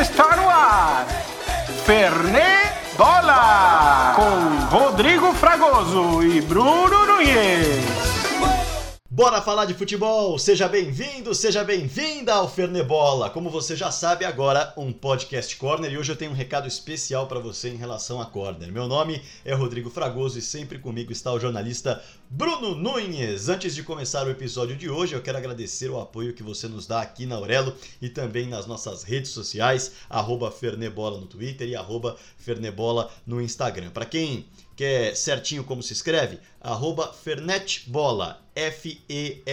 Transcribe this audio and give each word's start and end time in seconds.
Está 0.00 0.34
no 0.34 0.48
ar. 0.48 1.06
Fernet 1.84 2.96
Bola. 2.96 4.14
Com 4.16 4.74
Rodrigo 4.74 5.34
Fragoso 5.34 6.22
e 6.22 6.40
Bruno 6.40 7.04
Nunes. 7.04 8.09
Bora 9.20 9.42
falar 9.42 9.66
de 9.66 9.74
futebol! 9.74 10.38
Seja 10.38 10.66
bem-vindo, 10.66 11.34
seja 11.34 11.62
bem-vinda 11.62 12.32
ao 12.32 12.48
Fernebola! 12.48 13.28
Como 13.28 13.50
você 13.50 13.76
já 13.76 13.90
sabe, 13.90 14.24
agora 14.24 14.72
um 14.78 14.94
podcast 14.94 15.54
Corner 15.56 15.92
e 15.92 15.98
hoje 15.98 16.10
eu 16.10 16.16
tenho 16.16 16.30
um 16.30 16.34
recado 16.34 16.66
especial 16.66 17.26
para 17.26 17.38
você 17.38 17.68
em 17.68 17.76
relação 17.76 18.18
a 18.18 18.24
Corner. 18.24 18.72
Meu 18.72 18.88
nome 18.88 19.20
é 19.44 19.52
Rodrigo 19.52 19.90
Fragoso 19.90 20.38
e 20.38 20.42
sempre 20.42 20.78
comigo 20.78 21.12
está 21.12 21.30
o 21.34 21.38
jornalista 21.38 22.02
Bruno 22.30 22.74
Nunes. 22.74 23.50
Antes 23.50 23.74
de 23.74 23.82
começar 23.82 24.26
o 24.26 24.30
episódio 24.30 24.74
de 24.74 24.88
hoje, 24.88 25.14
eu 25.14 25.20
quero 25.20 25.36
agradecer 25.36 25.90
o 25.90 26.00
apoio 26.00 26.32
que 26.32 26.42
você 26.42 26.66
nos 26.66 26.86
dá 26.86 27.02
aqui 27.02 27.26
na 27.26 27.34
Aurelo 27.34 27.74
e 28.00 28.08
também 28.08 28.48
nas 28.48 28.66
nossas 28.66 29.02
redes 29.02 29.32
sociais, 29.32 29.92
Fernebola 30.50 31.20
no 31.20 31.26
Twitter 31.26 31.68
e 31.68 31.76
Fernebola 32.38 33.10
no 33.26 33.38
Instagram. 33.42 33.90
Para 33.90 34.06
quem 34.06 34.46
quer 34.80 35.14
certinho 35.14 35.62
como 35.62 35.82
se 35.82 35.92
escreve, 35.92 36.38
arroba 36.58 37.12
Fernetbola, 37.12 38.42
F-E-R-N-E-T 38.54 39.46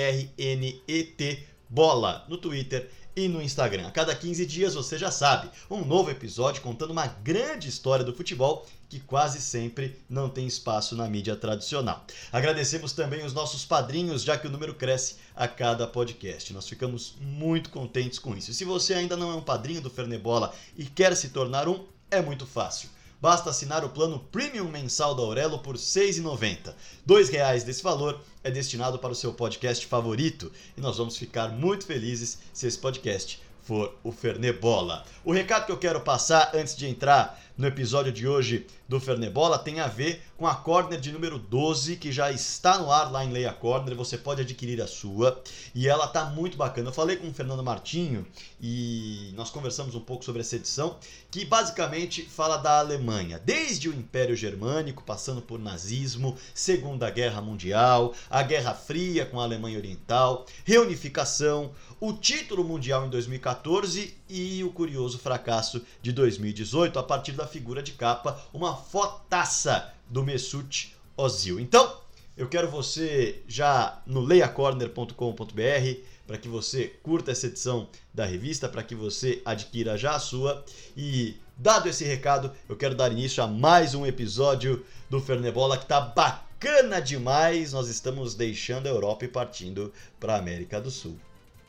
Bola, 1.67 2.25
no 2.29 2.37
Twitter 2.37 2.89
e 3.13 3.27
no 3.27 3.41
Instagram. 3.41 3.85
A 3.87 3.91
cada 3.91 4.15
15 4.15 4.45
dias, 4.45 4.73
você 4.73 4.97
já 4.97 5.11
sabe, 5.11 5.49
um 5.69 5.83
novo 5.83 6.09
episódio 6.09 6.61
contando 6.61 6.91
uma 6.91 7.07
grande 7.07 7.67
história 7.67 8.05
do 8.05 8.13
futebol 8.13 8.65
que 8.87 9.01
quase 9.01 9.41
sempre 9.41 9.99
não 10.09 10.29
tem 10.29 10.47
espaço 10.47 10.95
na 10.95 11.09
mídia 11.09 11.35
tradicional. 11.35 12.05
Agradecemos 12.31 12.93
também 12.93 13.25
os 13.25 13.33
nossos 13.33 13.65
padrinhos, 13.65 14.23
já 14.23 14.37
que 14.37 14.47
o 14.47 14.49
número 14.49 14.75
cresce 14.75 15.17
a 15.35 15.45
cada 15.45 15.85
podcast. 15.85 16.53
Nós 16.53 16.69
ficamos 16.69 17.17
muito 17.19 17.69
contentes 17.69 18.17
com 18.17 18.33
isso. 18.33 18.51
E 18.51 18.53
se 18.53 18.63
você 18.63 18.93
ainda 18.93 19.17
não 19.17 19.29
é 19.29 19.35
um 19.35 19.41
padrinho 19.41 19.81
do 19.81 19.89
Fernebola 19.89 20.53
e 20.77 20.85
quer 20.85 21.13
se 21.17 21.27
tornar 21.27 21.67
um, 21.67 21.85
é 22.09 22.21
muito 22.21 22.45
fácil 22.45 22.95
Basta 23.19 23.49
assinar 23.49 23.83
o 23.83 23.89
plano 23.89 24.19
Premium 24.31 24.69
mensal 24.69 25.15
da 25.15 25.23
Aurelo 25.23 25.57
por 25.59 25.75
R$ 25.75 25.81
6,90. 25.81 26.73
R$ 27.07 27.31
reais 27.31 27.63
desse 27.63 27.81
valor 27.81 28.21
é 28.43 28.51
destinado 28.51 28.99
para 28.99 29.11
o 29.11 29.15
seu 29.15 29.33
podcast 29.33 29.87
favorito 29.87 30.51
e 30.77 30.81
nós 30.81 30.97
vamos 30.97 31.17
ficar 31.17 31.49
muito 31.49 31.85
felizes 31.85 32.37
se 32.53 32.67
esse 32.67 32.77
podcast 32.77 33.41
for 33.63 33.93
o 34.03 34.11
Fernebola. 34.11 35.03
O 35.25 35.33
recado 35.33 35.65
que 35.65 35.71
eu 35.71 35.77
quero 35.77 36.01
passar 36.01 36.51
antes 36.53 36.75
de 36.75 36.85
entrar 36.85 37.41
no 37.57 37.65
episódio 37.65 38.11
de 38.11 38.27
hoje 38.27 38.67
do 38.87 38.99
Fernebola 38.99 39.57
tem 39.57 39.79
a 39.79 39.87
ver 39.87 40.21
com 40.37 40.45
a 40.45 40.55
corner 40.55 40.99
de 40.99 41.11
número 41.11 41.39
12, 41.39 41.95
que 41.95 42.11
já 42.11 42.31
está 42.31 42.77
no 42.77 42.91
ar 42.91 43.11
lá 43.11 43.25
em 43.25 43.31
Leia 43.31 43.51
Corner, 43.51 43.95
você 43.95 44.17
pode 44.17 44.41
adquirir 44.41 44.79
a 44.79 44.85
sua, 44.87 45.41
e 45.73 45.87
ela 45.87 46.07
tá 46.07 46.25
muito 46.25 46.55
bacana. 46.55 46.89
Eu 46.89 46.93
falei 46.93 47.17
com 47.17 47.27
o 47.27 47.33
Fernando 47.33 47.63
Martinho 47.63 48.25
e 48.61 49.33
nós 49.35 49.49
conversamos 49.49 49.95
um 49.95 49.99
pouco 49.99 50.23
sobre 50.23 50.41
essa 50.41 50.55
edição, 50.55 50.97
que 51.31 51.43
basicamente 51.43 52.21
fala 52.21 52.57
da 52.57 52.77
Alemanha, 52.77 53.41
desde 53.43 53.89
o 53.89 53.93
Império 53.93 54.35
Germânico, 54.35 55.03
passando 55.03 55.41
por 55.41 55.59
nazismo, 55.59 56.37
Segunda 56.53 57.09
Guerra 57.09 57.41
Mundial, 57.41 58.13
a 58.29 58.43
Guerra 58.43 58.75
Fria 58.75 59.25
com 59.25 59.39
a 59.39 59.43
Alemanha 59.43 59.79
Oriental, 59.79 60.45
reunificação, 60.63 61.71
o 61.99 62.13
título 62.13 62.63
mundial 62.63 63.07
em 63.07 63.09
2014 63.09 64.16
e 64.29 64.63
o 64.63 64.71
curioso 64.71 65.17
fracasso 65.17 65.81
de 66.01 66.11
2018 66.11 66.97
a 66.99 67.03
partir 67.03 67.31
da 67.31 67.47
figura 67.47 67.81
de 67.81 67.93
capa, 67.93 68.41
uma 68.53 68.75
fotaça 68.75 69.93
do 70.09 70.23
Mesut 70.23 70.95
Ozil. 71.15 71.59
Então, 71.59 72.01
eu 72.37 72.47
quero 72.47 72.69
você 72.69 73.41
já 73.47 74.01
no 74.05 74.21
leiacorner.com.br 74.21 76.01
para 76.27 76.37
que 76.37 76.47
você 76.47 76.87
curta 77.01 77.31
essa 77.31 77.47
edição 77.47 77.87
da 78.13 78.25
revista, 78.25 78.67
para 78.67 78.83
que 78.83 78.93
você 78.93 79.41
adquira 79.45 79.97
já 79.97 80.15
a 80.15 80.19
sua. 80.19 80.63
E 80.95 81.37
dado 81.57 81.87
esse 81.87 82.03
recado, 82.03 82.51
eu 82.67 82.75
quero 82.75 82.93
dar 82.93 83.11
início 83.11 83.41
a 83.41 83.47
mais 83.47 83.95
um 83.95 84.05
episódio 84.05 84.85
do 85.09 85.21
Fernebola 85.21 85.77
que 85.77 85.83
está 85.85 86.01
bacana 86.01 86.99
demais. 87.01 87.71
Nós 87.71 87.87
estamos 87.87 88.35
deixando 88.35 88.87
a 88.87 88.89
Europa 88.89 89.25
e 89.25 89.29
partindo 89.29 89.91
para 90.19 90.35
a 90.35 90.39
América 90.39 90.81
do 90.81 90.91
Sul. 90.91 91.17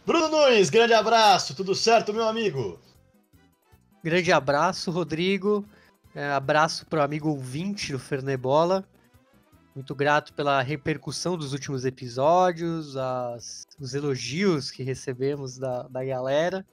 Bruno 0.08 0.30
Nunes, 0.30 0.70
grande 0.70 0.94
abraço, 0.94 1.54
tudo 1.54 1.74
certo, 1.74 2.14
meu 2.14 2.26
amigo? 2.26 2.80
Grande 4.02 4.32
abraço, 4.32 4.90
Rodrigo. 4.90 5.66
É, 6.14 6.30
abraço 6.30 6.86
para 6.86 7.00
o 7.00 7.02
amigo 7.02 7.28
ouvinte 7.28 7.92
do 7.92 7.98
Fernebola. 7.98 8.88
Muito 9.74 9.94
grato 9.94 10.32
pela 10.32 10.62
repercussão 10.62 11.36
dos 11.36 11.52
últimos 11.52 11.84
episódios, 11.84 12.96
as, 12.96 13.66
os 13.78 13.92
elogios 13.92 14.70
que 14.70 14.82
recebemos 14.82 15.58
da, 15.58 15.82
da 15.82 16.02
galera. 16.02 16.66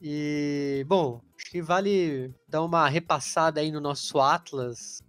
E, 0.00 0.82
bom, 0.88 1.20
acho 1.36 1.50
que 1.50 1.60
vale 1.60 2.34
dar 2.48 2.62
uma 2.62 2.88
repassada 2.88 3.60
aí 3.60 3.70
no 3.70 3.82
nosso 3.82 4.18
Atlas, 4.18 5.02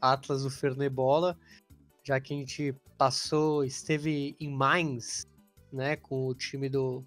Atlas 0.00 0.44
do 0.44 0.50
Fernebola, 0.50 1.36
já 2.04 2.20
que 2.20 2.32
a 2.32 2.36
gente 2.36 2.72
passou, 2.96 3.64
esteve 3.64 4.36
em 4.38 4.48
Mainz 4.48 5.26
né, 5.72 5.96
com 5.96 6.26
o 6.26 6.34
time 6.34 6.68
do 6.68 7.04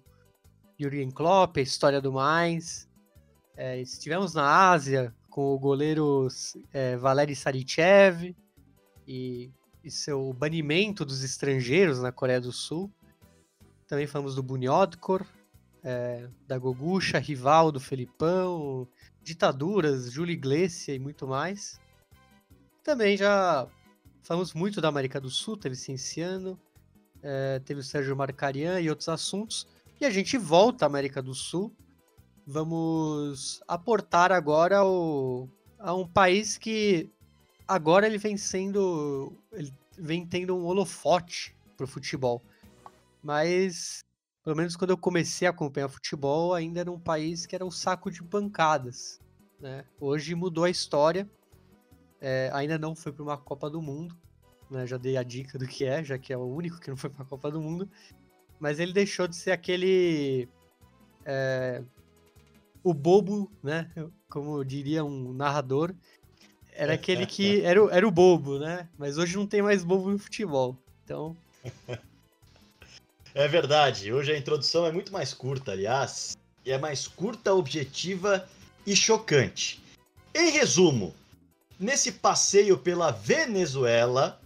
Jurgen 0.78 1.10
Klopp, 1.10 1.58
a 1.58 1.62
história 1.62 2.00
do 2.00 2.12
Mainz. 2.12 2.88
É, 3.56 3.80
estivemos 3.80 4.34
na 4.34 4.70
Ásia 4.70 5.14
com 5.30 5.54
o 5.54 5.58
goleiro 5.58 6.28
é, 6.72 6.96
Valery 6.96 7.34
Sarichev 7.34 8.34
e, 9.06 9.50
e, 9.82 9.90
seu 9.90 10.32
banimento 10.32 11.04
dos 11.04 11.22
estrangeiros 11.22 12.00
na 12.00 12.12
Coreia 12.12 12.40
do 12.40 12.52
Sul. 12.52 12.90
Também 13.86 14.06
falamos 14.06 14.34
do 14.34 14.42
Bunyodkor, 14.42 15.24
é, 15.84 16.28
da 16.46 16.58
Gogusha, 16.58 17.18
rival 17.18 17.70
do 17.70 17.80
Felipão, 17.80 18.88
ditaduras, 19.22 20.10
Júlio 20.10 20.32
Iglesias 20.32 20.96
e 20.96 20.98
muito 20.98 21.26
mais. 21.26 21.80
Também 22.82 23.16
já 23.16 23.66
falamos 24.22 24.54
muito 24.54 24.80
da 24.80 24.88
América 24.88 25.20
do 25.20 25.30
Sul, 25.30 25.56
teve 25.56 25.76
Cienciano, 25.76 26.58
é, 27.22 27.60
teve 27.60 27.80
o 27.80 27.84
Sérgio 27.84 28.16
Marcarian 28.16 28.80
e 28.80 28.90
outros 28.90 29.08
assuntos. 29.08 29.66
E 30.00 30.04
a 30.04 30.10
gente 30.10 30.36
volta 30.36 30.84
à 30.84 30.86
América 30.86 31.22
do 31.22 31.34
Sul. 31.34 31.72
Vamos 32.46 33.62
aportar 33.68 34.32
agora 34.32 34.78
ao, 34.78 35.48
a 35.78 35.94
um 35.94 36.06
país 36.06 36.58
que 36.58 37.08
agora 37.68 38.06
ele 38.06 38.18
vem 38.18 38.36
sendo. 38.36 39.32
Ele 39.52 39.72
vem 39.96 40.26
tendo 40.26 40.56
um 40.56 40.64
holofote 40.64 41.54
pro 41.76 41.86
futebol. 41.86 42.42
Mas, 43.22 44.04
pelo 44.42 44.56
menos 44.56 44.74
quando 44.74 44.90
eu 44.90 44.98
comecei 44.98 45.46
a 45.46 45.50
acompanhar 45.50 45.88
futebol, 45.88 46.54
ainda 46.54 46.80
era 46.80 46.90
um 46.90 46.98
país 46.98 47.46
que 47.46 47.54
era 47.54 47.64
um 47.64 47.70
saco 47.70 48.10
de 48.10 48.22
pancadas. 48.22 49.20
Né? 49.60 49.84
Hoje 50.00 50.34
mudou 50.34 50.64
a 50.64 50.70
história. 50.70 51.30
É, 52.20 52.50
ainda 52.52 52.78
não 52.78 52.96
foi 52.96 53.12
para 53.12 53.22
uma 53.22 53.36
Copa 53.36 53.68
do 53.68 53.82
Mundo, 53.82 54.16
né? 54.72 54.86
Já 54.86 54.96
dei 54.96 55.16
a 55.16 55.22
dica 55.22 55.58
do 55.58 55.66
que 55.66 55.84
é, 55.84 56.02
já 56.02 56.18
que 56.18 56.32
é 56.32 56.36
o 56.36 56.46
único 56.46 56.80
que 56.80 56.90
não 56.90 56.96
foi 56.96 57.10
para 57.10 57.22
a 57.22 57.26
Copa 57.26 57.50
do 57.50 57.60
Mundo. 57.60 57.88
Mas 58.58 58.80
ele 58.80 58.92
deixou 58.92 59.28
de 59.28 59.36
ser 59.36 59.50
aquele. 59.50 60.48
É, 61.24 61.82
o 62.82 62.92
bobo, 62.92 63.50
né? 63.62 63.90
Como 64.28 64.64
diria 64.64 65.04
um 65.04 65.32
narrador. 65.32 65.94
Era 66.72 66.94
aquele 66.94 67.26
que. 67.26 67.60
Era, 67.60 67.80
era 67.90 68.06
o 68.06 68.10
bobo, 68.10 68.58
né? 68.58 68.88
Mas 68.98 69.18
hoje 69.18 69.36
não 69.36 69.46
tem 69.46 69.62
mais 69.62 69.84
bobo 69.84 70.10
no 70.10 70.18
futebol. 70.18 70.76
Então. 71.04 71.36
É 73.34 73.48
verdade. 73.48 74.12
Hoje 74.12 74.30
a 74.30 74.36
introdução 74.36 74.86
é 74.86 74.92
muito 74.92 75.10
mais 75.10 75.32
curta, 75.32 75.72
aliás. 75.72 76.36
E 76.66 76.70
é 76.70 76.76
mais 76.76 77.08
curta, 77.08 77.54
objetiva 77.54 78.46
e 78.86 78.94
chocante. 78.94 79.82
Em 80.34 80.50
resumo, 80.50 81.14
nesse 81.80 82.12
passeio 82.12 82.76
pela 82.76 83.10
Venezuela, 83.10 84.40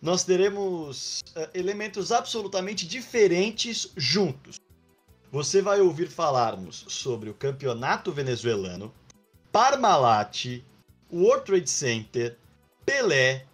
nós 0.00 0.24
teremos 0.24 1.20
uh, 1.36 1.48
elementos 1.52 2.12
absolutamente 2.12 2.86
diferentes 2.86 3.90
juntos. 3.96 4.56
Você 5.30 5.60
vai 5.60 5.80
ouvir 5.80 6.08
falarmos 6.08 6.84
sobre 6.88 7.28
o 7.28 7.34
campeonato 7.34 8.10
venezuelano, 8.10 8.94
Parmalat, 9.52 10.62
World 11.12 11.44
Trade 11.44 11.70
Center, 11.70 12.38
Pelé, 12.86 13.44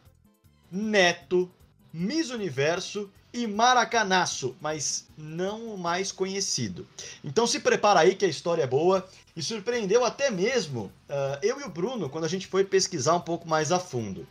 Neto, 0.71 1.51
Miss 1.93 2.31
Universo 2.31 3.11
e 3.33 3.47
Maracanaço, 3.47 4.57
mas 4.61 5.09
não 5.19 5.75
o 5.75 5.79
mais 5.79 6.13
conhecido. 6.13 6.87
Então 7.25 7.47
se 7.47 7.59
prepara 7.59 8.01
aí 8.01 8.15
que 8.15 8.25
a 8.25 8.29
história 8.29 8.63
é 8.63 8.67
boa 8.67 9.09
e 9.35 9.43
surpreendeu 9.43 10.05
até 10.05 10.31
mesmo 10.31 10.93
uh, 11.09 11.39
eu 11.43 11.61
e 11.61 11.65
o 11.65 11.69
Bruno 11.69 12.09
quando 12.09 12.25
a 12.25 12.29
gente 12.29 12.47
foi 12.47 12.65
pesquisar 12.65 13.17
um 13.17 13.21
pouco 13.21 13.49
mais 13.49 13.73
a 13.73 13.81
fundo. 13.81 14.27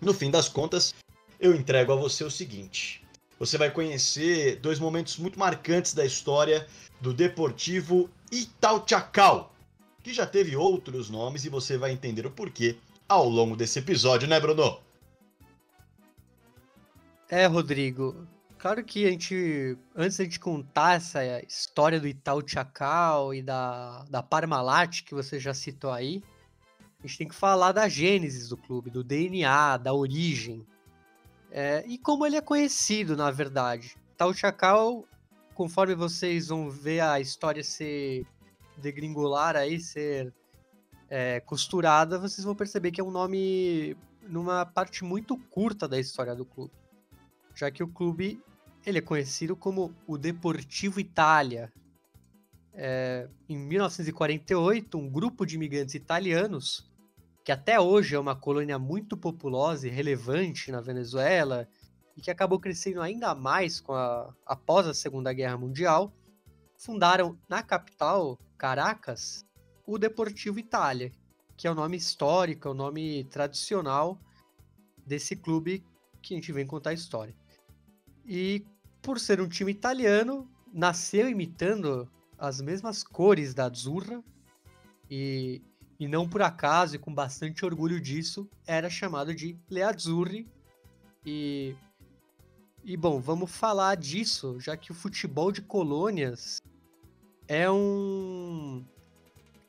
No 0.00 0.12
fim 0.12 0.30
das 0.30 0.48
contas, 0.48 0.94
eu 1.42 1.54
entrego 1.54 1.92
a 1.92 1.96
você 1.96 2.22
o 2.22 2.30
seguinte: 2.30 3.04
você 3.38 3.58
vai 3.58 3.70
conhecer 3.70 4.60
dois 4.60 4.78
momentos 4.78 5.18
muito 5.18 5.38
marcantes 5.38 5.92
da 5.92 6.06
história 6.06 6.66
do 7.00 7.12
Deportivo 7.12 8.08
Italchacal, 8.30 9.52
que 10.02 10.14
já 10.14 10.24
teve 10.24 10.54
outros 10.56 11.10
nomes 11.10 11.44
e 11.44 11.48
você 11.48 11.76
vai 11.76 11.90
entender 11.90 12.24
o 12.24 12.30
porquê 12.30 12.76
ao 13.08 13.28
longo 13.28 13.56
desse 13.56 13.80
episódio, 13.80 14.28
né, 14.28 14.38
Bruno? 14.38 14.80
É, 17.28 17.46
Rodrigo. 17.46 18.26
Claro 18.56 18.84
que 18.84 19.04
a 19.04 19.10
gente, 19.10 19.76
antes 19.96 20.16
de 20.16 20.38
contar 20.38 20.94
essa 20.94 21.42
história 21.42 21.98
do 21.98 22.06
Itaú 22.06 22.46
Chacal 22.46 23.34
e 23.34 23.42
da, 23.42 24.04
da 24.08 24.22
Parmalat, 24.22 25.02
que 25.02 25.14
você 25.14 25.40
já 25.40 25.52
citou 25.52 25.90
aí, 25.90 26.22
a 27.02 27.06
gente 27.06 27.18
tem 27.18 27.28
que 27.28 27.34
falar 27.34 27.72
da 27.72 27.88
gênese 27.88 28.48
do 28.48 28.56
clube, 28.56 28.88
do 28.88 29.02
DNA, 29.02 29.78
da 29.78 29.92
origem. 29.92 30.64
É, 31.54 31.84
e 31.86 31.98
como 31.98 32.24
ele 32.24 32.36
é 32.36 32.40
conhecido, 32.40 33.14
na 33.14 33.30
verdade. 33.30 33.94
Itaú 34.14 34.32
Chacal, 34.32 35.04
conforme 35.54 35.94
vocês 35.94 36.48
vão 36.48 36.70
ver 36.70 37.00
a 37.00 37.20
história 37.20 37.62
ser 37.62 38.26
degringolar 38.78 39.54
aí, 39.54 39.78
ser 39.78 40.32
é, 41.10 41.40
costurada, 41.40 42.18
vocês 42.18 42.42
vão 42.42 42.54
perceber 42.54 42.90
que 42.90 43.02
é 43.02 43.04
um 43.04 43.10
nome 43.10 43.94
numa 44.22 44.64
parte 44.64 45.04
muito 45.04 45.36
curta 45.36 45.86
da 45.86 46.00
história 46.00 46.34
do 46.34 46.46
clube. 46.46 46.72
Já 47.54 47.70
que 47.70 47.82
o 47.82 47.88
clube 47.88 48.42
ele 48.86 48.98
é 48.98 49.02
conhecido 49.02 49.54
como 49.54 49.94
o 50.06 50.16
Deportivo 50.16 51.00
Itália. 51.00 51.70
É, 52.72 53.28
em 53.46 53.58
1948, 53.58 54.96
um 54.96 55.10
grupo 55.10 55.44
de 55.44 55.56
imigrantes 55.56 55.94
italianos, 55.94 56.90
que 57.44 57.52
até 57.52 57.80
hoje 57.80 58.14
é 58.14 58.18
uma 58.18 58.36
colônia 58.36 58.78
muito 58.78 59.16
populosa 59.16 59.86
e 59.86 59.90
relevante 59.90 60.70
na 60.70 60.80
Venezuela, 60.80 61.68
e 62.16 62.20
que 62.20 62.30
acabou 62.30 62.60
crescendo 62.60 63.00
ainda 63.00 63.34
mais 63.34 63.80
com 63.80 63.94
a, 63.94 64.34
após 64.46 64.86
a 64.86 64.94
Segunda 64.94 65.32
Guerra 65.32 65.56
Mundial, 65.56 66.12
fundaram 66.76 67.38
na 67.48 67.62
capital, 67.62 68.38
Caracas, 68.58 69.44
o 69.86 69.98
Deportivo 69.98 70.58
Itália, 70.58 71.10
que 71.56 71.66
é 71.66 71.70
o 71.70 71.74
nome 71.74 71.96
histórico, 71.96 72.68
é 72.68 72.70
o 72.70 72.74
nome 72.74 73.24
tradicional 73.24 74.20
desse 75.06 75.34
clube 75.34 75.84
que 76.20 76.34
a 76.34 76.36
gente 76.36 76.52
vem 76.52 76.66
contar 76.66 76.90
a 76.90 76.94
história. 76.94 77.34
E 78.24 78.64
por 79.00 79.18
ser 79.18 79.40
um 79.40 79.48
time 79.48 79.72
italiano, 79.72 80.48
nasceu 80.72 81.28
imitando 81.28 82.08
as 82.38 82.60
mesmas 82.60 83.02
cores 83.02 83.54
da 83.54 83.66
Azzurra 83.66 84.22
e, 85.10 85.62
e 86.02 86.08
não 86.08 86.28
por 86.28 86.42
acaso 86.42 86.96
e 86.96 86.98
com 86.98 87.14
bastante 87.14 87.64
orgulho 87.64 88.00
disso, 88.00 88.50
era 88.66 88.90
chamado 88.90 89.32
de 89.32 89.56
Le 89.70 89.82
Azzurri. 89.82 90.48
E, 91.24 91.76
e 92.82 92.96
bom, 92.96 93.20
vamos 93.20 93.52
falar 93.52 93.96
disso, 93.96 94.58
já 94.58 94.76
que 94.76 94.90
o 94.90 94.96
futebol 94.96 95.52
de 95.52 95.62
colônias 95.62 96.60
é 97.46 97.70
um, 97.70 98.84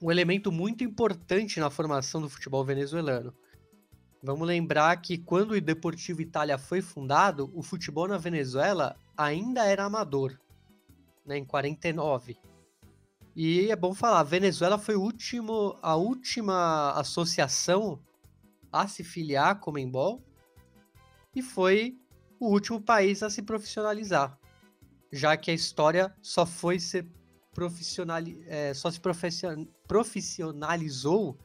um 0.01 0.09
elemento 0.12 0.51
muito 0.51 0.83
importante 0.83 1.59
na 1.59 1.69
formação 1.69 2.19
do 2.19 2.27
futebol 2.27 2.65
venezuelano. 2.65 3.31
Vamos 4.24 4.47
lembrar 4.47 5.00
que 5.03 5.19
quando 5.19 5.51
o 5.51 5.62
Deportivo 5.62 6.19
Itália 6.19 6.57
foi 6.57 6.81
fundado, 6.81 7.51
o 7.53 7.62
futebol 7.62 8.07
na 8.07 8.18
Venezuela 8.18 8.95
ainda 9.15 9.65
era 9.65 9.85
amador, 9.85 10.35
né, 11.24 11.38
em 11.38 11.45
49. 11.45 12.39
E 13.35 13.71
é 13.71 13.75
bom 13.75 13.95
falar, 13.95 14.19
a 14.19 14.24
Venezuela 14.24 14.77
foi 14.77 14.95
último, 14.95 15.75
a 15.81 15.95
última 15.95 16.91
associação 16.91 18.00
a 18.71 18.88
se 18.88 19.03
filiar 19.03 19.50
à 19.50 19.56
Comembol 19.56 20.24
e 21.35 21.41
foi 21.41 21.97
o 22.39 22.50
último 22.50 22.80
país 22.80 23.24
a 23.24 23.30
se 23.30 23.41
profissionalizar, 23.41 24.38
já 25.12 25.35
que 25.35 25.50
a 25.50 25.53
história 25.53 26.13
só 26.21 26.45
foi 26.45 26.77
profissional, 27.53 28.19
é, 28.45 28.74
só 28.74 28.91
se 28.91 29.00
profissionalizou 29.88 31.38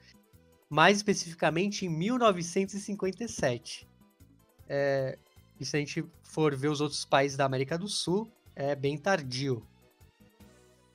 mais 0.68 0.98
especificamente 0.98 1.86
em 1.86 1.88
1957. 1.88 3.88
É, 4.68 5.18
e 5.58 5.64
se 5.64 5.76
a 5.76 5.80
gente 5.80 6.04
for 6.22 6.54
ver 6.54 6.68
os 6.68 6.80
outros 6.80 7.04
países 7.04 7.36
da 7.36 7.46
América 7.46 7.78
do 7.78 7.88
Sul, 7.88 8.30
é 8.54 8.74
bem 8.74 8.98
tardio. 8.98 9.66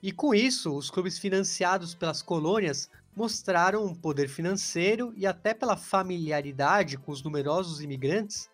E 0.04 0.12
com 0.12 0.34
isso, 0.34 0.76
os 0.76 0.90
clubes 0.90 1.18
financiados 1.18 1.94
pelas 1.94 2.20
colônias 2.20 2.90
mostraram 3.16 3.86
um 3.86 3.94
poder 3.94 4.28
financeiro 4.28 5.14
e 5.16 5.26
até 5.26 5.54
pela 5.54 5.78
familiaridade 5.78 6.98
com 6.98 7.10
os 7.10 7.22
numerosos 7.22 7.80
imigrantes, 7.80 8.50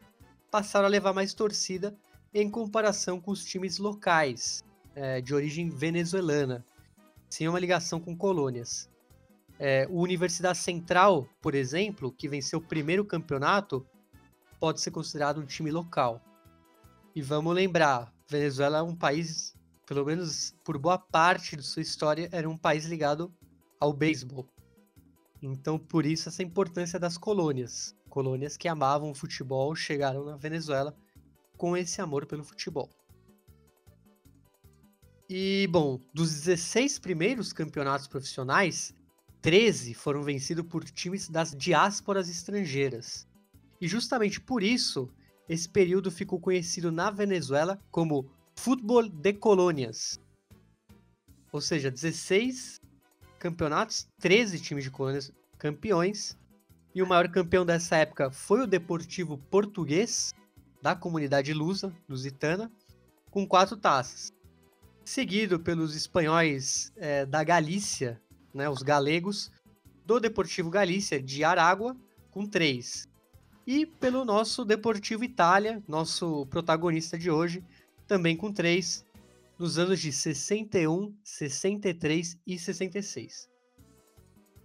passaram 0.49 0.87
a 0.87 0.88
levar 0.88 1.12
mais 1.12 1.35
torcida 1.35 1.93
em 2.32 2.49
comparação 2.49 3.20
com 3.20 3.32
os 3.32 3.44
times 3.44 3.79
locais, 3.79 4.62
é, 4.94 5.20
de 5.20 5.35
origem 5.35 5.69
venezuelana, 5.69 6.64
sem 7.29 7.49
uma 7.49 7.58
ligação 7.58 7.99
com 7.99 8.17
colônias. 8.17 8.88
É, 9.58 9.88
o 9.91 10.00
Universidade 10.00 10.58
Central, 10.58 11.29
por 11.43 11.56
exemplo, 11.56 12.12
que 12.12 12.29
venceu 12.29 12.61
o 12.61 12.64
primeiro 12.64 13.05
campeonato, 13.05 13.85
pode 14.61 14.81
ser 14.81 14.93
considerado 14.93 15.41
um 15.41 15.47
time 15.47 15.73
local. 15.73 16.23
E 17.12 17.20
vamos 17.20 17.52
lembrar, 17.52 18.14
Venezuela 18.29 18.79
é 18.79 18.82
um 18.82 18.94
país, 18.94 19.52
pelo 19.90 20.06
menos 20.06 20.54
por 20.62 20.78
boa 20.78 20.96
parte 20.96 21.56
de 21.56 21.64
sua 21.64 21.82
história, 21.82 22.28
era 22.31 22.48
um 22.48 22.56
país 22.56 22.84
ligado 22.84 23.34
ao 23.81 23.92
beisebol. 23.92 24.46
Então, 25.42 25.81
por 25.81 26.06
isso 26.06 26.28
essa 26.28 26.44
importância 26.44 26.96
das 26.96 27.19
colônias. 27.19 27.92
Colônias 28.08 28.56
que 28.56 28.69
amavam 28.69 29.10
o 29.10 29.14
futebol 29.16 29.75
chegaram 29.75 30.25
na 30.25 30.37
Venezuela 30.37 30.96
com 31.56 31.76
esse 31.76 32.00
amor 32.00 32.25
pelo 32.25 32.44
futebol. 32.44 32.88
E, 35.28 35.66
bom, 35.72 35.98
dos 36.14 36.34
16 36.34 37.00
primeiros 37.00 37.52
campeonatos 37.52 38.06
profissionais, 38.06 38.94
13 39.42 39.92
foram 39.92 40.22
vencidos 40.22 40.66
por 40.66 40.84
times 40.84 41.28
das 41.28 41.50
diásporas 41.50 42.28
estrangeiras. 42.28 43.26
E 43.81 43.88
justamente 43.88 44.40
por 44.40 44.62
isso, 44.62 45.10
esse 45.48 45.69
período 45.69 46.12
ficou 46.12 46.38
conhecido 46.38 46.92
na 46.92 47.10
Venezuela 47.10 47.76
como 47.90 48.31
Futebol 48.61 49.09
de 49.09 49.33
Colônias. 49.33 50.21
Ou 51.51 51.61
seja, 51.61 51.91
16 51.91 52.81
campeonatos, 53.39 54.07
13 54.21 54.61
times 54.61 54.85
de 54.85 54.91
colônias 54.91 55.33
campeões. 55.59 56.37
E 56.95 57.03
o 57.03 57.07
maior 57.07 57.27
campeão 57.29 57.65
dessa 57.65 57.97
época 57.97 58.31
foi 58.31 58.61
o 58.61 58.67
Deportivo 58.67 59.39
Português, 59.39 60.35
da 60.83 60.95
comunidade 60.95 61.55
lusa, 61.55 61.91
lusitana, 62.09 62.71
com 63.31 63.47
quatro 63.47 63.77
taças 63.77 64.33
seguido 65.05 65.59
pelos 65.59 65.97
espanhóis 65.97 66.93
é, 66.97 67.27
da 67.27 67.43
Galícia, 67.43 68.21
né, 68.55 68.69
os 68.69 68.83
galegos, 68.83 69.51
do 70.07 70.21
Deportivo 70.21 70.71
Galícia 70.71 71.21
de 71.21 71.43
Aragua, 71.43 71.97
com 72.31 72.47
três. 72.47 73.09
E 73.67 73.87
pelo 73.87 74.25
nosso 74.25 74.65
Deportivo 74.65 75.25
Itália, 75.25 75.83
nosso 75.89 76.47
protagonista 76.47 77.19
de 77.19 77.31
hoje, 77.31 77.65
também 78.11 78.37
com 78.37 78.53
três, 78.53 79.07
nos 79.57 79.79
anos 79.79 80.01
de 80.01 80.12
61, 80.12 81.15
63 81.23 82.37
e 82.45 82.59
66. 82.59 83.49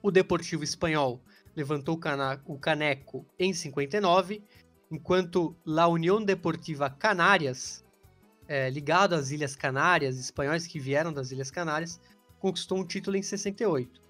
O 0.02 0.10
Deportivo 0.10 0.64
Espanhol 0.64 1.22
levantou 1.56 2.00
o 2.48 2.58
caneco 2.58 3.24
em 3.38 3.54
59, 3.54 4.42
enquanto 4.90 5.56
La 5.64 5.88
Unión 5.88 6.24
Deportiva 6.24 6.90
Canárias 6.90 7.86
é, 8.48 8.68
ligado 8.72 9.14
às 9.14 9.30
Ilhas 9.30 9.56
Canárias, 9.56 10.18
espanhóis 10.18 10.66
que 10.66 10.80
vieram 10.80 11.14
das 11.14 11.30
Ilhas 11.30 11.52
Canárias, 11.52 12.02
conquistou 12.40 12.80
um 12.80 12.86
título 12.86 13.16
em 13.16 13.22
68. 13.22 14.02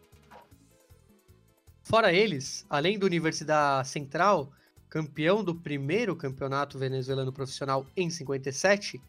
Fora 1.84 2.13
eles, 2.13 2.65
além 2.70 2.98
do 2.98 3.06
Universidade 3.06 3.89
Central, 3.89 4.50
campeão 4.88 5.44
do 5.44 5.54
primeiro 5.54 6.15
campeonato 6.15 6.80
venezuelano 6.80 7.34
profissional 7.34 7.86
em 7.98 8.10
57, 8.10 9.01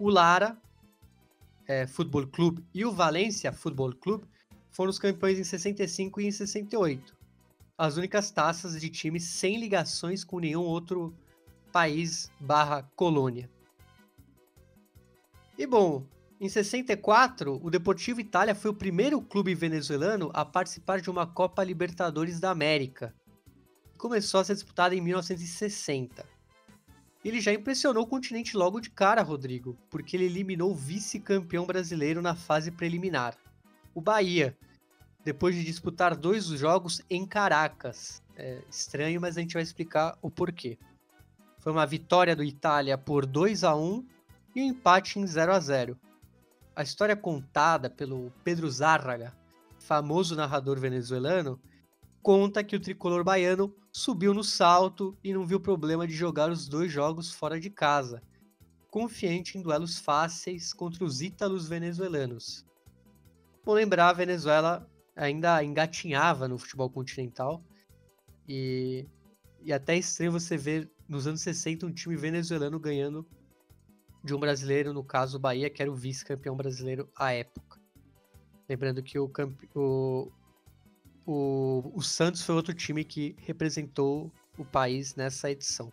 o 0.00 0.08
Lara 0.08 0.56
é, 1.68 1.86
Futebol 1.86 2.26
Clube 2.26 2.64
e 2.72 2.86
o 2.86 2.90
Valência 2.90 3.52
Futebol 3.52 3.94
Clube 3.94 4.24
foram 4.70 4.88
os 4.88 4.98
campeões 4.98 5.38
em 5.38 5.44
65 5.44 6.20
e 6.22 6.26
em 6.26 6.32
68. 6.32 7.14
As 7.76 7.98
únicas 7.98 8.30
taças 8.30 8.80
de 8.80 8.88
times 8.88 9.24
sem 9.24 9.60
ligações 9.60 10.24
com 10.24 10.40
nenhum 10.40 10.62
outro 10.62 11.14
país 11.70 12.30
barra 12.40 12.82
colônia. 12.96 13.48
E 15.58 15.66
bom, 15.66 16.06
em 16.40 16.48
64, 16.48 17.60
o 17.62 17.70
Deportivo 17.70 18.20
Itália 18.20 18.54
foi 18.54 18.70
o 18.70 18.74
primeiro 18.74 19.20
clube 19.20 19.54
venezuelano 19.54 20.30
a 20.32 20.46
participar 20.46 21.02
de 21.02 21.10
uma 21.10 21.26
Copa 21.26 21.62
Libertadores 21.62 22.40
da 22.40 22.50
América. 22.50 23.14
Começou 23.98 24.40
a 24.40 24.44
ser 24.44 24.54
disputada 24.54 24.94
em 24.94 25.00
1960. 25.02 26.29
Ele 27.24 27.40
já 27.40 27.52
impressionou 27.52 28.04
o 28.04 28.06
continente 28.06 28.56
logo 28.56 28.80
de 28.80 28.88
cara, 28.88 29.22
Rodrigo, 29.22 29.76
porque 29.90 30.16
ele 30.16 30.24
eliminou 30.24 30.70
o 30.70 30.74
vice-campeão 30.74 31.66
brasileiro 31.66 32.22
na 32.22 32.34
fase 32.34 32.70
preliminar, 32.70 33.36
o 33.94 34.00
Bahia, 34.00 34.56
depois 35.22 35.54
de 35.54 35.62
disputar 35.62 36.16
dois 36.16 36.46
jogos 36.46 37.02
em 37.10 37.26
Caracas. 37.26 38.22
É 38.36 38.62
estranho, 38.70 39.20
mas 39.20 39.36
a 39.36 39.40
gente 39.40 39.54
vai 39.54 39.62
explicar 39.62 40.16
o 40.22 40.30
porquê. 40.30 40.78
Foi 41.58 41.72
uma 41.72 41.86
vitória 41.86 42.34
do 42.34 42.42
Itália 42.42 42.96
por 42.96 43.26
2 43.26 43.64
a 43.64 43.76
1 43.76 44.06
e 44.56 44.62
um 44.62 44.64
empate 44.64 45.18
em 45.18 45.26
0 45.26 45.52
a 45.52 45.60
0. 45.60 45.98
A 46.74 46.82
história 46.82 47.14
contada 47.14 47.90
pelo 47.90 48.32
Pedro 48.42 48.70
Zárraga, 48.70 49.36
famoso 49.78 50.34
narrador 50.34 50.80
venezuelano, 50.80 51.60
conta 52.22 52.62
que 52.62 52.76
o 52.76 52.80
tricolor 52.80 53.24
baiano 53.24 53.74
subiu 53.92 54.32
no 54.32 54.44
salto 54.44 55.16
e 55.22 55.32
não 55.32 55.46
viu 55.46 55.58
problema 55.58 56.06
de 56.06 56.14
jogar 56.14 56.50
os 56.50 56.68
dois 56.68 56.90
jogos 56.90 57.32
fora 57.32 57.58
de 57.60 57.70
casa. 57.70 58.22
confiante 58.90 59.56
em 59.56 59.62
duelos 59.62 60.00
fáceis 60.00 60.72
contra 60.72 61.04
os 61.04 61.22
ítalos 61.22 61.68
venezuelanos. 61.68 62.66
Vou 63.64 63.76
lembrar, 63.76 64.08
a 64.08 64.12
Venezuela 64.12 64.84
ainda 65.14 65.62
engatinhava 65.62 66.48
no 66.48 66.58
futebol 66.58 66.90
continental 66.90 67.62
e, 68.48 69.06
e 69.62 69.72
até 69.72 69.96
estranho 69.96 70.32
você 70.32 70.56
ver 70.56 70.90
nos 71.08 71.28
anos 71.28 71.40
60 71.40 71.86
um 71.86 71.92
time 71.92 72.16
venezuelano 72.16 72.80
ganhando 72.80 73.24
de 74.24 74.34
um 74.34 74.40
brasileiro, 74.40 74.92
no 74.92 75.04
caso 75.04 75.36
o 75.36 75.40
Bahia, 75.40 75.70
que 75.70 75.80
era 75.80 75.90
o 75.90 75.94
vice-campeão 75.94 76.56
brasileiro 76.56 77.08
à 77.16 77.32
época. 77.32 77.80
Lembrando 78.68 79.02
que 79.04 79.18
o, 79.18 79.30
o, 79.74 80.32
o, 81.32 81.92
o 81.94 82.02
Santos 82.02 82.42
foi 82.42 82.56
outro 82.56 82.74
time 82.74 83.04
que 83.04 83.36
representou 83.38 84.32
o 84.58 84.64
país 84.64 85.14
nessa 85.14 85.48
edição. 85.48 85.92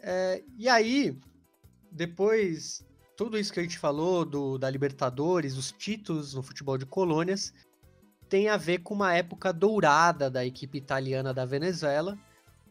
É, 0.00 0.42
e 0.56 0.66
aí, 0.66 1.18
depois, 1.92 2.82
tudo 3.18 3.38
isso 3.38 3.52
que 3.52 3.60
a 3.60 3.62
gente 3.62 3.78
falou 3.78 4.24
do, 4.24 4.56
da 4.56 4.70
Libertadores, 4.70 5.58
os 5.58 5.72
títulos 5.72 6.32
no 6.32 6.42
futebol 6.42 6.78
de 6.78 6.86
colônias, 6.86 7.52
tem 8.30 8.48
a 8.48 8.56
ver 8.56 8.78
com 8.78 8.94
uma 8.94 9.14
época 9.14 9.52
dourada 9.52 10.30
da 10.30 10.44
equipe 10.44 10.78
italiana 10.78 11.34
da 11.34 11.44
Venezuela, 11.44 12.18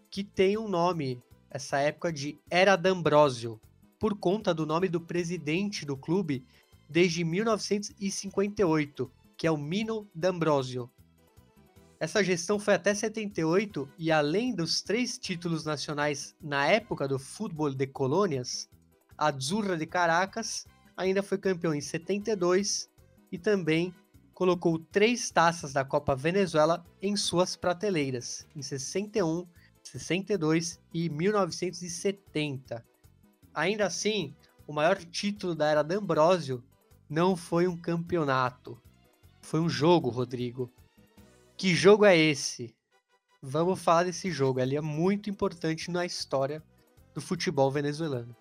que 0.09 0.23
tem 0.23 0.57
um 0.57 0.67
nome, 0.67 1.21
essa 1.51 1.77
época 1.77 2.11
de 2.11 2.35
Era 2.49 2.75
D'Ambrosio, 2.75 3.61
por 3.99 4.17
conta 4.17 4.55
do 4.55 4.65
nome 4.65 4.89
do 4.89 4.99
presidente 4.99 5.85
do 5.85 5.95
clube 5.95 6.43
desde 6.89 7.23
1958, 7.23 9.11
que 9.37 9.45
é 9.45 9.51
o 9.51 9.57
Mino 9.57 10.09
D'Ambrosio. 10.15 10.89
Essa 11.99 12.23
gestão 12.23 12.59
foi 12.59 12.73
até 12.73 12.93
78 12.93 13.87
e 13.97 14.11
além 14.11 14.53
dos 14.53 14.81
três 14.81 15.17
títulos 15.17 15.63
nacionais 15.65 16.35
na 16.41 16.67
época 16.67 17.07
do 17.07 17.17
futebol 17.17 17.73
de 17.73 17.87
colônias, 17.87 18.69
a 19.17 19.27
Azzurra 19.27 19.77
de 19.77 19.85
Caracas 19.85 20.65
ainda 20.97 21.23
foi 21.23 21.37
campeão 21.37 21.73
em 21.73 21.81
72 21.81 22.89
e 23.31 23.37
também 23.37 23.93
colocou 24.33 24.77
três 24.77 25.31
taças 25.31 25.71
da 25.71 25.85
Copa 25.85 26.15
Venezuela 26.15 26.85
em 27.01 27.15
suas 27.15 27.55
prateleiras, 27.55 28.45
em 28.53 28.61
61, 28.61 29.47
62 29.81 30.81
e 30.93 31.09
1970. 31.09 32.85
Ainda 33.53 33.85
assim, 33.85 34.35
o 34.67 34.73
maior 34.73 34.97
título 34.97 35.55
da 35.55 35.67
era 35.67 35.81
D'Ambrosio 35.81 36.61
não 37.09 37.37
foi 37.37 37.67
um 37.67 37.77
campeonato, 37.77 38.81
foi 39.41 39.61
um 39.61 39.69
jogo, 39.69 40.09
Rodrigo. 40.09 40.69
Que 41.57 41.73
jogo 41.73 42.03
é 42.03 42.17
esse? 42.17 42.75
Vamos 43.41 43.81
falar 43.81 44.03
desse 44.03 44.29
jogo. 44.29 44.59
Ele 44.59 44.75
é 44.75 44.81
muito 44.81 45.29
importante 45.29 45.89
na 45.89 46.05
história 46.05 46.61
do 47.13 47.21
futebol 47.21 47.71
venezuelano. 47.71 48.35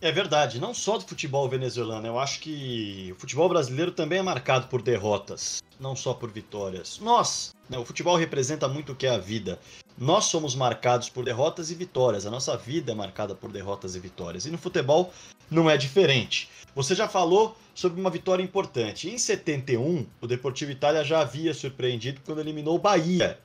É 0.00 0.12
verdade, 0.12 0.60
não 0.60 0.74
só 0.74 0.98
do 0.98 1.04
futebol 1.04 1.48
venezuelano. 1.48 2.06
Eu 2.06 2.18
acho 2.18 2.40
que 2.40 3.12
o 3.12 3.20
futebol 3.20 3.48
brasileiro 3.48 3.92
também 3.92 4.18
é 4.18 4.22
marcado 4.22 4.66
por 4.66 4.82
derrotas, 4.82 5.62
não 5.80 5.96
só 5.96 6.12
por 6.12 6.30
vitórias. 6.30 6.98
Nós, 6.98 7.54
né, 7.68 7.78
o 7.78 7.84
futebol 7.84 8.16
representa 8.16 8.68
muito 8.68 8.92
o 8.92 8.96
que 8.96 9.06
é 9.06 9.10
a 9.10 9.18
vida. 9.18 9.58
Nós 9.98 10.26
somos 10.26 10.54
marcados 10.54 11.08
por 11.08 11.24
derrotas 11.24 11.70
e 11.70 11.74
vitórias. 11.74 12.26
A 12.26 12.30
nossa 12.30 12.54
vida 12.56 12.92
é 12.92 12.94
marcada 12.94 13.34
por 13.34 13.50
derrotas 13.50 13.94
e 13.94 14.00
vitórias. 14.00 14.44
E 14.44 14.50
no 14.50 14.58
futebol 14.58 15.10
não 15.50 15.70
é 15.70 15.76
diferente. 15.76 16.50
Você 16.74 16.94
já 16.94 17.08
falou 17.08 17.56
sobre 17.74 17.98
uma 17.98 18.10
vitória 18.10 18.42
importante. 18.42 19.08
Em 19.08 19.16
71, 19.16 20.06
o 20.20 20.26
Deportivo 20.26 20.70
Itália 20.70 21.02
já 21.02 21.20
havia 21.20 21.54
surpreendido 21.54 22.20
quando 22.26 22.40
eliminou 22.40 22.76
o 22.76 22.78
Bahia. 22.78 23.40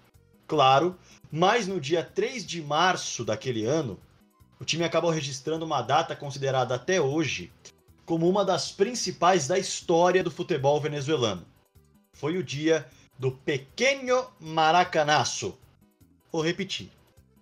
Claro, 0.45 0.97
mas 1.31 1.67
no 1.67 1.79
dia 1.79 2.03
3 2.03 2.45
de 2.45 2.61
março 2.61 3.23
daquele 3.23 3.63
ano, 3.63 3.97
o 4.59 4.65
time 4.65 4.83
acabou 4.83 5.09
registrando 5.09 5.63
uma 5.63 5.81
data 5.81 6.13
considerada 6.17 6.75
até 6.75 6.99
hoje 6.99 7.49
como 8.05 8.27
uma 8.27 8.43
das 8.43 8.69
principais 8.73 9.47
da 9.47 9.57
história 9.57 10.21
do 10.21 10.29
futebol 10.29 10.81
venezuelano. 10.81 11.45
Foi 12.11 12.37
o 12.37 12.43
dia 12.43 12.85
do 13.17 13.31
Pequeno 13.31 14.27
Maracanaço. 14.37 15.57
Vou 16.31 16.41
repetir. 16.41 16.89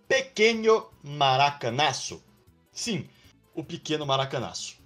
Pequeno 0.08 0.90
Maracanaço. 1.02 2.20
Sim, 2.72 3.06
o 3.54 3.62
Pequeno 3.62 4.04
Maracanaço. 4.04 4.76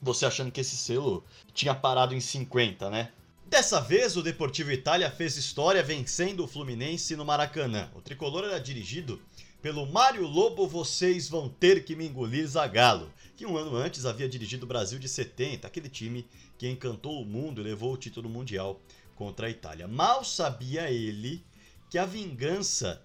Você 0.00 0.24
achando 0.24 0.52
que 0.52 0.60
esse 0.60 0.76
selo 0.76 1.24
tinha 1.52 1.74
parado 1.74 2.14
em 2.14 2.20
50, 2.20 2.88
né? 2.88 3.10
Dessa 3.44 3.80
vez, 3.80 4.16
o 4.16 4.22
Deportivo 4.22 4.70
Itália 4.70 5.10
fez 5.10 5.36
história 5.36 5.82
vencendo 5.82 6.44
o 6.44 6.46
Fluminense 6.46 7.16
no 7.16 7.24
Maracanã. 7.24 7.90
O 7.94 8.00
tricolor 8.00 8.44
era 8.44 8.60
dirigido 8.60 9.20
pelo 9.60 9.86
Mário 9.86 10.26
Lobo 10.26 10.66
Vocês 10.66 11.28
Vão 11.28 11.48
Ter 11.48 11.84
Que 11.84 11.94
Me 11.96 12.06
Engolir 12.06 12.46
Zagalo, 12.46 13.12
que 13.36 13.44
um 13.44 13.56
ano 13.56 13.76
antes 13.76 14.06
havia 14.06 14.28
dirigido 14.28 14.64
o 14.64 14.68
Brasil 14.68 14.98
de 14.98 15.08
70, 15.08 15.66
aquele 15.66 15.88
time 15.88 16.26
que 16.56 16.68
encantou 16.68 17.20
o 17.20 17.26
mundo 17.26 17.60
e 17.60 17.64
levou 17.64 17.92
o 17.92 17.96
título 17.96 18.28
mundial 18.28 18.80
contra 19.16 19.48
a 19.48 19.50
Itália. 19.50 19.86
Mal 19.86 20.24
sabia 20.24 20.90
ele 20.90 21.44
que 21.90 21.98
a 21.98 22.06
vingança 22.06 23.02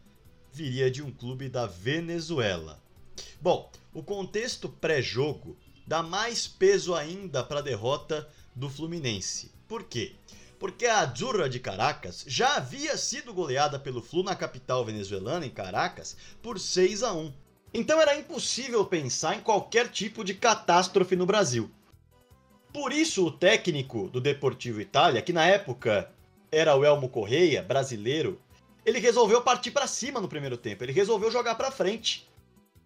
viria 0.51 0.89
de 0.89 1.01
um 1.01 1.11
clube 1.11 1.49
da 1.49 1.65
Venezuela. 1.65 2.81
Bom, 3.41 3.71
o 3.93 4.03
contexto 4.03 4.69
pré-jogo 4.69 5.57
dá 5.85 6.03
mais 6.03 6.47
peso 6.47 6.93
ainda 6.93 7.43
para 7.43 7.59
a 7.59 7.63
derrota 7.63 8.27
do 8.55 8.69
Fluminense. 8.69 9.51
Por 9.67 9.83
quê? 9.83 10.13
Porque 10.59 10.85
a 10.85 10.99
Azurra 10.99 11.47
de 11.47 11.59
Caracas 11.59 12.25
já 12.27 12.55
havia 12.55 12.97
sido 12.97 13.33
goleada 13.33 13.77
pelo 13.77 14.01
Flu 14.01 14.23
na 14.23 14.35
capital 14.35 14.83
venezuelana, 14.83 15.45
em 15.45 15.49
Caracas, 15.49 16.17
por 16.41 16.59
6 16.59 17.03
a 17.03 17.13
1. 17.13 17.31
Então 17.73 18.01
era 18.01 18.17
impossível 18.17 18.83
pensar 18.85 19.35
em 19.35 19.41
qualquer 19.41 19.89
tipo 19.89 20.23
de 20.23 20.33
catástrofe 20.33 21.15
no 21.15 21.25
Brasil. 21.25 21.69
Por 22.73 22.91
isso, 22.91 23.25
o 23.25 23.31
técnico 23.31 24.09
do 24.09 24.19
Deportivo 24.19 24.81
Itália, 24.81 25.21
que 25.21 25.33
na 25.33 25.45
época 25.45 26.11
era 26.51 26.75
o 26.75 26.83
Elmo 26.83 27.09
Correia, 27.09 27.61
brasileiro, 27.61 28.39
ele 28.87 28.99
resolveu 28.99 29.41
partir 29.41 29.71
para 29.71 29.85
cima 29.85 30.21
no 30.21 30.29
primeiro 30.29 30.55
tempo, 30.55 30.81
ele 30.81 30.93
resolveu 30.93 31.29
jogar 31.29 31.55
para 31.55 31.69
frente. 31.69 32.25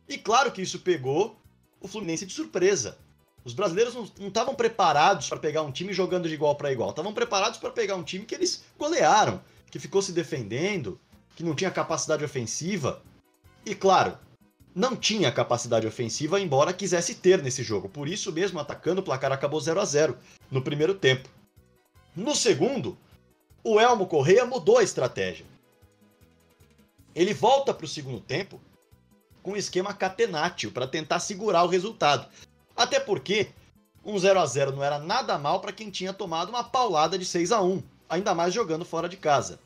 E 0.10 0.18
claro 0.18 0.52
que 0.52 0.60
isso 0.60 0.80
pegou 0.80 1.40
o 1.80 1.88
Fluminense 1.88 2.26
de 2.26 2.34
surpresa. 2.34 2.98
Os 3.46 3.54
brasileiros 3.54 3.94
não 3.94 4.28
estavam 4.28 4.56
preparados 4.56 5.30
para 5.30 5.38
pegar 5.38 5.62
um 5.62 5.72
time 5.72 5.94
jogando 5.94 6.28
de 6.28 6.34
igual 6.34 6.56
para 6.56 6.72
igual, 6.72 6.90
estavam 6.90 7.14
preparados 7.14 7.60
para 7.60 7.70
pegar 7.70 7.96
um 7.96 8.04
time 8.04 8.26
que 8.26 8.34
eles 8.34 8.64
golearam, 8.80 9.40
que 9.70 9.78
ficou 9.78 10.02
se 10.02 10.12
defendendo, 10.12 11.00
que 11.36 11.44
não 11.44 11.54
tinha 11.54 11.70
capacidade 11.70 12.26
ofensiva. 12.26 13.04
E 13.64 13.76
claro, 13.76 14.18
não 14.74 14.96
tinha 14.96 15.32
capacidade 15.32 15.86
ofensiva, 15.86 16.40
embora 16.40 16.74
quisesse 16.74 17.14
ter 17.14 17.44
nesse 17.44 17.62
jogo. 17.62 17.88
Por 17.88 18.08
isso 18.08 18.32
mesmo, 18.32 18.60
atacando, 18.60 19.02
o 19.02 19.04
placar 19.04 19.32
acabou 19.32 19.62
0 19.62 19.80
a 19.80 19.86
0 19.86 20.18
no 20.50 20.64
primeiro 20.64 20.96
tempo. 20.96 21.30
No 22.16 22.36
segundo, 22.36 22.98
o 23.64 23.80
Elmo 23.80 24.08
Correia 24.08 24.46
mudou 24.48 24.80
a 24.80 24.84
estratégia. 24.84 25.51
Ele 27.16 27.34
volta 27.34 27.74
para 27.74 27.86
o 27.86 27.90
segundo 27.90 28.20
tempo 28.20 28.60
com 29.44 29.52
o 29.52 29.58
esquema 29.58 29.94
catenátio 29.94 30.72
para 30.72 30.88
tentar 30.88 31.20
segurar 31.20 31.64
o 31.64 31.68
resultado. 31.68 32.28
Até 32.76 33.00
porque 33.00 33.50
um 34.04 34.18
0 34.18 34.40
a 34.40 34.46
0 34.46 34.72
não 34.72 34.84
era 34.84 35.00
nada 35.00 35.38
mal 35.38 35.60
para 35.60 35.72
quem 35.72 35.90
tinha 35.90 36.14
tomado 36.14 36.50
uma 36.50 36.64
paulada 36.64 37.18
de 37.18 37.26
6 37.26 37.52
a 37.52 37.62
1 37.62 37.84
ainda 38.12 38.36
mais 38.36 38.54
jogando 38.54 38.84
fora 38.84 39.08
de 39.08 39.16
casa. 39.16 39.58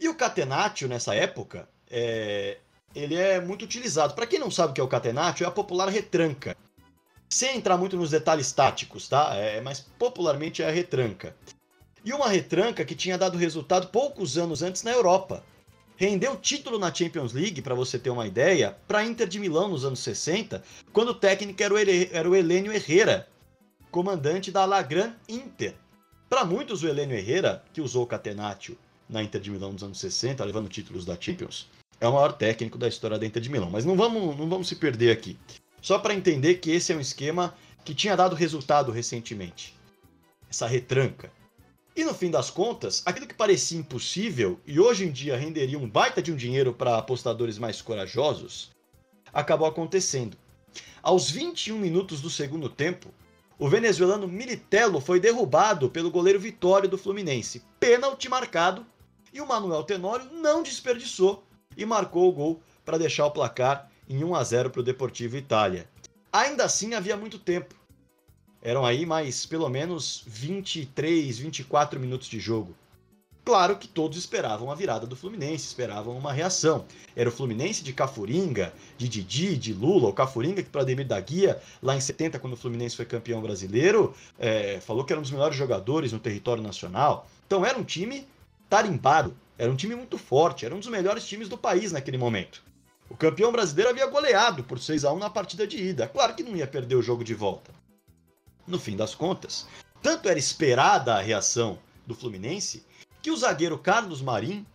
E 0.00 0.08
o 0.08 0.14
catenátio 0.14 0.88
nessa 0.88 1.14
época, 1.14 1.68
é... 1.88 2.58
ele 2.92 3.14
é 3.14 3.40
muito 3.40 3.64
utilizado. 3.64 4.14
Para 4.14 4.26
quem 4.26 4.40
não 4.40 4.50
sabe 4.50 4.72
o 4.72 4.74
que 4.74 4.80
é 4.80 4.84
o 4.84 4.88
catenátio, 4.88 5.44
é 5.44 5.46
a 5.46 5.52
popular 5.52 5.88
retranca. 5.88 6.56
Sem 7.30 7.56
entrar 7.56 7.76
muito 7.76 7.96
nos 7.96 8.10
detalhes 8.10 8.50
táticos, 8.50 9.08
tá? 9.08 9.34
É, 9.34 9.60
mas 9.60 9.80
popularmente 9.98 10.62
é 10.62 10.68
a 10.68 10.72
retranca. 10.72 11.36
E 12.04 12.12
uma 12.12 12.28
retranca 12.28 12.84
que 12.84 12.96
tinha 12.96 13.18
dado 13.18 13.38
resultado 13.38 13.88
poucos 13.88 14.36
anos 14.36 14.62
antes 14.62 14.82
na 14.82 14.90
Europa 14.90 15.44
rendeu 15.98 16.36
título 16.36 16.78
na 16.78 16.94
Champions 16.94 17.32
League, 17.32 17.60
para 17.60 17.74
você 17.74 17.98
ter 17.98 18.08
uma 18.08 18.26
ideia, 18.26 18.78
para 18.86 19.04
Inter 19.04 19.26
de 19.26 19.40
Milão 19.40 19.68
nos 19.68 19.84
anos 19.84 19.98
60, 19.98 20.62
quando 20.92 21.08
o 21.08 21.14
técnico 21.14 21.60
era 21.60 21.74
o, 21.74 21.78
era 21.78 22.30
o 22.30 22.36
Helênio 22.36 22.72
Herrera, 22.72 23.28
comandante 23.90 24.52
da 24.52 24.64
La 24.64 24.80
Gran 24.80 25.12
Inter. 25.28 25.74
Para 26.30 26.44
muitos, 26.44 26.84
o 26.84 26.88
Helênio 26.88 27.16
Herrera, 27.16 27.64
que 27.72 27.80
usou 27.80 28.04
o 28.04 28.06
Catenaccio 28.06 28.78
na 29.08 29.24
Inter 29.24 29.40
de 29.40 29.50
Milão 29.50 29.72
nos 29.72 29.82
anos 29.82 29.98
60, 29.98 30.44
levando 30.44 30.68
títulos 30.68 31.04
da 31.04 31.20
Champions, 31.20 31.68
é 32.00 32.06
o 32.06 32.12
maior 32.12 32.32
técnico 32.32 32.78
da 32.78 32.86
história 32.86 33.18
da 33.18 33.26
Inter 33.26 33.42
de 33.42 33.50
Milão. 33.50 33.68
Mas 33.68 33.84
não 33.84 33.96
vamos, 33.96 34.38
não 34.38 34.48
vamos 34.48 34.68
se 34.68 34.76
perder 34.76 35.10
aqui. 35.10 35.36
Só 35.82 35.98
para 35.98 36.14
entender 36.14 36.56
que 36.56 36.70
esse 36.70 36.92
é 36.92 36.96
um 36.96 37.00
esquema 37.00 37.54
que 37.84 37.92
tinha 37.92 38.16
dado 38.16 38.36
resultado 38.36 38.92
recentemente. 38.92 39.76
Essa 40.48 40.68
retranca. 40.68 41.32
E 41.98 42.04
no 42.04 42.14
fim 42.14 42.30
das 42.30 42.48
contas, 42.48 43.02
aquilo 43.04 43.26
que 43.26 43.34
parecia 43.34 43.76
impossível 43.76 44.60
e 44.64 44.78
hoje 44.78 45.04
em 45.04 45.10
dia 45.10 45.36
renderia 45.36 45.76
um 45.76 45.90
baita 45.90 46.22
de 46.22 46.30
um 46.30 46.36
dinheiro 46.36 46.72
para 46.72 46.96
apostadores 46.96 47.58
mais 47.58 47.82
corajosos, 47.82 48.70
acabou 49.32 49.66
acontecendo. 49.66 50.36
Aos 51.02 51.28
21 51.28 51.76
minutos 51.76 52.20
do 52.20 52.30
segundo 52.30 52.68
tempo, 52.68 53.12
o 53.58 53.68
venezuelano 53.68 54.28
Militello 54.28 55.00
foi 55.00 55.18
derrubado 55.18 55.90
pelo 55.90 56.08
goleiro 56.08 56.38
Vitório 56.38 56.88
do 56.88 56.96
Fluminense. 56.96 57.64
Pênalti 57.80 58.28
marcado 58.28 58.86
e 59.32 59.40
o 59.40 59.48
Manuel 59.48 59.82
Tenório 59.82 60.30
não 60.32 60.62
desperdiçou 60.62 61.42
e 61.76 61.84
marcou 61.84 62.28
o 62.28 62.32
gol 62.32 62.62
para 62.84 62.96
deixar 62.96 63.26
o 63.26 63.32
placar 63.32 63.90
em 64.08 64.22
1 64.22 64.36
a 64.36 64.44
0 64.44 64.70
para 64.70 64.82
o 64.82 64.84
Deportivo 64.84 65.36
Itália. 65.36 65.90
Ainda 66.32 66.62
assim, 66.62 66.94
havia 66.94 67.16
muito 67.16 67.40
tempo. 67.40 67.74
Eram 68.62 68.84
aí 68.84 69.06
mais 69.06 69.46
pelo 69.46 69.68
menos 69.68 70.22
23, 70.26 71.38
24 71.38 72.00
minutos 72.00 72.28
de 72.28 72.40
jogo. 72.40 72.74
Claro 73.48 73.76
que 73.76 73.88
todos 73.88 74.18
esperavam 74.18 74.70
a 74.70 74.74
virada 74.74 75.06
do 75.06 75.16
Fluminense, 75.16 75.68
esperavam 75.68 76.18
uma 76.18 76.34
reação. 76.34 76.84
Era 77.16 77.30
o 77.30 77.32
Fluminense 77.32 77.82
de 77.82 77.94
Cafuringa, 77.94 78.74
de 78.98 79.08
Didi, 79.08 79.56
de 79.56 79.72
Lula, 79.72 80.10
o 80.10 80.12
Cafuringa 80.12 80.62
que 80.62 80.68
para 80.68 80.82
Ademir 80.82 81.06
da 81.06 81.18
Guia, 81.18 81.58
lá 81.82 81.96
em 81.96 82.00
70, 82.00 82.38
quando 82.38 82.52
o 82.52 82.56
Fluminense 82.58 82.94
foi 82.94 83.06
campeão 83.06 83.40
brasileiro, 83.40 84.14
é, 84.38 84.80
falou 84.80 85.02
que 85.02 85.14
era 85.14 85.18
um 85.18 85.22
dos 85.22 85.30
melhores 85.30 85.56
jogadores 85.56 86.12
no 86.12 86.18
território 86.18 86.62
nacional. 86.62 87.26
Então 87.46 87.64
era 87.64 87.78
um 87.78 87.84
time 87.84 88.28
tarimbado, 88.68 89.34
era 89.56 89.72
um 89.72 89.76
time 89.76 89.94
muito 89.94 90.18
forte, 90.18 90.66
era 90.66 90.74
um 90.74 90.78
dos 90.78 90.88
melhores 90.88 91.26
times 91.26 91.48
do 91.48 91.56
país 91.56 91.90
naquele 91.90 92.18
momento. 92.18 92.62
O 93.08 93.16
campeão 93.16 93.50
brasileiro 93.50 93.90
havia 93.90 94.06
goleado 94.06 94.62
por 94.62 94.78
6 94.78 95.06
a 95.06 95.12
1 95.14 95.18
na 95.18 95.30
partida 95.30 95.66
de 95.66 95.82
ida. 95.82 96.06
Claro 96.06 96.34
que 96.34 96.42
não 96.42 96.54
ia 96.54 96.66
perder 96.66 96.96
o 96.96 97.02
jogo 97.02 97.24
de 97.24 97.32
volta. 97.32 97.77
No 98.68 98.78
fim 98.78 98.94
das 98.94 99.14
contas, 99.14 99.66
tanto 100.02 100.28
era 100.28 100.38
esperada 100.38 101.14
a 101.14 101.22
reação 101.22 101.78
do 102.06 102.14
Fluminense 102.14 102.84
que 103.22 103.30
o 103.30 103.36
zagueiro 103.36 103.78
Carlos 103.78 104.20
Marim 104.20 104.66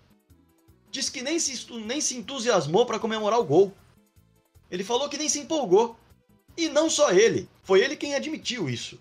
disse 0.89 1.11
que 1.11 1.21
nem 1.21 1.37
se, 1.37 1.71
nem 1.73 2.01
se 2.01 2.17
entusiasmou 2.17 2.87
para 2.87 2.99
comemorar 2.99 3.39
o 3.39 3.43
gol. 3.45 3.71
Ele 4.71 4.83
falou 4.83 5.07
que 5.07 5.17
nem 5.17 5.29
se 5.29 5.39
empolgou. 5.39 5.95
E 6.57 6.69
não 6.69 6.89
só 6.89 7.11
ele, 7.11 7.47
foi 7.61 7.81
ele 7.81 7.95
quem 7.95 8.15
admitiu 8.15 8.67
isso. 8.67 8.99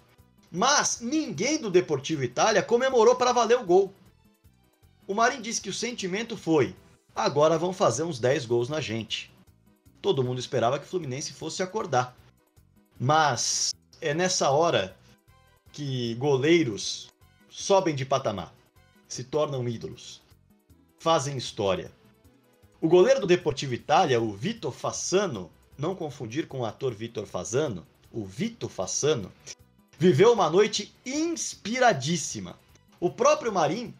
Mas 0.51 1.01
ninguém 1.01 1.59
do 1.59 1.71
Deportivo 1.71 2.23
Itália 2.23 2.63
comemorou 2.63 3.17
para 3.17 3.33
valer 3.33 3.59
o 3.59 3.65
gol. 3.65 3.95
O 5.07 5.15
Marim 5.15 5.41
disse 5.41 5.61
que 5.61 5.71
o 5.71 5.75
sentimento 5.75 6.37
foi: 6.37 6.77
agora 7.15 7.59
vão 7.59 7.73
fazer 7.73 8.03
uns 8.03 8.19
10 8.19 8.45
gols 8.45 8.69
na 8.69 8.81
gente. 8.81 9.33
Todo 10.03 10.23
mundo 10.23 10.39
esperava 10.39 10.79
que 10.79 10.85
o 10.85 10.89
Fluminense 10.89 11.33
fosse 11.33 11.63
acordar. 11.63 12.15
Mas 13.01 13.73
é 14.03 14.13
nessa 14.13 14.51
hora 14.51 14.97
que 15.73 16.15
goleiros 16.17 17.09
sobem 17.49 17.95
de 17.95 18.05
patamar 18.05 18.53
se 19.07 19.23
tornam 19.23 19.69
ídolos. 19.69 20.21
Fazem 20.99 21.37
história. 21.37 21.91
O 22.81 22.89
goleiro 22.89 23.21
do 23.21 23.27
Deportivo 23.27 23.75
Itália, 23.75 24.21
o 24.21 24.33
Vitor 24.33 24.73
Fassano, 24.73 25.51
não 25.79 25.95
confundir 25.95 26.49
com 26.49 26.61
o 26.61 26.65
ator 26.65 26.93
Vitor 26.93 27.27
Fasano, 27.27 27.87
o 28.11 28.25
Vitor 28.25 28.69
Fassano, 28.69 29.31
viveu 29.97 30.33
uma 30.33 30.51
noite 30.51 30.93
inspiradíssima. 31.07 32.59
O 32.99 33.09
próprio 33.09 33.53
Marim 33.53 33.95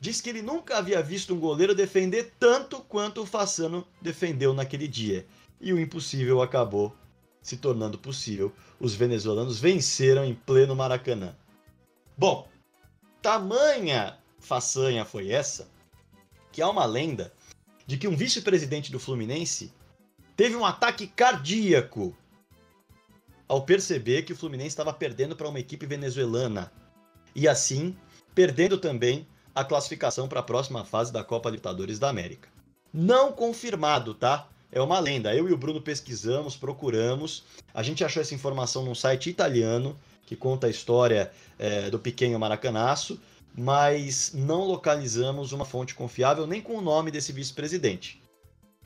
diz 0.00 0.20
que 0.20 0.28
ele 0.28 0.42
nunca 0.42 0.78
havia 0.78 1.00
visto 1.02 1.34
um 1.34 1.38
goleiro 1.38 1.74
defender 1.74 2.32
tanto 2.38 2.80
quanto 2.80 3.22
o 3.22 3.26
Fassano 3.26 3.86
defendeu 4.02 4.52
naquele 4.52 4.88
dia. 4.88 5.24
E 5.60 5.72
o 5.72 5.78
impossível 5.78 6.42
acabou 6.42 6.92
se 7.46 7.56
tornando 7.56 7.96
possível. 7.96 8.52
Os 8.80 8.96
venezuelanos 8.96 9.60
venceram 9.60 10.24
em 10.24 10.34
pleno 10.34 10.74
Maracanã. 10.74 11.32
Bom, 12.18 12.48
tamanha 13.22 14.18
façanha 14.40 15.04
foi 15.04 15.30
essa 15.30 15.68
que 16.50 16.60
há 16.60 16.68
uma 16.68 16.84
lenda 16.84 17.32
de 17.86 17.96
que 17.96 18.08
um 18.08 18.16
vice-presidente 18.16 18.90
do 18.90 18.98
Fluminense 18.98 19.72
teve 20.36 20.56
um 20.56 20.66
ataque 20.66 21.06
cardíaco 21.06 22.16
ao 23.46 23.62
perceber 23.62 24.22
que 24.22 24.32
o 24.32 24.36
Fluminense 24.36 24.70
estava 24.70 24.92
perdendo 24.92 25.36
para 25.36 25.48
uma 25.48 25.60
equipe 25.60 25.86
venezuelana 25.86 26.72
e 27.32 27.46
assim 27.46 27.96
perdendo 28.34 28.76
também 28.76 29.24
a 29.54 29.64
classificação 29.64 30.26
para 30.26 30.40
a 30.40 30.42
próxima 30.42 30.84
fase 30.84 31.12
da 31.12 31.22
Copa 31.22 31.48
Libertadores 31.48 32.00
da 32.00 32.08
América. 32.08 32.48
Não 32.92 33.30
confirmado, 33.30 34.14
tá? 34.14 34.48
É 34.76 34.80
uma 34.82 35.00
lenda. 35.00 35.34
Eu 35.34 35.48
e 35.48 35.52
o 35.52 35.56
Bruno 35.56 35.80
pesquisamos, 35.80 36.54
procuramos. 36.54 37.44
A 37.72 37.82
gente 37.82 38.04
achou 38.04 38.20
essa 38.20 38.34
informação 38.34 38.84
num 38.84 38.94
site 38.94 39.30
italiano 39.30 39.98
que 40.26 40.36
conta 40.36 40.66
a 40.66 40.70
história 40.70 41.32
é, 41.58 41.88
do 41.88 41.98
pequeno 41.98 42.38
Maracanaço 42.38 43.18
mas 43.56 44.32
não 44.34 44.64
localizamos 44.64 45.52
uma 45.52 45.64
fonte 45.64 45.94
confiável 45.94 46.46
nem 46.46 46.60
com 46.60 46.76
o 46.76 46.82
nome 46.82 47.10
desse 47.10 47.32
vice-presidente. 47.32 48.22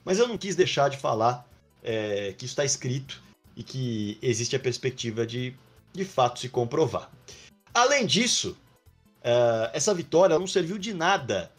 Mas 0.05 0.19
eu 0.19 0.29
não 0.29 0.39
quis 0.39 0.55
deixar 0.55 0.89
de 0.89 0.97
falar 0.97 1.45
é, 1.83 2.33
que 2.39 2.45
está 2.45 2.65
escrito 2.65 3.21
e 3.57 3.65
que 3.65 4.17
existe 4.23 4.55
a 4.55 4.61
perspectiva 4.61 5.27
de, 5.27 5.55
de 5.93 6.05
fato, 6.05 6.39
se 6.39 6.49
comprovar. 6.49 7.11
Além 7.75 8.07
disso, 8.07 8.57
é, 9.23 9.71
essa 9.75 9.93
vitória 9.93 10.39
não 10.39 10.47
serviu 10.47 10.79
de 10.79 10.95
nada 10.95 11.51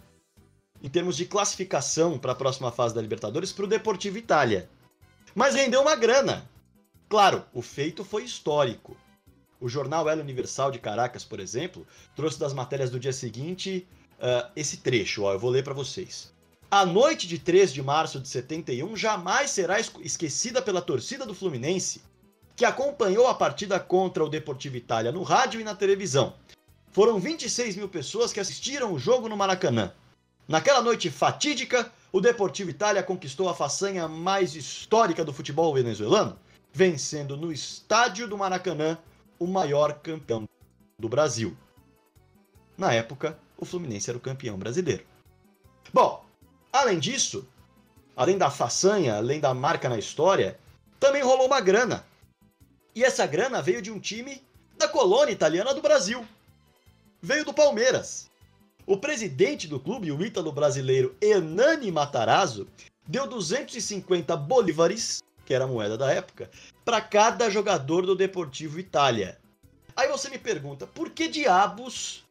em 0.83 0.89
termos 0.89 1.15
de 1.15 1.25
classificação 1.25 2.17
para 2.17 2.31
a 2.31 2.35
próxima 2.35 2.71
fase 2.71 2.95
da 2.95 3.01
Libertadores 3.01 3.51
para 3.51 3.65
o 3.65 3.67
Deportivo 3.67 4.17
Itália. 4.17 4.69
Mas 5.35 5.55
rendeu 5.55 5.81
uma 5.81 5.95
grana. 5.95 6.49
Claro, 7.07 7.45
o 7.53 7.61
feito 7.61 8.03
foi 8.03 8.23
histórico. 8.23 8.97
O 9.59 9.69
jornal 9.69 10.09
El 10.09 10.19
Universal 10.19 10.71
de 10.71 10.79
Caracas, 10.79 11.23
por 11.23 11.39
exemplo, 11.39 11.85
trouxe 12.15 12.39
das 12.39 12.53
matérias 12.53 12.89
do 12.89 12.99
dia 12.99 13.13
seguinte 13.13 13.87
uh, 14.17 14.51
esse 14.55 14.77
trecho, 14.77 15.23
ó, 15.23 15.33
eu 15.33 15.39
vou 15.39 15.49
ler 15.49 15.63
para 15.63 15.73
vocês. 15.73 16.33
A 16.69 16.85
noite 16.85 17.27
de 17.27 17.37
3 17.37 17.73
de 17.73 17.83
março 17.83 18.19
de 18.19 18.27
71 18.29 18.95
jamais 18.95 19.51
será 19.51 19.77
esquecida 19.79 20.61
pela 20.61 20.81
torcida 20.81 21.25
do 21.25 21.35
Fluminense, 21.35 22.01
que 22.55 22.63
acompanhou 22.63 23.27
a 23.27 23.35
partida 23.35 23.79
contra 23.79 24.23
o 24.23 24.29
Deportivo 24.29 24.77
Itália 24.77 25.11
no 25.11 25.21
rádio 25.21 25.59
e 25.59 25.63
na 25.63 25.75
televisão. 25.75 26.33
Foram 26.91 27.19
26 27.19 27.75
mil 27.75 27.89
pessoas 27.89 28.31
que 28.31 28.39
assistiram 28.39 28.93
o 28.93 28.99
jogo 28.99 29.27
no 29.27 29.35
Maracanã. 29.35 29.91
Naquela 30.47 30.81
noite 30.81 31.09
fatídica, 31.09 31.91
o 32.11 32.19
Deportivo 32.19 32.69
Itália 32.69 33.03
conquistou 33.03 33.47
a 33.47 33.55
façanha 33.55 34.07
mais 34.07 34.55
histórica 34.55 35.23
do 35.23 35.31
futebol 35.31 35.73
venezuelano, 35.73 36.37
vencendo 36.73 37.37
no 37.37 37.51
estádio 37.51 38.27
do 38.27 38.37
Maracanã 38.37 38.97
o 39.39 39.47
maior 39.47 39.93
campeão 39.93 40.47
do 40.97 41.07
Brasil. 41.07 41.55
Na 42.77 42.93
época, 42.93 43.37
o 43.57 43.65
Fluminense 43.65 44.09
era 44.09 44.17
o 44.17 44.21
campeão 44.21 44.57
brasileiro. 44.57 45.05
Bom, 45.93 46.25
além 46.73 46.99
disso, 46.99 47.47
além 48.15 48.37
da 48.37 48.49
façanha, 48.49 49.15
além 49.15 49.39
da 49.39 49.53
marca 49.53 49.87
na 49.87 49.99
história, 49.99 50.59
também 50.99 51.21
rolou 51.21 51.45
uma 51.45 51.61
grana. 51.61 52.05
E 52.95 53.03
essa 53.03 53.25
grana 53.25 53.61
veio 53.61 53.81
de 53.81 53.91
um 53.91 53.99
time 53.99 54.43
da 54.77 54.87
colônia 54.87 55.31
italiana 55.31 55.73
do 55.73 55.81
Brasil. 55.81 56.25
Veio 57.21 57.45
do 57.45 57.53
Palmeiras. 57.53 58.30
O 58.85 58.97
presidente 58.97 59.67
do 59.67 59.79
clube, 59.79 60.11
o 60.11 60.23
ítalo 60.25 60.51
brasileiro 60.51 61.15
Hernani 61.21 61.91
Matarazzo, 61.91 62.67
deu 63.07 63.27
250 63.27 64.35
bolívares, 64.35 65.21
que 65.45 65.53
era 65.53 65.65
a 65.65 65.67
moeda 65.67 65.97
da 65.97 66.11
época, 66.11 66.49
para 66.83 66.99
cada 66.99 67.49
jogador 67.49 68.05
do 68.05 68.15
Deportivo 68.15 68.79
Itália. 68.79 69.37
Aí 69.95 70.07
você 70.07 70.29
me 70.29 70.37
pergunta, 70.37 70.87
por 70.87 71.11
que 71.11 71.27
diabos 71.27 72.23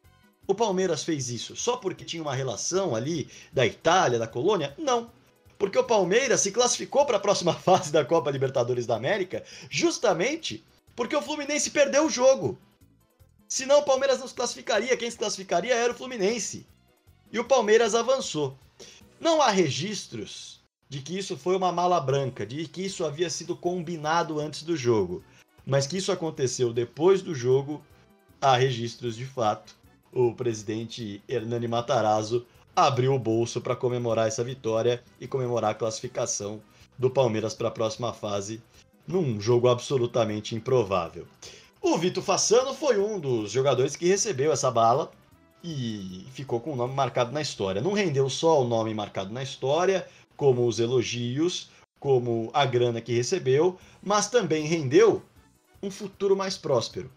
o 0.47 0.53
Palmeiras 0.53 1.03
fez 1.03 1.29
isso? 1.29 1.55
Só 1.55 1.77
porque 1.77 2.03
tinha 2.03 2.21
uma 2.21 2.35
relação 2.35 2.95
ali 2.95 3.29
da 3.53 3.65
Itália, 3.65 4.19
da 4.19 4.27
colônia? 4.27 4.73
Não. 4.77 5.09
Porque 5.57 5.77
o 5.77 5.83
Palmeiras 5.83 6.41
se 6.41 6.51
classificou 6.51 7.05
para 7.05 7.17
a 7.17 7.19
próxima 7.19 7.53
fase 7.55 7.91
da 7.91 8.03
Copa 8.03 8.31
Libertadores 8.31 8.85
da 8.85 8.95
América 8.95 9.43
justamente 9.69 10.63
porque 10.95 11.15
o 11.15 11.21
Fluminense 11.21 11.69
perdeu 11.69 12.05
o 12.05 12.09
jogo. 12.09 12.57
Senão 13.51 13.79
o 13.79 13.83
Palmeiras 13.83 14.17
não 14.17 14.29
se 14.29 14.33
classificaria, 14.33 14.95
quem 14.95 15.11
se 15.11 15.17
classificaria 15.17 15.75
era 15.75 15.91
o 15.91 15.95
Fluminense. 15.95 16.65
E 17.29 17.37
o 17.37 17.43
Palmeiras 17.43 17.93
avançou. 17.93 18.57
Não 19.19 19.41
há 19.41 19.49
registros 19.49 20.61
de 20.87 21.01
que 21.01 21.17
isso 21.17 21.35
foi 21.35 21.57
uma 21.57 21.69
mala 21.69 21.99
branca, 21.99 22.45
de 22.45 22.65
que 22.65 22.85
isso 22.85 23.03
havia 23.03 23.29
sido 23.29 23.53
combinado 23.53 24.39
antes 24.39 24.63
do 24.63 24.77
jogo, 24.77 25.21
mas 25.65 25.85
que 25.85 25.97
isso 25.97 26.13
aconteceu 26.13 26.71
depois 26.71 27.21
do 27.21 27.35
jogo, 27.35 27.83
há 28.39 28.55
registros 28.55 29.17
de 29.17 29.25
fato. 29.25 29.75
O 30.13 30.33
presidente 30.33 31.21
Hernani 31.27 31.67
Matarazzo 31.67 32.45
abriu 32.73 33.13
o 33.13 33.19
bolso 33.19 33.59
para 33.59 33.75
comemorar 33.75 34.29
essa 34.29 34.45
vitória 34.45 35.03
e 35.19 35.27
comemorar 35.27 35.71
a 35.71 35.75
classificação 35.75 36.61
do 36.97 37.09
Palmeiras 37.09 37.53
para 37.53 37.67
a 37.67 37.71
próxima 37.71 38.13
fase, 38.13 38.63
num 39.05 39.41
jogo 39.41 39.67
absolutamente 39.67 40.55
improvável. 40.55 41.27
O 41.83 41.97
Vitor 41.97 42.23
Fassano 42.23 42.75
foi 42.75 42.99
um 42.99 43.19
dos 43.19 43.51
jogadores 43.51 43.95
que 43.95 44.05
recebeu 44.05 44.51
essa 44.51 44.69
bala 44.69 45.11
e 45.63 46.27
ficou 46.31 46.59
com 46.59 46.73
o 46.73 46.75
nome 46.75 46.93
marcado 46.93 47.31
na 47.31 47.41
história. 47.41 47.81
Não 47.81 47.93
rendeu 47.93 48.29
só 48.29 48.61
o 48.61 48.67
nome 48.67 48.93
marcado 48.93 49.33
na 49.33 49.41
história, 49.41 50.07
como 50.37 50.67
os 50.67 50.79
elogios, 50.79 51.71
como 51.99 52.51
a 52.53 52.67
grana 52.67 53.01
que 53.01 53.15
recebeu, 53.15 53.79
mas 54.01 54.29
também 54.29 54.67
rendeu 54.67 55.23
um 55.81 55.89
futuro 55.89 56.37
mais 56.37 56.55
próspero. 56.55 57.11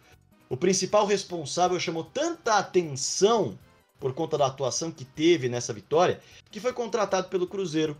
O 0.48 0.56
principal 0.56 1.04
responsável 1.04 1.78
chamou 1.78 2.04
tanta 2.04 2.56
atenção 2.56 3.58
por 4.00 4.14
conta 4.14 4.38
da 4.38 4.46
atuação 4.46 4.90
que 4.90 5.04
teve 5.04 5.46
nessa 5.46 5.74
vitória, 5.74 6.22
que 6.50 6.58
foi 6.58 6.72
contratado 6.72 7.28
pelo 7.28 7.46
Cruzeiro 7.46 7.94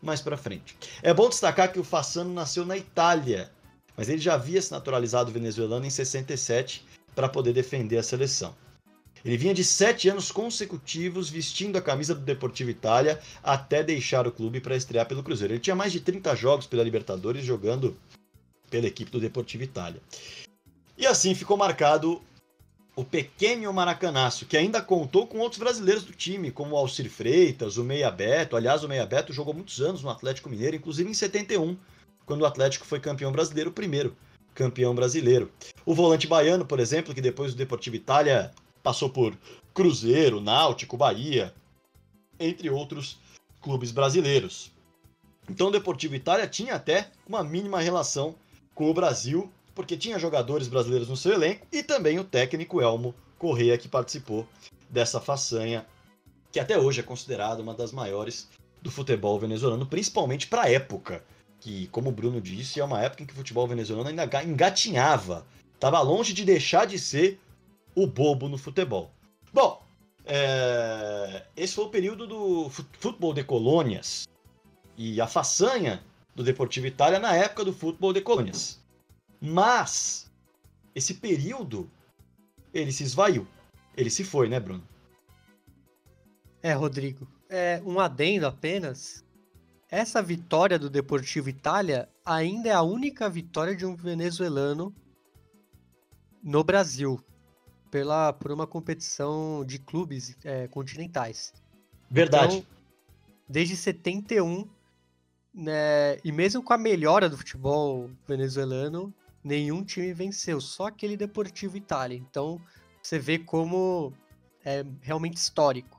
mais 0.00 0.22
para 0.22 0.38
frente. 0.38 0.78
É 1.02 1.12
bom 1.12 1.28
destacar 1.28 1.70
que 1.70 1.78
o 1.78 1.84
Fassano 1.84 2.32
nasceu 2.32 2.64
na 2.64 2.76
Itália, 2.76 3.52
mas 3.96 4.08
ele 4.08 4.20
já 4.20 4.34
havia 4.34 4.60
se 4.60 4.70
naturalizado 4.70 5.32
venezuelano 5.32 5.86
em 5.86 5.90
67 5.90 6.84
para 7.14 7.28
poder 7.28 7.52
defender 7.52 7.96
a 7.98 8.02
seleção. 8.02 8.54
Ele 9.24 9.36
vinha 9.36 9.54
de 9.54 9.64
sete 9.64 10.08
anos 10.08 10.30
consecutivos 10.30 11.28
vestindo 11.28 11.76
a 11.76 11.82
camisa 11.82 12.14
do 12.14 12.20
Deportivo 12.20 12.70
Itália 12.70 13.20
até 13.42 13.82
deixar 13.82 14.26
o 14.26 14.30
clube 14.30 14.60
para 14.60 14.76
estrear 14.76 15.06
pelo 15.06 15.22
Cruzeiro. 15.22 15.54
Ele 15.54 15.60
tinha 15.60 15.74
mais 15.74 15.92
de 15.92 16.00
30 16.00 16.36
jogos 16.36 16.66
pela 16.66 16.84
Libertadores 16.84 17.44
jogando 17.44 17.96
pela 18.70 18.86
equipe 18.86 19.10
do 19.10 19.18
Deportivo 19.18 19.64
Itália. 19.64 20.00
E 20.96 21.06
assim 21.06 21.34
ficou 21.34 21.56
marcado 21.56 22.22
o 22.94 23.04
pequeno 23.04 23.70
Maracanaço, 23.72 24.46
que 24.46 24.56
ainda 24.56 24.80
contou 24.80 25.26
com 25.26 25.38
outros 25.38 25.58
brasileiros 25.58 26.04
do 26.04 26.12
time, 26.12 26.50
como 26.50 26.74
o 26.74 26.78
Alcir 26.78 27.10
Freitas, 27.10 27.76
o 27.76 27.84
Meia 27.84 28.10
Beto. 28.10 28.56
Aliás, 28.56 28.82
o 28.84 28.88
Meia 28.88 29.04
Beto 29.04 29.32
jogou 29.32 29.52
muitos 29.52 29.80
anos 29.82 30.02
no 30.02 30.08
Atlético 30.08 30.48
Mineiro, 30.48 30.76
inclusive 30.76 31.10
em 31.10 31.14
71, 31.14 31.76
quando 32.26 32.42
o 32.42 32.46
Atlético 32.46 32.84
foi 32.84 33.00
campeão 33.00 33.32
brasileiro, 33.32 33.70
primeiro 33.70 34.14
campeão 34.56 34.94
brasileiro. 34.94 35.52
O 35.84 35.94
volante 35.94 36.26
baiano, 36.26 36.64
por 36.64 36.80
exemplo, 36.80 37.14
que 37.14 37.20
depois 37.20 37.52
do 37.52 37.58
Deportivo 37.58 37.94
Itália 37.96 38.50
passou 38.82 39.10
por 39.10 39.36
Cruzeiro, 39.72 40.40
Náutico, 40.40 40.96
Bahia, 40.96 41.54
entre 42.40 42.70
outros 42.70 43.18
clubes 43.60 43.92
brasileiros. 43.92 44.72
Então 45.48 45.68
o 45.68 45.70
Deportivo 45.70 46.14
Itália 46.14 46.48
tinha 46.48 46.74
até 46.74 47.10
uma 47.28 47.44
mínima 47.44 47.80
relação 47.80 48.34
com 48.74 48.90
o 48.90 48.94
Brasil, 48.94 49.50
porque 49.74 49.96
tinha 49.96 50.18
jogadores 50.18 50.66
brasileiros 50.66 51.08
no 51.08 51.16
seu 51.16 51.32
elenco 51.34 51.66
e 51.70 51.82
também 51.82 52.18
o 52.18 52.24
técnico 52.24 52.80
Elmo 52.80 53.14
Correia 53.38 53.76
que 53.76 53.88
participou 53.88 54.48
dessa 54.88 55.20
façanha, 55.20 55.86
que 56.50 56.58
até 56.58 56.78
hoje 56.78 57.00
é 57.00 57.02
considerada 57.02 57.62
uma 57.62 57.74
das 57.74 57.92
maiores 57.92 58.48
do 58.80 58.90
futebol 58.90 59.38
venezuelano, 59.38 59.86
principalmente 59.86 60.46
para 60.46 60.62
a 60.62 60.70
época, 60.70 61.22
que, 61.66 61.88
como 61.88 62.10
o 62.10 62.12
Bruno 62.12 62.40
disse, 62.40 62.78
é 62.78 62.84
uma 62.84 63.02
época 63.02 63.24
em 63.24 63.26
que 63.26 63.32
o 63.32 63.36
futebol 63.36 63.66
venezuelano 63.66 64.08
ainda 64.08 64.44
engatinhava, 64.44 65.44
estava 65.74 66.00
longe 66.00 66.32
de 66.32 66.44
deixar 66.44 66.86
de 66.86 66.96
ser 66.96 67.40
o 67.92 68.06
bobo 68.06 68.48
no 68.48 68.56
futebol. 68.56 69.10
Bom, 69.52 69.82
é... 70.24 71.44
esse 71.56 71.74
foi 71.74 71.86
o 71.86 71.88
período 71.88 72.24
do 72.24 72.70
futebol 72.70 73.34
de 73.34 73.42
colônias, 73.42 74.28
e 74.96 75.20
a 75.20 75.26
façanha 75.26 76.04
do 76.36 76.44
Deportivo 76.44 76.86
Itália 76.86 77.18
na 77.18 77.34
época 77.34 77.64
do 77.64 77.72
futebol 77.72 78.12
de 78.12 78.20
colônias. 78.20 78.80
Mas 79.40 80.30
esse 80.94 81.14
período 81.14 81.90
ele 82.72 82.92
se 82.92 83.02
esvaiu. 83.02 83.44
Ele 83.96 84.08
se 84.08 84.22
foi, 84.22 84.48
né, 84.48 84.60
Bruno? 84.60 84.86
É, 86.62 86.72
Rodrigo. 86.74 87.26
É 87.50 87.82
um 87.84 87.98
adendo 87.98 88.46
apenas. 88.46 89.25
Essa 89.88 90.20
vitória 90.20 90.78
do 90.78 90.90
Deportivo 90.90 91.48
Itália 91.48 92.08
ainda 92.24 92.68
é 92.68 92.72
a 92.72 92.82
única 92.82 93.28
vitória 93.30 93.74
de 93.76 93.86
um 93.86 93.94
venezuelano 93.94 94.94
no 96.42 96.64
Brasil 96.64 97.20
pela 97.90 98.32
por 98.32 98.50
uma 98.50 98.66
competição 98.66 99.64
de 99.64 99.78
clubes 99.78 100.36
é, 100.44 100.66
continentais. 100.68 101.52
Verdade. 102.10 102.56
Então, 102.56 102.66
desde 103.48 103.76
71 103.76 104.68
né, 105.54 106.18
e 106.22 106.30
mesmo 106.30 106.62
com 106.62 106.72
a 106.72 106.78
melhora 106.78 107.30
do 107.30 107.36
futebol 107.36 108.10
venezuelano, 108.26 109.14
nenhum 109.42 109.82
time 109.82 110.12
venceu, 110.12 110.60
só 110.60 110.88
aquele 110.88 111.16
Deportivo 111.16 111.76
Itália. 111.76 112.16
Então, 112.16 112.60
você 113.00 113.18
vê 113.18 113.38
como 113.38 114.12
é 114.64 114.84
realmente 115.00 115.36
histórico. 115.36 115.95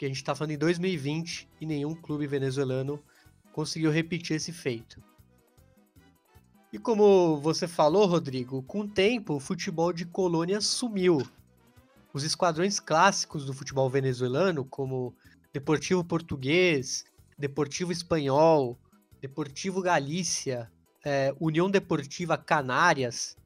Porque 0.00 0.06
a 0.06 0.08
gente 0.08 0.16
está 0.16 0.34
falando 0.34 0.52
em 0.52 0.56
2020 0.56 1.46
e 1.60 1.66
nenhum 1.66 1.94
clube 1.94 2.26
venezuelano 2.26 2.98
conseguiu 3.52 3.90
repetir 3.90 4.34
esse 4.34 4.50
feito. 4.50 4.98
E 6.72 6.78
como 6.78 7.36
você 7.36 7.68
falou, 7.68 8.06
Rodrigo, 8.06 8.62
com 8.62 8.80
o 8.80 8.88
tempo 8.88 9.34
o 9.34 9.38
futebol 9.40 9.92
de 9.92 10.06
colônia 10.06 10.58
sumiu. 10.62 11.20
Os 12.14 12.24
esquadrões 12.24 12.80
clássicos 12.80 13.44
do 13.44 13.52
futebol 13.52 13.90
venezuelano, 13.90 14.64
como 14.64 15.14
Deportivo 15.52 16.02
Português, 16.02 17.04
Deportivo 17.38 17.92
Espanhol, 17.92 18.78
Deportivo 19.20 19.82
Galícia, 19.82 20.72
é, 21.04 21.34
União 21.38 21.70
Deportiva 21.70 22.38
Canárias, 22.38 23.36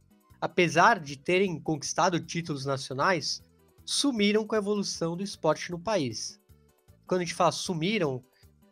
apesar 0.41 1.01
de 1.01 1.17
terem 1.17 1.59
conquistado 1.59 2.21
títulos 2.21 2.65
nacionais, 2.65 3.43
sumiram 3.85 4.47
com 4.47 4.55
a 4.55 4.59
evolução 4.59 5.17
do 5.17 5.25
esporte 5.25 5.73
no 5.73 5.81
país. 5.81 6.44
Quando 7.07 7.21
a 7.21 7.25
gente 7.25 7.35
fala 7.35 7.53
sumiram, 7.53 8.23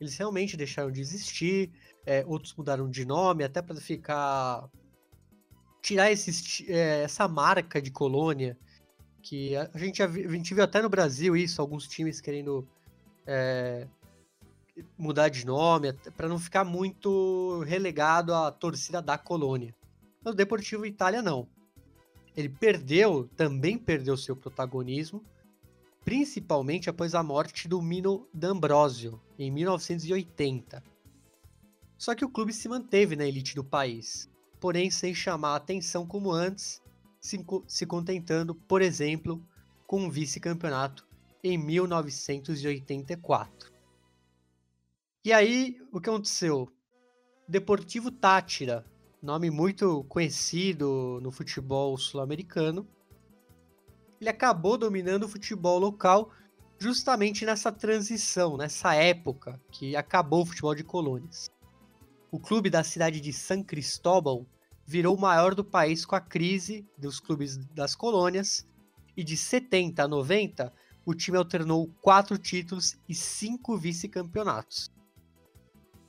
eles 0.01 0.17
realmente 0.17 0.57
deixaram 0.57 0.91
de 0.91 1.01
existir, 1.01 1.71
é, 2.05 2.25
outros 2.27 2.55
mudaram 2.55 2.91
de 2.91 3.05
nome, 3.05 3.45
até 3.45 3.63
para 3.63 3.77
ficar. 3.77 4.69
tirar 5.81 6.11
esse, 6.11 6.71
é, 6.73 7.03
essa 7.03 7.29
marca 7.29 7.81
de 7.81 7.91
colônia, 7.91 8.59
que 9.23 9.55
a 9.57 9.71
gente, 9.77 10.03
a 10.03 10.09
gente 10.09 10.55
viu 10.55 10.65
até 10.65 10.83
no 10.83 10.89
Brasil 10.89 11.37
isso, 11.37 11.61
alguns 11.61 11.87
times 11.87 12.21
querendo 12.21 12.67
é, 13.27 13.87
mudar 14.99 15.29
de 15.29 15.47
nome, 15.47 15.93
para 16.17 16.29
não 16.29 16.39
ficar 16.39 16.65
muito 16.65 17.61
relegado 17.61 18.35
à 18.35 18.51
torcida 18.51 19.01
da 19.01 19.17
colônia. 19.17 19.75
Mas 20.25 20.35
o 20.35 20.37
Deportivo 20.37 20.87
Itália 20.87 21.23
não. 21.23 21.49
Ele 22.37 22.49
perdeu, 22.49 23.29
também 23.37 23.77
perdeu 23.77 24.17
seu 24.17 24.35
protagonismo, 24.35 25.23
principalmente 26.05 26.91
após 26.91 27.15
a 27.15 27.23
morte 27.23 27.69
do 27.69 27.81
Mino 27.81 28.29
D'Ambrosio, 28.35 29.21
em 29.39 29.49
1980. 29.51 30.83
Só 31.97 32.15
que 32.15 32.25
o 32.25 32.31
clube 32.31 32.53
se 32.53 32.69
manteve 32.69 33.15
na 33.15 33.25
elite 33.25 33.55
do 33.55 33.63
país, 33.63 34.29
porém 34.61 34.91
sem 34.91 35.15
chamar 35.15 35.53
a 35.53 35.57
atenção 35.57 36.05
como 36.07 36.33
antes, 36.33 36.83
se, 37.21 37.87
contentando, 37.87 38.55
por 38.55 38.83
exemplo, 38.83 39.41
com 39.87 40.03
um 40.03 40.11
vice-campeonato 40.11 41.07
em 41.43 41.57
1984. 41.57 43.73
E 45.25 45.33
aí, 45.33 45.81
o 45.93 46.01
que 46.01 46.11
aconteceu? 46.11 46.69
Deportivo 47.47 48.11
Tátira, 48.11 48.85
nome 49.23 49.51
muito 49.51 50.03
conhecido 50.05 51.21
no 51.23 51.31
futebol 51.31 51.97
sul-americano, 51.97 52.89
ele 54.23 54.31
acabou 54.31 54.79
dominando 54.79 55.25
o 55.25 55.29
futebol 55.29 55.79
local 55.79 56.31
justamente 56.79 57.45
nessa 57.45 57.71
transição, 57.71 58.57
nessa 58.57 58.95
época 58.95 59.61
que 59.71 59.95
acabou 59.95 60.43
o 60.43 60.47
futebol 60.47 60.75
de 60.75 60.83
colônias. 60.83 61.51
O 62.31 62.39
clube 62.39 62.71
da 62.71 62.83
cidade 62.83 63.21
de 63.21 63.33
San 63.33 63.63
Cristóbal 63.63 64.47
virou 64.87 65.17
o 65.17 65.21
maior 65.21 65.55
do 65.55 65.65
país 65.65 66.05
com 66.05 66.17
a 66.17 66.21
crise 66.21 66.87
dos 66.97 67.21
clubes 67.21 67.57
das 67.75 67.95
colônias 67.95 68.67
e 69.17 69.23
de 69.23 69.37
70 69.37 70.03
a 70.03 70.09
90 70.09 70.73
o 71.05 71.15
time 71.15 71.37
alternou 71.37 71.91
quatro 72.01 72.39
títulos 72.39 72.97
e 73.09 73.15
cinco 73.15 73.77
vice-campeonatos 73.77 74.91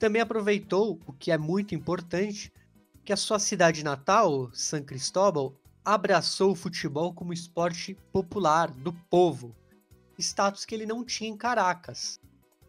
também 0.04 0.21
aproveitou, 0.21 0.99
o 1.08 1.13
que 1.13 1.32
é 1.32 1.38
muito 1.38 1.73
importante, 1.73 2.52
que 3.06 3.13
a 3.13 3.15
sua 3.15 3.39
cidade 3.39 3.86
natal, 3.86 4.49
San 4.52 4.84
Cristóbal, 4.84 5.56
abraçou 5.86 6.52
o 6.52 6.56
futebol 6.56 7.13
como 7.13 7.34
esporte 7.34 7.98
popular 8.12 8.72
do 8.72 8.93
povo, 9.10 9.56
status 10.17 10.65
que 10.65 10.74
ele 10.74 10.86
não 10.86 11.04
tinha 11.04 11.30
em 11.30 11.38
Caracas, 11.38 12.19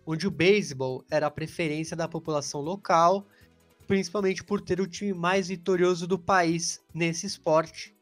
onde 0.07 0.27
o 0.27 0.31
beisebol 0.31 1.05
era 1.11 1.27
a 1.27 1.31
preferência 1.31 1.97
da 1.97 2.09
população 2.09 2.61
local, 2.61 3.27
principalmente 3.87 4.43
por 4.43 4.61
ter 4.61 4.81
o 4.81 4.87
time 4.87 5.13
mais 5.13 5.49
vitorioso 5.49 6.07
do 6.07 6.19
país 6.19 6.81
nesse 6.93 7.27
esporte, 7.27 7.95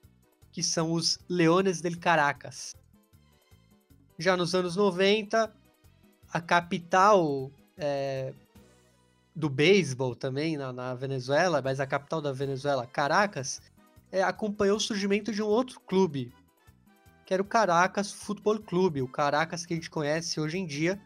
que 0.50 0.62
são 0.62 0.92
os 0.92 1.18
Leones 1.28 1.80
del 1.80 1.98
Caracas. 1.98 2.74
Já 4.18 4.36
nos 4.36 4.54
anos 4.54 4.76
90, 4.76 5.52
a 6.32 6.40
capital 6.40 7.50
é, 7.76 8.32
do 9.34 9.48
beisebol 9.48 10.14
também 10.14 10.56
na, 10.56 10.72
na, 10.72 10.94
Venezuela, 10.94 11.60
mas 11.62 11.80
a 11.80 11.86
capital 11.86 12.20
da 12.20 12.32
Venezuela, 12.32 12.86
Caracas, 12.86 13.62
é, 14.12 14.22
acompanhou 14.22 14.76
o 14.76 14.80
surgimento 14.80 15.32
de 15.32 15.42
um 15.42 15.46
outro 15.46 15.80
clube, 15.80 16.32
que 17.24 17.32
era 17.32 17.42
o 17.42 17.46
Caracas 17.46 18.12
Futebol 18.12 18.60
Clube, 18.60 19.00
o 19.00 19.08
Caracas 19.08 19.64
que 19.64 19.72
a 19.72 19.76
gente 19.76 19.88
conhece 19.88 20.38
hoje 20.38 20.58
em 20.58 20.66
dia, 20.66 21.00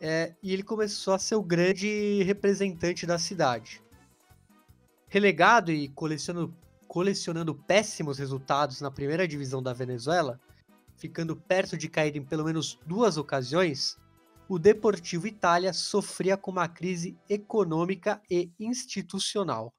é, 0.00 0.32
e 0.42 0.52
ele 0.52 0.62
começou 0.62 1.12
a 1.12 1.18
ser 1.18 1.34
o 1.34 1.42
grande 1.42 2.22
representante 2.22 3.04
da 3.04 3.18
cidade. 3.18 3.82
Relegado 5.08 5.72
e 5.72 5.88
colecionando, 5.88 6.54
colecionando 6.86 7.54
péssimos 7.54 8.18
resultados 8.18 8.80
na 8.80 8.90
primeira 8.90 9.26
divisão 9.26 9.62
da 9.62 9.72
Venezuela, 9.72 10.40
ficando 10.96 11.34
perto 11.34 11.76
de 11.76 11.88
cair 11.88 12.16
em 12.16 12.24
pelo 12.24 12.44
menos 12.44 12.78
duas 12.86 13.16
ocasiões, 13.16 13.98
o 14.48 14.58
Deportivo 14.58 15.26
Itália 15.26 15.72
sofria 15.72 16.36
com 16.36 16.52
uma 16.52 16.68
crise 16.68 17.18
econômica 17.28 18.22
e 18.30 18.50
institucional. 18.60 19.74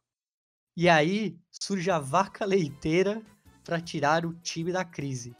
E 0.76 0.88
aí 0.88 1.36
surge 1.60 1.90
a 1.90 2.00
vaca 2.00 2.46
leiteira 2.46 3.22
para 3.64 3.82
tirar 3.82 4.26
o 4.26 4.34
time 4.34 4.72
da 4.72 4.86
crise. 4.86 5.36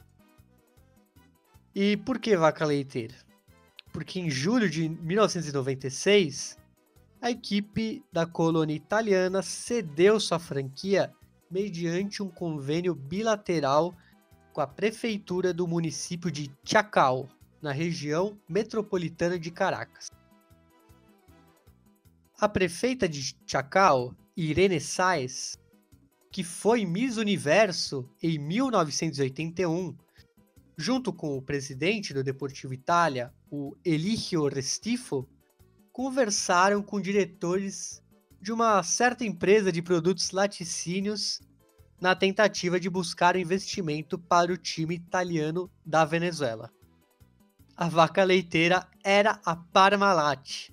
E 1.74 1.96
por 1.96 2.18
que 2.18 2.36
vaca 2.36 2.64
leiteira? 2.64 3.14
Porque 3.92 4.20
em 4.20 4.30
julho 4.30 4.68
de 4.68 4.88
1996, 4.88 6.58
a 7.20 7.30
equipe 7.30 8.04
da 8.12 8.26
colônia 8.26 8.74
italiana 8.74 9.42
cedeu 9.42 10.20
sua 10.20 10.38
franquia 10.38 11.12
mediante 11.50 12.22
um 12.22 12.28
convênio 12.28 12.94
bilateral 12.94 13.94
com 14.52 14.60
a 14.60 14.66
prefeitura 14.66 15.52
do 15.52 15.66
município 15.66 16.30
de 16.30 16.50
Chacao, 16.64 17.28
na 17.60 17.72
região 17.72 18.38
metropolitana 18.48 19.38
de 19.38 19.50
Caracas. 19.50 20.10
A 22.40 22.48
prefeita 22.48 23.08
de 23.08 23.34
Chacao, 23.46 24.14
Irene 24.36 24.80
Saez, 24.80 25.58
que 26.30 26.44
foi 26.44 26.84
Miss 26.84 27.16
Universo 27.16 28.08
em 28.22 28.38
1981, 28.38 29.96
junto 30.76 31.12
com 31.12 31.36
o 31.36 31.42
presidente 31.42 32.14
do 32.14 32.22
Deportivo 32.22 32.72
Itália, 32.72 33.32
o 33.50 33.76
Eligio 33.84 34.46
Restifo, 34.48 35.28
conversaram 35.92 36.82
com 36.82 37.00
diretores 37.00 38.02
de 38.40 38.52
uma 38.52 38.82
certa 38.82 39.24
empresa 39.24 39.72
de 39.72 39.82
produtos 39.82 40.30
laticínios 40.30 41.40
na 42.00 42.14
tentativa 42.14 42.78
de 42.78 42.88
buscar 42.88 43.34
investimento 43.34 44.18
para 44.18 44.52
o 44.52 44.56
time 44.56 44.94
italiano 44.94 45.70
da 45.84 46.04
Venezuela. 46.04 46.70
A 47.76 47.88
vaca 47.88 48.22
leiteira 48.22 48.86
era 49.02 49.40
a 49.44 49.56
Parmalat. 49.56 50.70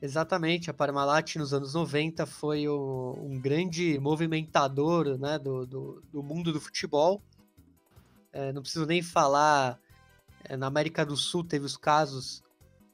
Exatamente, 0.00 0.70
a 0.70 0.74
Parmalat 0.74 1.36
nos 1.36 1.52
anos 1.52 1.74
90 1.74 2.24
foi 2.24 2.68
o, 2.68 3.18
um 3.20 3.40
grande 3.40 3.98
movimentador 3.98 5.18
né, 5.18 5.38
do, 5.38 5.66
do, 5.66 6.02
do 6.12 6.22
mundo 6.22 6.52
do 6.52 6.60
futebol. 6.60 7.20
É, 8.32 8.52
não 8.52 8.62
preciso 8.62 8.86
nem 8.86 9.02
falar, 9.02 9.78
é, 10.44 10.56
na 10.56 10.68
América 10.68 11.04
do 11.04 11.16
Sul 11.16 11.42
teve 11.42 11.64
os 11.64 11.76
casos 11.76 12.44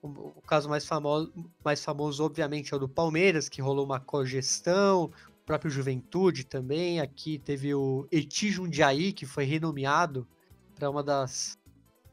o, 0.04 0.42
caso 0.46 0.68
mais 0.68 0.84
famoso, 0.84 1.32
mais 1.64 1.82
famoso, 1.82 2.22
obviamente, 2.24 2.72
é 2.72 2.76
o 2.76 2.80
do 2.80 2.88
Palmeiras, 2.88 3.48
que 3.48 3.62
rolou 3.62 3.84
uma 3.84 3.98
cogestão, 3.98 5.04
o 5.04 5.44
próprio 5.46 5.70
Juventude 5.70 6.44
também. 6.44 7.00
Aqui 7.00 7.38
teve 7.38 7.74
o 7.74 8.06
Eti 8.12 8.50
Jundiaí, 8.50 9.12
que 9.12 9.24
foi 9.24 9.44
renomeado 9.44 10.26
para 10.74 10.90
uma 10.90 11.02
das. 11.02 11.58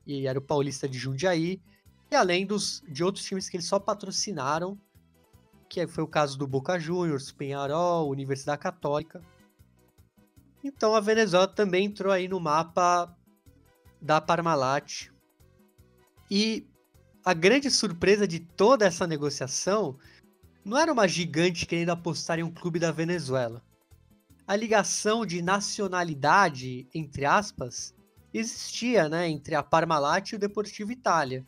E 0.07 0.25
era 0.25 0.39
o 0.39 0.41
Paulista 0.41 0.87
de 0.87 0.97
Jundiaí. 0.97 1.61
E 2.11 2.15
além 2.15 2.45
dos, 2.45 2.83
de 2.89 3.03
outros 3.05 3.23
times 3.23 3.47
que 3.47 3.55
eles 3.55 3.65
só 3.65 3.79
patrocinaram, 3.79 4.77
que 5.69 5.87
foi 5.87 6.03
o 6.03 6.07
caso 6.07 6.37
do 6.37 6.45
Boca 6.45 6.77
Juniors, 6.77 7.31
Penharol, 7.31 8.09
Universidade 8.09 8.61
Católica. 8.61 9.23
Então 10.61 10.93
a 10.93 10.99
Venezuela 10.99 11.47
também 11.47 11.85
entrou 11.85 12.11
aí 12.11 12.27
no 12.27 12.37
mapa 12.37 13.17
da 14.01 14.19
Parmalat. 14.19 15.09
E 16.29 16.67
a 17.23 17.33
grande 17.33 17.71
surpresa 17.71 18.27
de 18.27 18.41
toda 18.41 18.85
essa 18.85 19.07
negociação 19.07 19.97
não 20.65 20.77
era 20.77 20.91
uma 20.91 21.07
gigante 21.07 21.65
querendo 21.65 21.91
apostar 21.91 22.39
em 22.39 22.43
um 22.43 22.51
clube 22.51 22.77
da 22.77 22.91
Venezuela. 22.91 23.63
A 24.45 24.55
ligação 24.57 25.25
de 25.25 25.41
nacionalidade, 25.41 26.89
entre 26.93 27.23
aspas, 27.23 27.95
existia 28.33 29.07
né, 29.07 29.29
entre 29.29 29.55
a 29.55 29.63
Parmalat 29.63 30.31
e 30.31 30.35
o 30.35 30.39
Deportivo 30.39 30.91
Itália. 30.91 31.45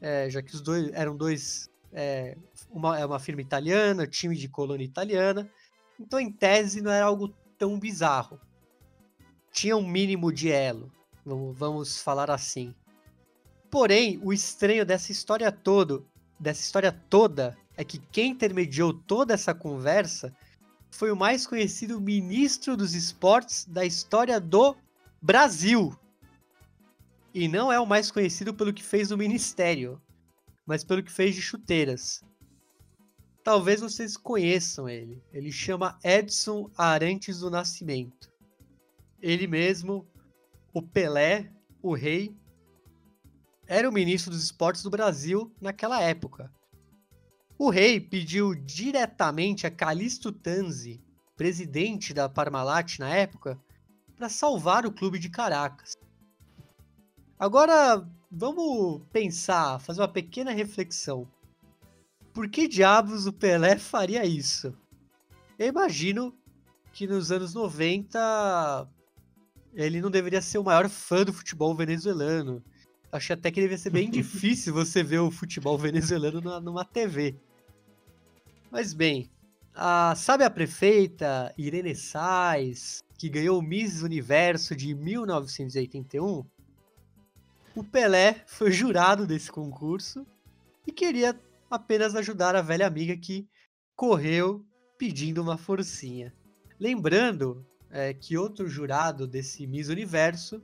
É, 0.00 0.30
já 0.30 0.42
que 0.42 0.54
os 0.54 0.60
dois 0.60 0.90
eram 0.92 1.16
dois. 1.16 1.68
É, 1.92 2.36
uma, 2.70 2.98
é 2.98 3.04
uma 3.04 3.18
firma 3.18 3.40
italiana, 3.40 4.06
time 4.06 4.36
de 4.36 4.48
colônia 4.48 4.84
italiana. 4.84 5.50
Então, 5.98 6.20
em 6.20 6.30
tese, 6.30 6.80
não 6.80 6.90
era 6.90 7.06
algo 7.06 7.34
tão 7.58 7.78
bizarro. 7.78 8.40
Tinha 9.50 9.76
um 9.76 9.86
mínimo 9.86 10.32
de 10.32 10.50
elo, 10.50 10.92
vamos, 11.24 12.00
falar 12.00 12.30
assim. 12.30 12.74
Porém, 13.70 14.20
o 14.22 14.32
estranho 14.32 14.86
dessa 14.86 15.10
história 15.10 15.50
toda, 15.50 16.02
dessa 16.38 16.60
história 16.60 16.92
toda, 16.92 17.56
é 17.76 17.84
que 17.84 17.98
quem 17.98 18.32
intermediou 18.32 18.92
toda 18.92 19.34
essa 19.34 19.54
conversa 19.54 20.34
foi 20.90 21.10
o 21.10 21.16
mais 21.16 21.46
conhecido 21.46 22.00
ministro 22.00 22.76
dos 22.76 22.94
esportes 22.94 23.64
da 23.66 23.84
história 23.84 24.40
do 24.40 24.76
Brasil. 25.20 25.94
E 27.34 27.46
não 27.46 27.70
é 27.70 27.78
o 27.78 27.86
mais 27.86 28.10
conhecido 28.10 28.54
pelo 28.54 28.72
que 28.72 28.82
fez 28.82 29.10
no 29.10 29.16
ministério, 29.16 30.00
mas 30.66 30.82
pelo 30.82 31.02
que 31.02 31.12
fez 31.12 31.34
de 31.34 31.42
chuteiras. 31.42 32.22
Talvez 33.44 33.80
vocês 33.80 34.16
conheçam 34.16 34.88
ele. 34.88 35.22
Ele 35.32 35.52
chama 35.52 35.98
Edson 36.02 36.70
Arantes 36.76 37.40
do 37.40 37.50
Nascimento. 37.50 38.30
Ele 39.20 39.46
mesmo, 39.46 40.06
o 40.72 40.82
Pelé, 40.82 41.50
o 41.82 41.94
rei, 41.94 42.34
era 43.66 43.88
o 43.88 43.92
ministro 43.92 44.30
dos 44.30 44.42
esportes 44.42 44.82
do 44.82 44.90
Brasil 44.90 45.52
naquela 45.60 46.00
época. 46.00 46.52
O 47.58 47.70
rei 47.70 48.00
pediu 48.00 48.54
diretamente 48.54 49.66
a 49.66 49.70
Calixto 49.70 50.32
Tanzi, 50.32 51.02
presidente 51.36 52.14
da 52.14 52.28
Parmalat 52.28 52.98
na 52.98 53.14
época, 53.14 53.60
para 54.16 54.28
salvar 54.28 54.86
o 54.86 54.92
clube 54.92 55.18
de 55.18 55.28
Caracas. 55.28 55.96
Agora, 57.38 58.06
vamos 58.30 59.02
pensar, 59.12 59.78
fazer 59.80 60.00
uma 60.00 60.08
pequena 60.08 60.50
reflexão. 60.50 61.26
Por 62.32 62.48
que 62.48 62.68
diabos 62.68 63.26
o 63.26 63.32
Pelé 63.32 63.78
faria 63.78 64.24
isso? 64.24 64.74
Eu 65.58 65.68
imagino 65.68 66.34
que 66.92 67.06
nos 67.06 67.30
anos 67.30 67.54
90 67.54 68.88
ele 69.74 70.00
não 70.00 70.10
deveria 70.10 70.42
ser 70.42 70.58
o 70.58 70.64
maior 70.64 70.88
fã 70.88 71.24
do 71.24 71.32
futebol 71.32 71.74
venezuelano 71.74 72.62
Acho 73.10 73.32
até 73.32 73.50
que 73.50 73.60
devia 73.60 73.78
ser 73.78 73.90
bem 73.90 74.08
difícil 74.10 74.74
você 74.74 75.02
ver 75.02 75.18
o 75.18 75.30
futebol 75.30 75.78
venezuelano 75.78 76.40
numa, 76.40 76.60
numa 76.60 76.84
TV. 76.84 77.34
Mas 78.70 78.92
bem, 78.92 79.30
a, 79.74 80.14
sabe 80.14 80.44
a 80.44 80.50
prefeita 80.50 81.52
Irene 81.56 81.94
Sais, 81.94 83.02
que 83.16 83.30
ganhou 83.30 83.58
o 83.58 83.62
Miss 83.62 84.02
Universo 84.02 84.76
de 84.76 84.94
1981? 84.94 86.44
O 87.78 87.84
Pelé 87.84 88.42
foi 88.44 88.72
jurado 88.72 89.24
desse 89.24 89.52
concurso 89.52 90.26
e 90.84 90.90
queria 90.90 91.40
apenas 91.70 92.16
ajudar 92.16 92.56
a 92.56 92.60
velha 92.60 92.84
amiga 92.84 93.16
que 93.16 93.48
correu 93.94 94.66
pedindo 94.98 95.40
uma 95.40 95.56
forcinha. 95.56 96.34
Lembrando 96.80 97.64
é, 97.88 98.12
que 98.12 98.36
outro 98.36 98.66
jurado 98.66 99.28
desse 99.28 99.64
Miss 99.64 99.88
Universo 99.90 100.60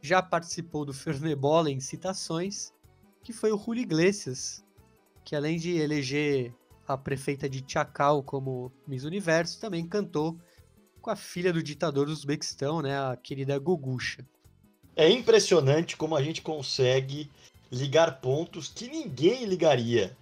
já 0.00 0.22
participou 0.22 0.84
do 0.84 0.92
Fernebola 0.92 1.68
em 1.68 1.80
citações, 1.80 2.72
que 3.24 3.32
foi 3.32 3.50
o 3.50 3.58
Julio 3.58 3.82
Iglesias, 3.82 4.64
que 5.24 5.34
além 5.34 5.58
de 5.58 5.76
eleger 5.76 6.54
a 6.86 6.96
prefeita 6.96 7.48
de 7.48 7.64
Chacal 7.66 8.22
como 8.22 8.70
Miss 8.86 9.02
Universo, 9.02 9.60
também 9.60 9.84
cantou 9.84 10.38
com 11.00 11.10
a 11.10 11.16
filha 11.16 11.52
do 11.52 11.60
ditador 11.60 12.06
do 12.06 12.12
Uzbequistão, 12.12 12.80
né, 12.80 12.96
a 12.96 13.16
querida 13.16 13.58
Gugucha. 13.58 14.24
É 14.96 15.08
impressionante 15.08 15.96
como 15.96 16.16
a 16.16 16.22
gente 16.22 16.42
consegue 16.42 17.30
ligar 17.70 18.20
pontos 18.20 18.70
que 18.74 18.88
ninguém 18.88 19.44
ligaria. 19.44 20.16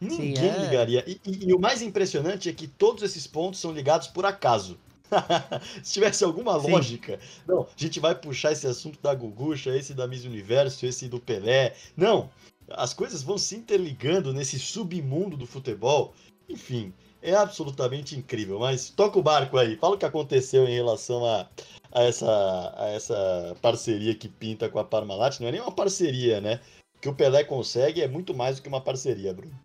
Ninguém 0.00 0.36
Sim, 0.36 0.48
é... 0.48 0.58
ligaria. 0.58 1.04
E, 1.06 1.20
e, 1.24 1.48
e, 1.48 1.54
o 1.54 1.58
mais 1.58 1.80
impressionante 1.80 2.48
é 2.48 2.52
que 2.52 2.66
todos 2.66 3.02
esses 3.02 3.26
pontos 3.26 3.60
são 3.60 3.72
ligados 3.72 4.08
por 4.08 4.26
acaso. 4.26 4.78
Se 5.82 5.92
tivesse 5.94 6.24
alguma 6.24 6.58
Sim. 6.60 6.72
lógica. 6.72 7.20
Não, 7.46 7.62
a 7.62 7.66
gente 7.76 8.00
vai 8.00 8.14
puxar 8.14 8.52
esse 8.52 8.66
assunto 8.66 9.00
da 9.00 9.14
Gugucha, 9.14 9.76
esse 9.76 9.94
da 9.94 10.06
Miss 10.06 10.24
Universo, 10.24 10.84
esse 10.84 11.08
do 11.08 11.20
Pelé. 11.20 11.74
Não, 11.96 12.30
as 12.68 12.92
coisas 12.92 13.22
vão 13.22 13.38
se 13.38 13.54
interligando 13.56 14.32
nesse 14.32 14.58
submundo 14.58 15.36
do 15.36 15.46
futebol. 15.46 16.14
Enfim, 16.48 16.92
é 17.22 17.34
absolutamente 17.34 18.16
incrível. 18.16 18.58
Mas 18.58 18.90
toca 18.90 19.18
o 19.18 19.22
barco 19.22 19.56
aí. 19.56 19.76
Fala 19.76 19.94
o 19.94 19.98
que 19.98 20.04
aconteceu 20.04 20.66
em 20.66 20.74
relação 20.74 21.24
a, 21.24 21.48
a, 21.92 22.02
essa, 22.02 22.74
a 22.76 22.88
essa 22.88 23.56
parceria 23.62 24.14
que 24.14 24.28
pinta 24.28 24.68
com 24.68 24.78
a 24.78 24.84
Parmalat. 24.84 25.40
Não 25.40 25.48
é 25.48 25.52
nem 25.52 25.60
uma 25.60 25.72
parceria, 25.72 26.40
né? 26.40 26.60
O 26.96 27.00
que 27.00 27.08
o 27.08 27.14
Pelé 27.14 27.44
consegue 27.44 28.02
é 28.02 28.08
muito 28.08 28.34
mais 28.34 28.56
do 28.56 28.62
que 28.62 28.68
uma 28.68 28.80
parceria, 28.80 29.32
Bruno. 29.32 29.58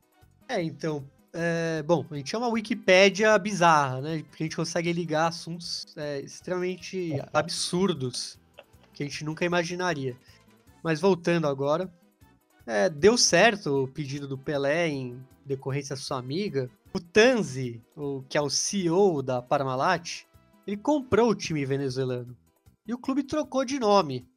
É, 0.48 0.62
então, 0.62 1.04
é, 1.34 1.84
bom, 1.84 2.06
a 2.10 2.16
gente 2.16 2.34
é 2.34 2.38
uma 2.38 2.48
Wikipédia 2.48 3.38
bizarra, 3.38 4.02
né? 4.02 4.24
Porque 4.30 4.44
a 4.44 4.46
gente 4.46 4.56
consegue 4.56 4.94
ligar 4.94 5.28
assuntos 5.28 5.86
é, 5.98 6.22
extremamente 6.22 7.14
absurdos 7.34 8.40
que 8.94 9.04
a 9.04 9.06
gente 9.06 9.24
nunca 9.24 9.46
imaginaria. 9.46 10.16
Mas 10.84 11.00
voltando 11.00 11.48
agora, 11.48 11.92
é, 12.66 12.90
deu 12.90 13.18
certo 13.18 13.84
o 13.84 13.88
pedido 13.88 14.28
do 14.28 14.38
Pelé 14.38 14.88
em 14.88 15.24
decorrência 15.46 15.96
da 15.96 16.02
sua 16.02 16.18
amiga. 16.18 16.70
O 16.98 17.00
Tanzi, 17.00 17.80
o, 17.96 18.24
que 18.24 18.40
é 18.40 18.42
o 18.42 18.50
CEO 18.50 19.22
da 19.22 19.40
Parmalat, 19.40 20.24
ele 20.66 20.78
comprou 20.78 21.30
o 21.30 21.36
time 21.36 21.64
venezuelano. 21.64 22.36
E 22.88 22.92
o 22.92 22.98
clube 22.98 23.22
trocou 23.22 23.64
de 23.64 23.78
nome. 23.78 24.28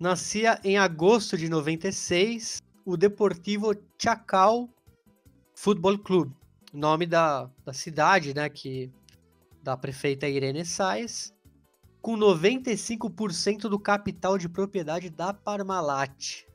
Nascia 0.00 0.58
em 0.64 0.78
agosto 0.78 1.36
de 1.36 1.50
96 1.50 2.62
o 2.82 2.96
Deportivo 2.96 3.74
Chacal 3.98 4.70
Futebol 5.54 5.98
Clube, 5.98 6.34
nome 6.72 7.04
da, 7.04 7.50
da 7.62 7.74
cidade, 7.74 8.32
né, 8.32 8.48
que 8.48 8.90
da 9.62 9.76
prefeita 9.76 10.26
Irene 10.26 10.64
Saez, 10.64 11.34
com 12.00 12.16
95% 12.16 13.68
do 13.68 13.78
capital 13.78 14.38
de 14.38 14.48
propriedade 14.48 15.10
da 15.10 15.34
Parmalat. 15.34 16.46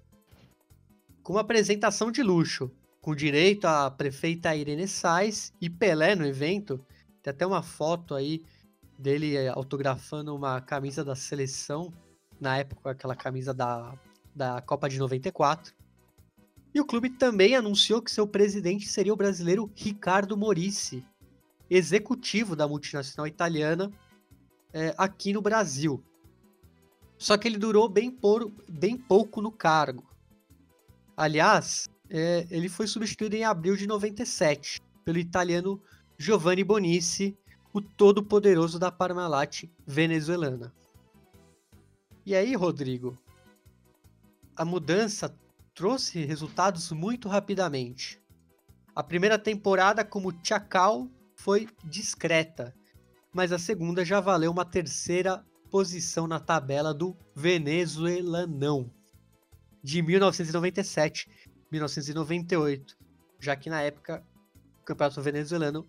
Com 1.22 1.34
uma 1.34 1.42
apresentação 1.42 2.12
de 2.12 2.24
luxo, 2.24 2.72
com 3.02 3.16
direito 3.16 3.66
à 3.66 3.90
prefeita 3.90 4.56
Irene 4.56 4.88
Saez 4.88 5.54
e 5.62 5.70
Pelé 5.70 6.16
no 6.16 6.26
evento. 6.26 6.84
Tem 7.22 7.32
até 7.32 7.46
uma 7.46 7.62
foto 7.62 8.16
aí 8.16 8.44
dele 8.98 9.48
autografando 9.48 10.36
uma 10.36 10.60
camisa 10.60 11.04
da 11.04 11.16
seleção, 11.16 11.94
na 12.40 12.58
época 12.58 12.92
aquela 12.92 13.16
camisa 13.16 13.54
da, 13.54 13.94
da 14.36 14.62
Copa 14.62 14.90
de 14.90 15.00
94. 15.00 15.74
E 16.74 16.80
o 16.80 16.86
clube 16.86 17.10
também 17.10 17.56
anunciou 17.56 18.02
que 18.02 18.12
seu 18.12 18.28
presidente 18.28 18.88
seria 18.88 19.14
o 19.14 19.18
brasileiro 19.18 19.72
Ricardo 19.76 20.38
Morici. 20.38 21.04
executivo 21.70 22.56
da 22.56 22.68
multinacional 22.68 23.28
italiana 23.28 23.92
é, 24.74 24.94
aqui 24.98 25.34
no 25.34 25.42
Brasil. 25.42 26.04
Só 27.18 27.38
que 27.38 27.48
ele 27.48 27.58
durou 27.58 27.90
bem, 27.90 28.10
por, 28.10 28.52
bem 28.68 28.98
pouco 28.98 29.42
no 29.42 29.52
cargo. 29.52 30.08
Aliás, 31.18 31.90
é, 32.10 32.48
ele 32.50 32.68
foi 32.68 32.88
substituído 32.88 33.36
em 33.36 33.44
abril 33.44 33.76
de 33.76 33.86
97 33.86 34.82
pelo 35.06 35.20
italiano 35.20 35.82
Giovanni 36.18 36.64
Bonici, 36.64 37.38
o 37.72 37.80
todo-poderoso 37.80 38.80
da 38.80 38.92
Parmalat 38.92 39.66
venezuelana. 39.86 40.74
E 42.26 42.36
aí, 42.36 42.56
Rodrigo, 42.56 43.18
a 44.56 44.66
mudança 44.66 45.34
trouxe 45.74 46.26
resultados 46.26 46.92
muito 46.92 47.30
rapidamente. 47.30 48.20
A 48.96 49.02
primeira 49.02 49.40
temporada 49.40 50.04
como 50.04 50.34
Chacal 50.44 51.08
foi 51.36 51.70
discreta, 51.86 52.76
mas 53.34 53.52
a 53.52 53.60
segunda 53.60 54.04
já 54.04 54.20
valeu 54.20 54.52
uma 54.52 54.66
terceira 54.66 55.46
posição 55.72 56.28
na 56.28 56.40
tabela 56.40 56.94
do 56.94 57.16
venezuelanão 57.36 58.92
de 59.82 60.02
1997 60.02 61.30
1998, 61.72 62.98
já 63.40 63.56
que 63.56 63.70
na 63.70 63.82
época 63.82 64.24
o 64.82 64.84
campeonato 64.84 65.22
venezuelano 65.22 65.88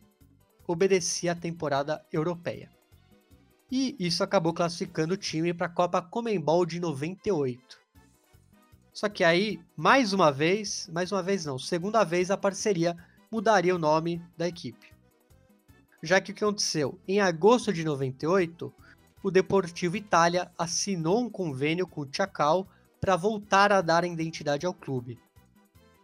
obedecia 0.67 1.33
à 1.33 1.35
temporada 1.35 2.05
europeia. 2.13 2.71
E 3.71 3.95
isso 3.99 4.23
acabou 4.25 4.53
classificando 4.53 5.15
o 5.15 5.17
time 5.17 5.55
para 5.55 5.67
a 5.67 5.71
Copa 5.71 6.03
Comembol 6.03 6.67
de 6.67 6.81
98. 6.81 7.79
Só 8.93 9.09
que 9.09 9.23
aí, 9.23 9.61
mais 9.77 10.13
uma 10.13 10.33
vez, 10.33 10.89
mais 10.93 11.13
uma 11.13 11.23
vez 11.23 11.45
não, 11.45 11.59
segunda 11.59 12.03
vez 12.05 12.31
a 12.31 12.37
parceria 12.37 12.97
mudaria 13.31 13.75
o 13.75 13.79
nome 13.79 14.21
da 14.37 14.49
equipe. 14.49 14.93
Já 16.03 16.21
que 16.21 16.33
o 16.33 16.35
que 16.35 16.43
aconteceu? 16.43 16.99
Em 17.07 17.21
agosto 17.21 17.73
de 17.73 17.85
98, 17.85 18.73
o 19.23 19.31
Deportivo 19.31 19.97
Itália 19.97 20.51
assinou 20.59 21.21
um 21.21 21.31
convênio 21.31 21.87
com 21.87 22.01
o 22.01 22.09
Chacal 22.11 22.67
para 23.01 23.17
voltar 23.17 23.71
a 23.71 23.81
dar 23.81 24.05
identidade 24.05 24.67
ao 24.67 24.75
clube. 24.75 25.19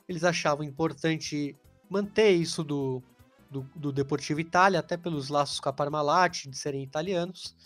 Eles 0.09 0.25
achavam 0.25 0.65
importante 0.65 1.57
manter 1.91 2.31
isso 2.31 2.63
do, 2.63 3.03
do, 3.51 3.63
do 3.75 3.93
Deportivo 3.93 4.41
Itália, 4.41 4.81
até 4.81 4.97
pelos 4.97 5.29
laços 5.29 5.61
com 5.61 5.69
a 5.69 5.73
Parmalat, 5.73 6.47
de 6.47 6.57
serem 6.57 6.83
italianos. 6.83 7.57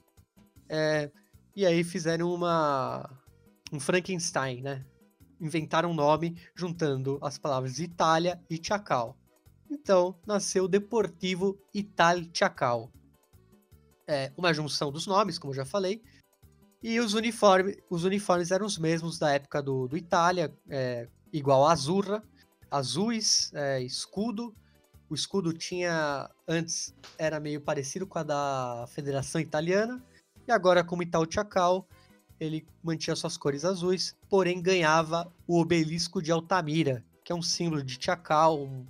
É, 0.68 1.10
e 1.54 1.66
aí 1.66 1.82
fizeram 1.82 2.32
uma 2.32 3.10
um 3.72 3.78
Frankenstein, 3.78 4.62
né? 4.62 4.84
Inventaram 5.40 5.90
um 5.90 5.94
nome 5.94 6.36
juntando 6.54 7.18
as 7.22 7.38
palavras 7.38 7.78
Itália 7.78 8.40
e 8.48 8.60
Chacal. 8.62 9.16
Então 9.70 10.18
nasceu 10.26 10.66
Deportivo 10.66 11.58
Ital 11.72 12.18
Chacal. 12.34 12.90
É 14.06 14.32
uma 14.36 14.52
junção 14.52 14.90
dos 14.90 15.06
nomes, 15.06 15.38
como 15.38 15.54
já 15.54 15.64
falei. 15.64 16.02
E 16.82 16.98
os, 16.98 17.14
uniforme, 17.14 17.76
os 17.88 18.04
uniformes 18.04 18.50
eram 18.50 18.66
os 18.66 18.76
mesmos 18.76 19.18
da 19.18 19.30
época 19.32 19.62
do, 19.62 19.86
do 19.86 19.96
Itália, 19.96 20.52
é, 20.68 21.08
igual 21.32 21.66
Azurra, 21.66 22.22
azuis, 22.70 23.50
é, 23.54 23.82
escudo, 23.82 24.54
o 25.08 25.14
escudo 25.14 25.52
tinha 25.52 26.30
antes 26.46 26.94
era 27.18 27.40
meio 27.40 27.60
parecido 27.60 28.06
com 28.06 28.18
a 28.18 28.22
da 28.22 28.86
Federação 28.88 29.40
Italiana 29.40 30.02
e 30.46 30.52
agora 30.52 30.84
como 30.84 31.02
Itaú 31.02 31.26
Chacal 31.28 31.86
ele 32.38 32.66
mantinha 32.82 33.14
suas 33.14 33.36
cores 33.36 33.64
azuis, 33.64 34.16
porém 34.28 34.62
ganhava 34.62 35.30
o 35.46 35.60
obelisco 35.60 36.22
de 36.22 36.32
Altamira, 36.32 37.04
que 37.22 37.32
é 37.32 37.34
um 37.34 37.42
símbolo 37.42 37.82
de 37.82 38.02
Chacal, 38.02 38.62
um, 38.62 38.86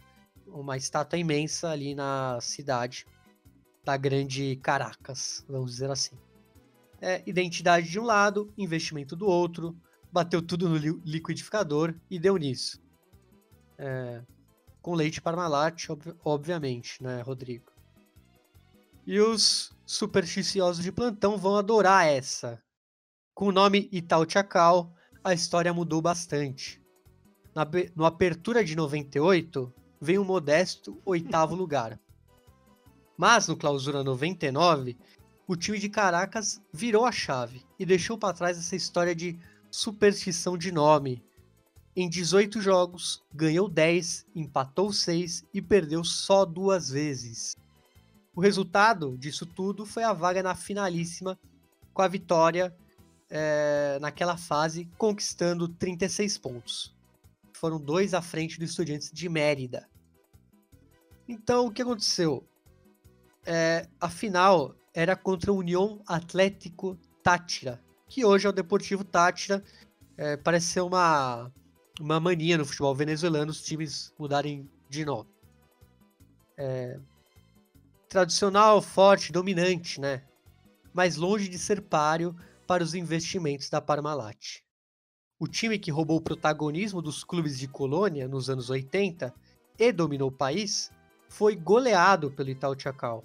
uma 0.46 0.76
estátua 0.76 1.18
imensa 1.18 1.70
ali 1.70 1.94
na 1.94 2.38
cidade 2.40 3.07
da 3.85 3.96
grande 3.96 4.57
Caracas, 4.57 5.44
vamos 5.48 5.72
dizer 5.72 5.90
assim. 5.90 6.16
É, 7.00 7.22
identidade 7.26 7.88
de 7.88 7.98
um 7.98 8.05
lado, 8.05 8.53
investimento 8.57 9.16
do 9.16 9.26
outro, 9.26 9.74
bateu 10.12 10.42
tudo 10.42 10.68
no 10.68 10.76
liquidificador 10.76 11.94
e 12.10 12.18
deu 12.18 12.36
nisso. 12.36 12.80
É, 13.78 14.22
com 14.82 14.94
leite 14.94 15.20
Parmalat, 15.20 15.88
ob 15.90 16.14
obviamente, 16.24 17.02
né, 17.02 17.20
Rodrigo? 17.22 17.72
E 19.06 19.18
os 19.18 19.72
supersticiosos 19.86 20.82
de 20.82 20.92
plantão 20.92 21.36
vão 21.36 21.56
adorar 21.56 22.06
essa. 22.06 22.62
Com 23.34 23.46
o 23.46 23.52
nome 23.52 23.88
Itaú 23.90 24.28
Chacal, 24.28 24.94
a 25.24 25.32
história 25.32 25.72
mudou 25.72 26.00
bastante. 26.00 26.80
Na, 27.54 27.66
no 27.96 28.04
Apertura 28.04 28.64
de 28.64 28.76
98, 28.76 29.72
veio 30.00 30.22
um 30.22 30.24
modesto 30.24 31.00
oitavo 31.04 31.54
lugar. 31.56 31.98
Mas 33.16 33.48
no 33.48 33.56
Clausura 33.56 34.02
99, 34.02 34.96
o 35.46 35.56
time 35.56 35.78
de 35.78 35.88
Caracas 35.88 36.62
virou 36.72 37.04
a 37.04 37.12
chave 37.12 37.66
e 37.78 37.84
deixou 37.84 38.16
para 38.16 38.32
trás 38.32 38.56
essa 38.56 38.76
história 38.76 39.14
de 39.14 39.38
superstição 39.70 40.59
de 40.59 40.72
nome, 40.72 41.22
em 41.94 42.09
18 42.09 42.61
jogos, 42.61 43.22
ganhou 43.35 43.68
10, 43.68 44.26
empatou 44.35 44.92
6 44.92 45.44
e 45.52 45.61
perdeu 45.61 46.04
só 46.04 46.44
duas 46.44 46.90
vezes. 46.90 47.56
O 48.35 48.40
resultado 48.40 49.18
disso 49.18 49.44
tudo 49.44 49.85
foi 49.85 50.04
a 50.04 50.12
vaga 50.12 50.42
na 50.42 50.54
finalíssima, 50.54 51.38
com 51.92 52.00
a 52.00 52.09
vitória 52.09 52.74
é, 53.28 53.98
naquela 54.00 54.37
fase, 54.37 54.88
conquistando 54.96 55.68
36 55.68 56.38
pontos. 56.38 56.94
Foram 57.52 57.78
dois 57.78 58.14
à 58.14 58.22
frente 58.22 58.59
do 58.59 58.64
Estudiantes 58.64 59.11
de 59.12 59.28
Mérida. 59.28 59.88
Então, 61.28 61.66
o 61.66 61.70
que 61.70 61.83
aconteceu? 61.83 62.44
É, 63.44 63.88
a 64.00 64.09
final 64.09 64.74
era 64.94 65.14
contra 65.14 65.52
o 65.52 65.56
União 65.56 66.00
Atlético 66.06 66.96
Tátira, 67.22 67.80
que 68.10 68.24
hoje 68.24 68.46
é 68.46 68.50
o 68.50 68.52
Deportivo 68.52 69.04
Tátira. 69.04 69.64
É, 70.18 70.36
parece 70.36 70.66
ser 70.66 70.80
uma 70.80 71.50
uma 71.98 72.18
mania 72.18 72.58
no 72.58 72.64
futebol 72.64 72.94
venezuelano 72.94 73.50
os 73.50 73.62
times 73.62 74.12
mudarem 74.18 74.68
de 74.88 75.04
nome. 75.04 75.28
É, 76.56 76.98
tradicional, 78.08 78.82
forte, 78.82 79.30
dominante, 79.30 80.00
né? 80.00 80.22
Mas 80.92 81.16
longe 81.16 81.48
de 81.48 81.58
ser 81.58 81.80
páreo 81.82 82.34
para 82.66 82.82
os 82.82 82.94
investimentos 82.94 83.70
da 83.70 83.80
Parmalat. 83.80 84.62
O 85.38 85.46
time 85.46 85.78
que 85.78 85.90
roubou 85.90 86.18
o 86.18 86.22
protagonismo 86.22 87.00
dos 87.00 87.22
clubes 87.22 87.58
de 87.58 87.68
colônia 87.68 88.26
nos 88.26 88.50
anos 88.50 88.70
80 88.70 89.32
e 89.78 89.92
dominou 89.92 90.28
o 90.28 90.32
país 90.32 90.90
foi 91.28 91.54
goleado 91.54 92.30
pelo 92.30 92.50
Itaú 92.50 92.78
Chacal. 92.78 93.24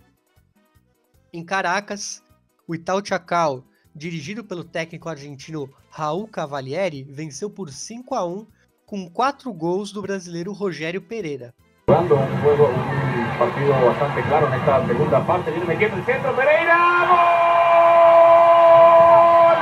Em 1.34 1.44
Caracas, 1.44 2.24
o 2.68 2.76
Itaú 2.76 3.04
Chacal, 3.04 3.66
dirigido 3.96 4.44
pelo 4.44 4.64
técnico 4.66 5.08
argentino 5.08 5.70
Raul 5.90 6.28
Cavalieri, 6.28 7.04
venceu 7.04 7.50
por 7.50 7.72
5 7.72 8.14
a 8.14 8.26
1 8.26 8.46
com 8.86 9.10
quatro 9.10 9.54
gols 9.54 9.94
do 9.94 10.02
brasileiro 10.02 10.52
Rogério 10.52 11.02
Pereira. 11.02 11.54
Jugando 11.88 12.16
un 12.16 12.42
juego, 12.42 12.68
un 12.68 13.38
partido 13.40 13.72
bastante 13.72 14.22
claro 14.24 14.48
en 14.48 14.56
esta 14.60 14.86
segunda 14.86 15.26
parte. 15.26 15.52
Viene 15.52 15.66
metiendo 15.66 15.96
el 15.96 16.04
centro, 16.04 16.36
Pereira. 16.36 16.76
¡Gol! 17.08 17.16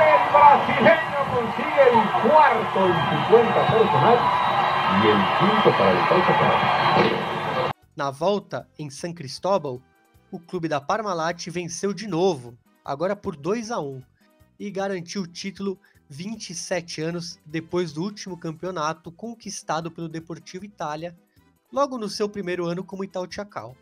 El 0.02 0.18
brasileño 0.32 1.20
consigue 1.32 1.82
el 1.90 1.98
cuarto 2.28 2.86
en 2.86 2.92
su 2.92 3.16
cuenta 3.30 3.60
personal 3.70 4.18
y 5.00 5.02
el 5.06 5.20
quinto 5.38 5.70
para 5.78 5.90
el 5.92 6.00
Pausa 6.08 6.34
Na 7.96 8.10
volta, 8.10 8.66
em 8.76 8.90
San 8.90 9.12
Cristóbal, 9.12 9.80
o 10.32 10.40
clube 10.40 10.68
da 10.68 10.80
Parmalat 10.80 11.48
venceu 11.48 11.94
de 11.94 12.08
novo, 12.08 12.58
agora 12.84 13.14
por 13.14 13.36
2 13.36 13.70
a 13.70 13.78
1 13.78 14.02
e 14.58 14.70
garantiu 14.70 15.22
o 15.22 15.26
título 15.26 15.78
27 16.08 17.00
anos 17.00 17.38
depois 17.44 17.92
do 17.92 18.02
último 18.02 18.36
campeonato 18.36 19.10
conquistado 19.10 19.90
pelo 19.90 20.08
Deportivo 20.08 20.64
Itália, 20.64 21.16
logo 21.72 21.98
no 21.98 22.08
seu 22.08 22.28
primeiro 22.28 22.66
ano 22.66 22.84
como 22.84 23.04
Itaú 23.04 23.30
Chacal. 23.30 23.76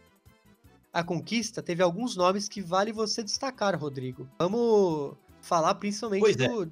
A 0.93 1.03
conquista 1.03 1.62
teve 1.62 1.83
alguns 1.83 2.16
nomes 2.16 2.49
que 2.49 2.61
vale 2.61 2.93
você 2.93 3.23
destacar, 3.23 3.79
Rodrigo. 3.79 4.29
Vamos 4.39 5.16
falar 5.41 5.75
principalmente 5.77 6.43
é. 6.43 6.49
do, 6.49 6.70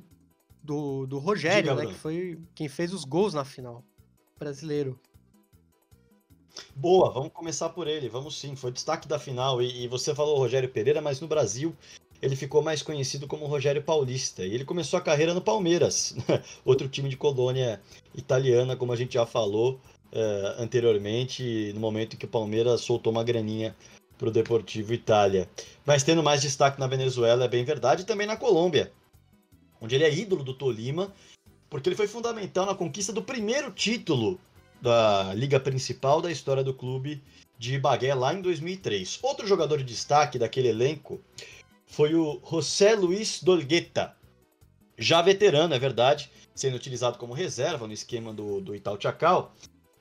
do, 0.63 1.07
do, 1.07 1.19
Rogério, 1.19 1.71
Diga, 1.71 1.75
né, 1.75 1.87
que 1.87 1.99
foi 1.99 2.39
quem 2.55 2.69
fez 2.69 2.93
os 2.93 3.05
gols 3.05 3.35
na 3.35 3.45
final. 3.45 3.83
Brasileiro. 4.39 4.99
Boa, 6.75 7.11
vamos 7.11 7.33
começar 7.33 7.71
por 7.71 7.87
ele. 7.87 8.09
Vamos 8.09 8.39
sim, 8.39 8.55
foi 8.57 8.71
destaque 8.71 9.09
da 9.09 9.19
final. 9.19 9.63
E, 9.63 9.85
e 9.85 9.89
você 9.89 10.15
falou 10.15 10.39
Rogério 10.39 10.69
Pereira, 10.69 11.01
mas 11.01 11.21
no 11.21 11.29
Brasil 11.29 11.75
ele 12.23 12.37
ficou 12.37 12.63
mais 12.63 12.83
conhecido 12.83 13.27
como 13.27 13.47
Rogério 13.47 13.83
Paulista. 13.83 14.45
E 14.45 14.55
ele 14.55 14.65
começou 14.65 14.99
a 14.99 15.03
carreira 15.03 15.33
no 15.33 15.41
Palmeiras, 15.41 16.15
outro 16.65 16.89
time 16.89 17.09
de 17.09 17.17
colônia 17.17 17.81
italiana, 18.15 18.77
como 18.77 18.93
a 18.93 18.97
gente 18.97 19.15
já 19.15 19.25
falou 19.25 19.81
uh, 20.13 20.63
anteriormente, 20.63 21.73
no 21.75 21.81
momento 21.81 22.15
em 22.15 22.19
que 22.19 22.27
o 22.27 22.29
Palmeiras 22.29 22.83
soltou 22.83 23.13
uma 23.13 23.25
graninha 23.25 23.75
para 24.19 24.29
o 24.29 24.33
Deportivo 24.33 24.93
Itália. 24.93 25.49
Mas 25.87 26.03
tendo 26.03 26.23
mais 26.23 26.43
destaque 26.43 26.79
na 26.79 26.87
Venezuela, 26.87 27.47
é 27.47 27.49
bem 27.49 27.65
verdade, 27.65 28.03
e 28.03 28.07
também 28.07 28.27
na 28.27 28.37
Colômbia, 28.37 28.93
onde 29.81 29.95
ele 29.95 30.05
é 30.05 30.15
ídolo 30.15 30.45
do 30.45 30.53
Tolima, 30.53 31.13
porque 31.71 31.89
ele 31.89 31.97
foi 31.97 32.07
fundamental 32.07 32.67
na 32.67 32.75
conquista 32.75 33.13
do 33.13 33.23
primeiro 33.23 33.71
título 33.71 34.39
da 34.83 35.33
liga 35.35 35.59
principal 35.59 36.21
da 36.21 36.31
história 36.31 36.65
do 36.65 36.75
clube 36.75 37.23
de 37.59 37.75
Ibagué 37.75 38.15
lá 38.15 38.35
em 38.35 38.41
2003. 38.41 39.21
Outro 39.23 39.47
jogador 39.47 39.79
de 39.79 39.85
destaque 39.85 40.39
daquele 40.39 40.69
elenco 40.69 41.21
foi 41.91 42.15
o 42.15 42.41
José 42.49 42.95
Luiz 42.95 43.43
Dolgueta, 43.43 44.17
já 44.97 45.21
veterano, 45.21 45.75
é 45.75 45.79
verdade, 45.79 46.31
sendo 46.55 46.77
utilizado 46.77 47.19
como 47.19 47.33
reserva 47.33 47.87
no 47.87 47.93
esquema 47.93 48.33
do, 48.33 48.61
do 48.61 48.75
Itaú 48.75 49.01
Chacal. 49.01 49.55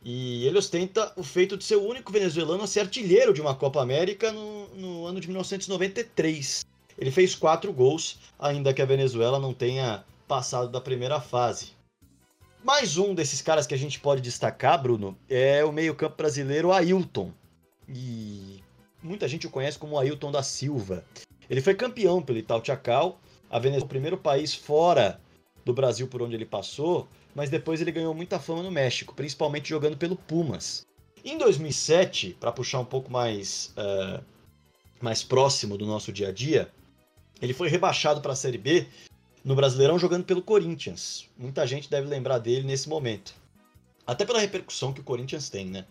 E 0.03 0.45
ele 0.45 0.57
ostenta 0.57 1.11
o 1.17 1.23
feito 1.23 1.57
de 1.57 1.63
ser 1.63 1.75
o 1.75 1.85
único 1.85 2.11
venezuelano 2.11 2.63
a 2.63 2.67
ser 2.67 2.81
artilheiro 2.81 3.33
de 3.33 3.41
uma 3.41 3.55
Copa 3.55 3.81
América 3.81 4.31
no, 4.31 4.67
no 4.75 5.05
ano 5.05 5.19
de 5.19 5.27
1993. 5.27 6.65
Ele 6.97 7.11
fez 7.11 7.33
quatro 7.33 7.73
gols, 7.73 8.19
ainda 8.37 8.73
que 8.73 8.81
a 8.81 8.85
Venezuela 8.85 9.39
não 9.39 9.53
tenha 9.53 10.03
passado 10.27 10.69
da 10.69 10.79
primeira 10.79 11.19
fase. 11.19 11.71
Mais 12.63 12.97
um 12.97 13.15
desses 13.15 13.41
caras 13.41 13.65
que 13.65 13.73
a 13.73 13.77
gente 13.77 13.99
pode 13.99 14.21
destacar, 14.21 14.81
Bruno, 14.81 15.17
é 15.29 15.63
o 15.63 15.71
meio-campo 15.71 16.17
brasileiro 16.17 16.71
Ailton. 16.71 17.31
E 17.87 18.61
muita 19.01 19.27
gente 19.27 19.47
o 19.47 19.49
conhece 19.49 19.79
como 19.79 19.97
Ailton 19.97 20.31
da 20.31 20.43
Silva. 20.43 21.05
Ele 21.49 21.61
foi 21.61 21.73
campeão 21.73 22.21
pelo 22.21 22.37
Itaú 22.37 22.63
Chacal, 22.63 23.19
a 23.49 23.57
Venezuela, 23.57 23.85
o 23.85 23.89
primeiro 23.89 24.17
país 24.17 24.53
fora 24.53 25.19
do 25.65 25.73
Brasil 25.73 26.07
por 26.07 26.21
onde 26.21 26.35
ele 26.35 26.45
passou, 26.45 27.07
mas 27.33 27.49
depois 27.49 27.81
ele 27.81 27.91
ganhou 27.91 28.13
muita 28.13 28.39
fama 28.39 28.61
no 28.61 28.71
México, 28.71 29.15
principalmente 29.15 29.69
jogando 29.69 29.97
pelo 29.97 30.15
Pumas. 30.15 30.85
Em 31.23 31.37
2007, 31.37 32.37
para 32.39 32.51
puxar 32.51 32.79
um 32.79 32.85
pouco 32.85 33.11
mais, 33.11 33.73
uh, 33.77 34.23
mais 35.01 35.23
próximo 35.23 35.77
do 35.77 35.85
nosso 35.85 36.11
dia 36.11 36.29
a 36.29 36.31
dia, 36.31 36.71
ele 37.41 37.53
foi 37.53 37.67
rebaixado 37.67 38.21
para 38.21 38.33
a 38.33 38.35
Série 38.35 38.57
B 38.57 38.87
no 39.43 39.55
Brasileirão 39.55 39.97
jogando 39.97 40.25
pelo 40.25 40.41
Corinthians. 40.41 41.27
Muita 41.37 41.65
gente 41.65 41.89
deve 41.89 42.07
lembrar 42.07 42.39
dele 42.39 42.65
nesse 42.65 42.87
momento. 42.87 43.33
Até 44.05 44.25
pela 44.25 44.39
repercussão 44.39 44.93
que 44.93 45.01
o 45.01 45.03
Corinthians 45.03 45.49
tem, 45.49 45.65
né? 45.65 45.85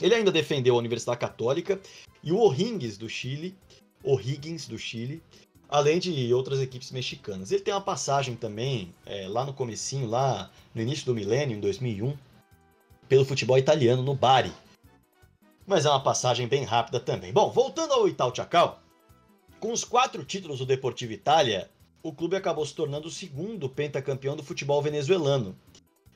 Ele 0.00 0.14
ainda 0.14 0.30
defendeu 0.30 0.74
a 0.74 0.78
Universidade 0.78 1.18
Católica 1.18 1.80
e 2.22 2.32
o 2.32 2.38
O'Higgins 2.38 2.96
do 2.96 3.08
Chile, 3.08 3.56
O'Higgins 4.02 4.66
do 4.66 4.78
Chile, 4.78 5.22
além 5.68 5.98
de 5.98 6.32
outras 6.32 6.60
equipes 6.60 6.90
mexicanas. 6.90 7.52
Ele 7.52 7.62
tem 7.62 7.74
uma 7.74 7.80
passagem 7.80 8.34
também 8.34 8.94
é, 9.04 9.28
lá 9.28 9.44
no 9.44 9.52
comecinho, 9.52 10.08
lá 10.08 10.50
no 10.74 10.80
início 10.80 11.04
do 11.04 11.14
milênio, 11.14 11.56
em 11.56 11.60
2001, 11.60 12.16
pelo 13.08 13.24
futebol 13.24 13.58
italiano 13.58 14.02
no 14.02 14.14
Bari. 14.14 14.52
Mas 15.66 15.84
é 15.84 15.90
uma 15.90 16.02
passagem 16.02 16.48
bem 16.48 16.64
rápida 16.64 16.98
também. 16.98 17.32
Bom, 17.32 17.50
voltando 17.50 17.92
ao 17.92 18.08
Itaú 18.08 18.34
Chacal, 18.34 18.80
com 19.60 19.72
os 19.72 19.84
quatro 19.84 20.24
títulos 20.24 20.60
do 20.60 20.66
Deportivo 20.66 21.12
Itália, 21.12 21.70
o 22.02 22.12
clube 22.12 22.36
acabou 22.36 22.64
se 22.64 22.74
tornando 22.74 23.08
o 23.08 23.10
segundo 23.10 23.68
pentacampeão 23.68 24.36
do 24.36 24.42
futebol 24.42 24.80
venezuelano. 24.80 25.54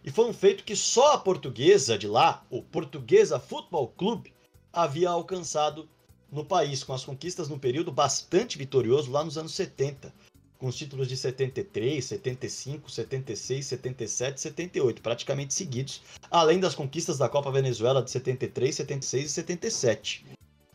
E 0.05 0.11
foi 0.11 0.27
um 0.27 0.33
feito 0.33 0.65
que 0.65 0.75
só 0.75 1.13
a 1.13 1.19
portuguesa 1.19 1.99
de 1.99 2.09
lá, 2.09 2.45
o 2.51 2.63
Portuguesa 2.63 3.39
Futebol 3.39 3.89
Clube, 3.89 4.33
havia 4.73 5.11
alcançado 5.11 5.89
no 6.33 6.45
país, 6.45 6.83
com 6.83 6.95
as 6.95 7.05
conquistas 7.05 7.49
num 7.49 7.59
período 7.59 7.93
bastante 7.93 8.57
vitorioso 8.57 9.11
lá 9.11 9.23
nos 9.23 9.37
anos 9.37 9.53
70, 9.53 10.13
com 10.59 10.67
os 10.67 10.77
títulos 10.77 11.07
de 11.07 11.17
73, 11.17 12.03
75, 12.03 12.91
76, 12.91 13.67
77 13.67 14.37
e 14.37 14.41
78, 14.41 15.03
praticamente 15.03 15.53
seguidos, 15.53 16.01
além 16.31 16.59
das 16.59 16.75
conquistas 16.75 17.19
da 17.19 17.29
Copa 17.29 17.51
Venezuela 17.51 18.03
de 18.03 18.11
73, 18.11 18.75
76 18.75 19.27
e 19.27 19.29
77. 19.29 20.27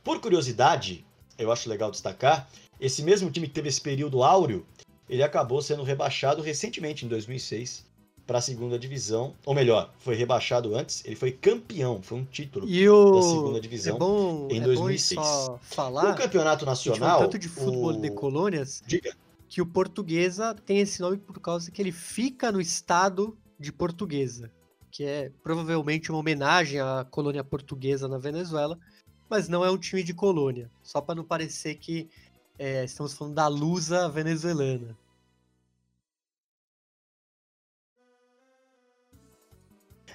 Por 0.04 0.22
curiosidade, 0.22 1.04
eu 1.38 1.52
acho 1.52 1.68
legal 1.68 1.90
destacar, 1.90 2.48
esse 2.80 3.02
mesmo 3.02 3.32
time 3.32 3.48
que 3.48 3.54
teve 3.54 3.70
esse 3.70 3.82
período 3.82 4.24
áureo 4.24 4.64
ele 5.10 5.24
acabou 5.24 5.62
sendo 5.62 5.84
rebaixado 5.84 6.42
recentemente, 6.42 7.06
em 7.06 7.08
2006, 7.08 7.86
para 8.28 8.40
a 8.40 8.42
segunda 8.42 8.78
divisão. 8.78 9.34
Ou 9.46 9.56
melhor, 9.56 9.94
foi 9.98 10.14
rebaixado 10.14 10.76
antes, 10.76 11.04
ele 11.06 11.16
foi 11.16 11.32
campeão, 11.32 12.02
foi 12.04 12.20
um 12.20 12.26
título 12.26 12.68
o... 12.68 13.16
da 13.16 13.22
segunda 13.22 13.62
divisão 13.62 13.96
é 13.96 14.00
bom, 14.00 14.48
em 14.52 14.60
é 14.60 14.64
2006. 14.64 15.20
Bom 15.20 15.60
falar, 15.62 16.14
o 16.14 16.16
campeonato 16.18 16.66
nacional. 16.66 17.22
tanto 17.22 17.40
de 17.40 17.48
futebol 17.48 17.92
o... 17.92 18.02
de 18.02 18.12
colônias. 18.12 18.84
Diga. 18.86 19.16
Que 19.48 19.62
o 19.62 19.66
portuguesa 19.66 20.54
tem 20.54 20.80
esse 20.80 21.02
nome 21.02 21.18
por 21.18 21.40
causa 21.40 21.72
que 21.72 21.82
ele 21.82 21.94
fica 21.94 22.52
no 22.52 22.60
estado 22.60 23.38
de 23.58 23.72
portuguesa, 23.72 24.52
que 24.92 25.06
é 25.06 25.32
provavelmente 25.42 26.12
uma 26.12 26.20
homenagem 26.20 26.82
à 26.82 27.08
colônia 27.10 27.46
portuguesa 27.46 28.10
na 28.10 28.18
Venezuela, 28.18 28.78
mas 29.30 29.48
não 29.48 29.64
é 29.64 29.72
um 29.72 29.78
time 29.78 30.04
de 30.04 30.14
colônia, 30.14 30.70
só 30.84 31.00
para 31.00 31.16
não 31.16 31.24
parecer 31.24 31.76
que 31.76 32.10
é, 32.60 32.84
estamos 32.84 33.14
falando 33.14 33.36
da 33.36 33.48
Lusa 33.48 34.10
venezuelana. 34.10 34.98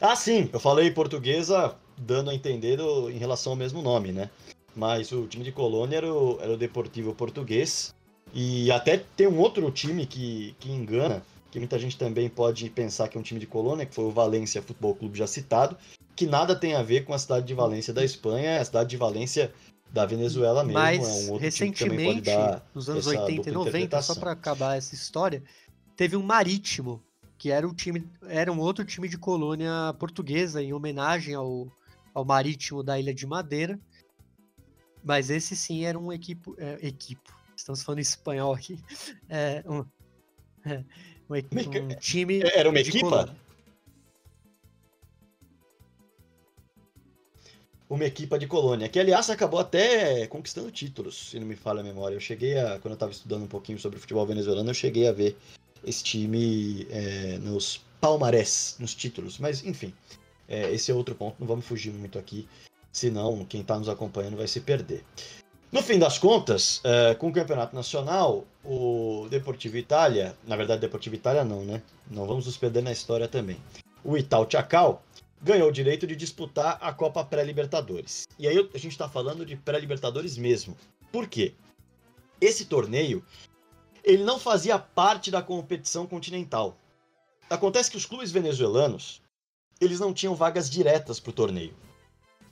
Ah, 0.03 0.17
sim, 0.17 0.51
eu 0.53 0.59
falei 0.59 0.91
portuguesa 0.91 1.77
dando 1.97 2.29
a 2.29 2.35
entender 2.35 2.81
em 2.81 3.19
relação 3.19 3.53
ao 3.53 3.57
mesmo 3.57 3.81
nome, 3.81 4.11
né? 4.11 4.29
Mas 4.75 5.13
o 5.13 5.29
time 5.29 5.45
de 5.45 5.53
Colônia 5.53 5.99
era 5.99 6.13
o, 6.13 6.41
era 6.41 6.53
o 6.53 6.57
Deportivo 6.57 7.15
Português. 7.15 7.95
E 8.35 8.69
até 8.73 8.97
tem 9.17 9.29
um 9.29 9.39
outro 9.39 9.71
time 9.71 10.05
que, 10.05 10.57
que 10.59 10.73
engana, 10.73 11.23
que 11.53 11.59
muita 11.61 11.79
gente 11.79 11.97
também 11.97 12.29
pode 12.29 12.69
pensar 12.71 13.07
que 13.07 13.17
é 13.17 13.21
um 13.21 13.23
time 13.23 13.39
de 13.39 13.47
Colônia, 13.47 13.87
que 13.87 13.95
foi 13.95 14.07
o 14.07 14.11
Valência 14.11 14.61
Futebol 14.61 14.95
Clube 14.97 15.17
já 15.17 15.27
citado, 15.29 15.77
que 16.17 16.27
nada 16.27 16.57
tem 16.57 16.75
a 16.75 16.83
ver 16.83 17.05
com 17.05 17.15
a 17.15 17.19
cidade 17.19 17.47
de 17.47 17.55
Valência 17.55 17.93
da 17.93 18.05
Espanha, 18.05 18.51
é 18.51 18.59
a 18.59 18.65
cidade 18.65 18.91
de 18.91 18.97
Valência 18.97 19.53
da 19.93 20.05
Venezuela 20.05 20.65
mesmo. 20.65 20.81
Mas, 20.81 21.29
é 21.29 21.33
um 21.33 21.37
recentemente, 21.37 22.31
nos 22.75 22.89
anos 22.91 23.07
80 23.07 23.51
e 23.51 23.53
90, 23.53 24.03
só 24.03 24.17
para 24.17 24.33
acabar 24.33 24.77
essa 24.77 24.95
história, 24.95 25.45
teve 25.95 26.17
um 26.17 26.23
marítimo, 26.23 27.01
que 27.43 27.51
era 27.51 27.67
um 27.67 27.75
time, 27.75 28.09
era 28.29 28.53
um 28.53 28.61
outro 28.61 28.85
time 28.85 29.09
de 29.09 29.19
colônia 29.19 29.93
portuguesa, 29.99 30.63
em 30.63 30.73
homenagem 30.73 31.35
ao, 31.35 31.67
ao 32.15 32.25
marítimo 32.25 32.85
da 32.85 33.01
Ilha 33.01 33.13
de 33.13 33.27
Madeira. 33.27 33.81
Mas 35.03 35.29
esse 35.29 35.57
sim 35.57 35.85
era 35.85 35.99
um 35.99 36.13
equipo. 36.13 36.55
É, 36.57 36.79
equipo. 36.87 37.35
Estamos 37.57 37.83
falando 37.83 37.99
espanhol 37.99 38.55
aqui. 38.55 38.79
É, 39.29 39.65
um, 39.67 39.85
é, 40.65 40.85
um, 41.29 41.35
um, 41.35 41.97
time. 41.99 42.43
Era 42.43 42.71
uma 42.71 42.79
equipa? 42.79 43.09
Colônia. 43.11 43.37
uma 47.91 48.05
equipa 48.07 48.39
de 48.39 48.47
colônia, 48.47 48.89
que 48.89 48.99
aliás 48.99 49.29
acabou 49.29 49.61
até 49.61 50.27
conquistando 50.29 50.71
títulos, 50.71 51.31
se 51.31 51.41
não 51.41 51.47
me 51.47 51.57
falha 51.57 51.81
a 51.81 51.83
memória. 51.83 52.15
Eu 52.15 52.21
cheguei 52.21 52.57
a, 52.57 52.79
quando 52.79 52.93
eu 52.93 52.95
estava 52.95 53.13
estudando 53.13 53.43
um 53.43 53.49
pouquinho 53.49 53.79
sobre 53.79 53.99
o 53.99 54.01
futebol 54.01 54.27
venezuelano, 54.27 54.71
eu 54.71 54.75
cheguei 54.75 55.09
a 55.09 55.13
ver 55.13 55.37
esse 55.85 56.03
time 56.03 56.87
é, 56.91 57.39
nos 57.39 57.85
palmarés, 58.01 58.77
nos 58.79 58.95
títulos. 58.95 59.39
Mas 59.39 59.65
enfim, 59.65 59.93
é, 60.49 60.73
esse 60.73 60.91
é 60.91 60.95
outro 60.95 61.15
ponto, 61.15 61.37
não 61.39 61.47
vamos 61.47 61.65
fugir 61.65 61.93
muito 61.93 62.19
aqui, 62.19 62.49
senão 62.93 63.45
quem 63.45 63.61
está 63.63 63.79
nos 63.79 63.89
acompanhando 63.89 64.37
vai 64.37 64.47
se 64.47 64.61
perder. 64.61 65.05
No 65.71 65.83
fim 65.83 65.99
das 65.99 66.19
contas, 66.19 66.83
é, 66.85 67.15
com 67.15 67.29
o 67.29 67.33
campeonato 67.33 67.75
nacional, 67.75 68.45
o 68.63 69.27
Deportivo 69.31 69.79
Itália, 69.79 70.37
na 70.47 70.55
verdade, 70.55 70.83
Deportivo 70.83 71.15
Itália 71.15 71.45
não, 71.45 71.65
né? 71.65 71.83
Não 72.11 72.27
vamos 72.27 72.45
nos 72.45 72.59
perder 72.59 72.83
na 72.83 72.93
história 72.93 73.27
também. 73.27 73.57
O 74.05 74.19
Itaú 74.19 74.47
Chacal 74.51 75.03
ganhou 75.41 75.71
o 75.71 75.73
direito 75.73 76.07
de 76.07 76.15
disputar 76.15 76.77
a 76.81 76.93
Copa 76.93 77.25
Pré-Libertadores. 77.25 78.29
E 78.39 78.47
aí 78.47 78.59
a 78.59 78.79
gente 78.79 78.93
está 78.93 79.09
falando 79.09 79.47
de 79.47 79.57
Pré-Libertadores 79.57 80.37
mesmo. 80.37 80.77
Por 81.11 81.27
quê? 81.27 81.55
Esse 82.39 82.67
torneio 82.67 83.25
ele 84.05 84.25
não 84.25 84.39
fazia 84.39 84.79
parte 84.79 85.31
da 85.31 85.43
competição 85.43 86.07
continental. 86.07 86.77
Acontece 87.49 87.91
que 87.91 87.97
os 87.97 88.07
clubes 88.07 88.31
venezuelanos 88.31 89.23
eles 89.81 89.99
não 89.99 90.15
tinham 90.15 90.35
vagas 90.35 90.71
diretas 90.71 91.19
para 91.19 91.31
o 91.31 91.35
torneio. 91.35 91.75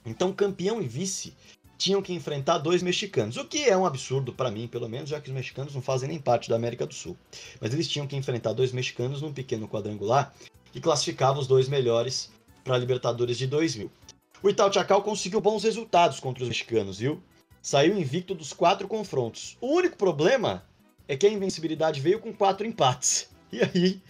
Então 0.05 0.33
campeão 0.33 0.81
e 0.81 0.87
vice 0.87 1.33
tinham 1.77 2.01
que 2.01 2.13
enfrentar 2.13 2.59
dois 2.59 2.83
mexicanos, 2.83 3.37
o 3.37 3.45
que 3.45 3.63
é 3.63 3.75
um 3.75 3.85
absurdo 3.85 4.31
para 4.31 4.51
mim, 4.51 4.67
pelo 4.67 4.87
menos, 4.87 5.09
já 5.09 5.19
que 5.19 5.29
os 5.29 5.33
mexicanos 5.33 5.73
não 5.73 5.81
fazem 5.81 6.07
nem 6.07 6.19
parte 6.19 6.47
da 6.47 6.55
América 6.55 6.85
do 6.85 6.93
Sul. 6.93 7.17
Mas 7.59 7.73
eles 7.73 7.87
tinham 7.87 8.05
que 8.05 8.15
enfrentar 8.15 8.53
dois 8.53 8.71
mexicanos 8.71 9.21
num 9.21 9.33
pequeno 9.33 9.67
quadrangular 9.67 10.31
que 10.71 10.79
classificava 10.79 11.39
os 11.39 11.47
dois 11.47 11.67
melhores 11.67 12.31
para 12.63 12.75
a 12.75 12.77
Libertadores 12.77 13.37
de 13.37 13.47
2000. 13.47 13.91
O 14.43 14.49
Itaú 14.49 14.71
Chacal 14.71 15.01
conseguiu 15.01 15.41
bons 15.41 15.63
resultados 15.63 16.19
contra 16.19 16.43
os 16.43 16.49
mexicanos, 16.49 16.99
viu? 16.99 17.21
Saiu 17.61 17.97
invicto 17.97 18.35
dos 18.35 18.53
quatro 18.53 18.87
confrontos. 18.87 19.57
O 19.59 19.75
único 19.75 19.97
problema 19.97 20.63
é 21.11 21.17
que 21.17 21.27
a 21.27 21.29
invencibilidade 21.29 21.99
veio 21.99 22.21
com 22.21 22.33
quatro 22.33 22.65
empates. 22.65 23.29
E 23.51 23.59
aí, 23.61 24.01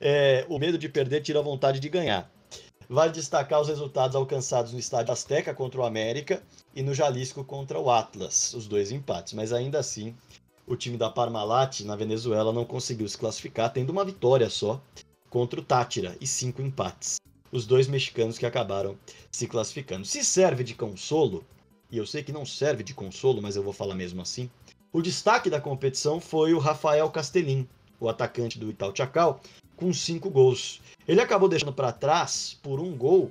é, 0.00 0.46
o 0.48 0.58
medo 0.58 0.78
de 0.78 0.88
perder 0.88 1.20
tira 1.20 1.40
a 1.40 1.42
vontade 1.42 1.78
de 1.78 1.90
ganhar. 1.90 2.32
Vale 2.88 3.12
destacar 3.12 3.60
os 3.60 3.68
resultados 3.68 4.16
alcançados 4.16 4.72
no 4.72 4.78
estádio 4.78 5.12
Azteca 5.12 5.52
contra 5.52 5.82
o 5.82 5.84
América 5.84 6.42
e 6.74 6.82
no 6.82 6.94
Jalisco 6.94 7.44
contra 7.44 7.78
o 7.78 7.90
Atlas, 7.90 8.54
os 8.54 8.66
dois 8.66 8.90
empates. 8.90 9.34
Mas 9.34 9.52
ainda 9.52 9.78
assim, 9.78 10.16
o 10.66 10.74
time 10.74 10.96
da 10.96 11.10
Parmalat 11.10 11.80
na 11.80 11.94
Venezuela 11.94 12.50
não 12.50 12.64
conseguiu 12.64 13.06
se 13.10 13.18
classificar, 13.18 13.70
tendo 13.70 13.90
uma 13.90 14.06
vitória 14.06 14.48
só 14.48 14.80
contra 15.28 15.60
o 15.60 15.62
Tátira 15.62 16.16
e 16.18 16.26
cinco 16.26 16.62
empates 16.62 17.18
os 17.52 17.66
dois 17.66 17.86
mexicanos 17.86 18.38
que 18.38 18.46
acabaram 18.46 18.96
se 19.30 19.46
classificando. 19.46 20.06
Se 20.06 20.24
serve 20.24 20.64
de 20.64 20.74
consolo, 20.74 21.44
e 21.90 21.98
eu 21.98 22.06
sei 22.06 22.22
que 22.22 22.32
não 22.32 22.46
serve 22.46 22.82
de 22.82 22.94
consolo, 22.94 23.42
mas 23.42 23.54
eu 23.54 23.62
vou 23.62 23.72
falar 23.74 23.94
mesmo 23.94 24.22
assim, 24.22 24.50
o 24.92 25.02
destaque 25.02 25.50
da 25.50 25.60
competição 25.60 26.20
foi 26.20 26.54
o 26.54 26.58
Rafael 26.58 27.10
Castellin, 27.10 27.68
o 28.00 28.08
atacante 28.08 28.58
do 28.58 28.70
Itaú 28.70 28.92
Chacal, 28.94 29.40
com 29.76 29.92
cinco 29.92 30.30
gols. 30.30 30.80
Ele 31.06 31.20
acabou 31.20 31.48
deixando 31.48 31.72
para 31.72 31.92
trás, 31.92 32.58
por 32.62 32.80
um 32.80 32.96
gol, 32.96 33.30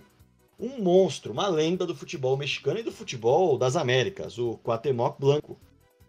um 0.59 0.81
monstro, 0.81 1.31
uma 1.31 1.47
lenda 1.47 1.85
do 1.85 1.95
futebol 1.95 2.37
mexicano 2.37 2.79
e 2.79 2.83
do 2.83 2.91
futebol 2.91 3.57
das 3.57 3.75
Américas, 3.75 4.37
o 4.37 4.57
Cuauhtémoc 4.63 5.19
Blanco. 5.19 5.57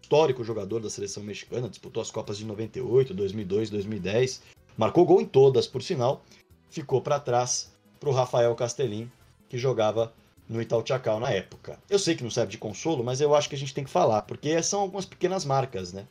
Histórico 0.01 0.43
jogador 0.43 0.81
da 0.81 0.89
seleção 0.89 1.23
mexicana, 1.23 1.69
disputou 1.69 2.01
as 2.01 2.09
Copas 2.09 2.37
de 2.37 2.45
98, 2.45 3.13
2002, 3.13 3.69
2010, 3.69 4.41
marcou 4.75 5.05
gol 5.05 5.21
em 5.21 5.25
todas, 5.25 5.67
por 5.67 5.83
sinal, 5.83 6.23
ficou 6.69 7.01
para 7.01 7.19
trás 7.19 7.71
para 7.99 8.09
o 8.09 8.13
Rafael 8.13 8.55
Castellin, 8.55 9.11
que 9.47 9.57
jogava 9.57 10.13
no 10.49 10.59
Itautiacal 10.59 11.19
na 11.19 11.29
época. 11.29 11.79
Eu 11.87 11.99
sei 11.99 12.15
que 12.15 12.23
não 12.23 12.31
serve 12.31 12.51
de 12.51 12.57
consolo, 12.57 13.03
mas 13.03 13.21
eu 13.21 13.35
acho 13.35 13.47
que 13.47 13.55
a 13.55 13.57
gente 13.57 13.73
tem 13.73 13.83
que 13.83 13.89
falar, 13.89 14.23
porque 14.23 14.61
são 14.63 14.81
algumas 14.81 15.05
pequenas 15.05 15.45
marcas, 15.45 15.93
né? 15.93 16.07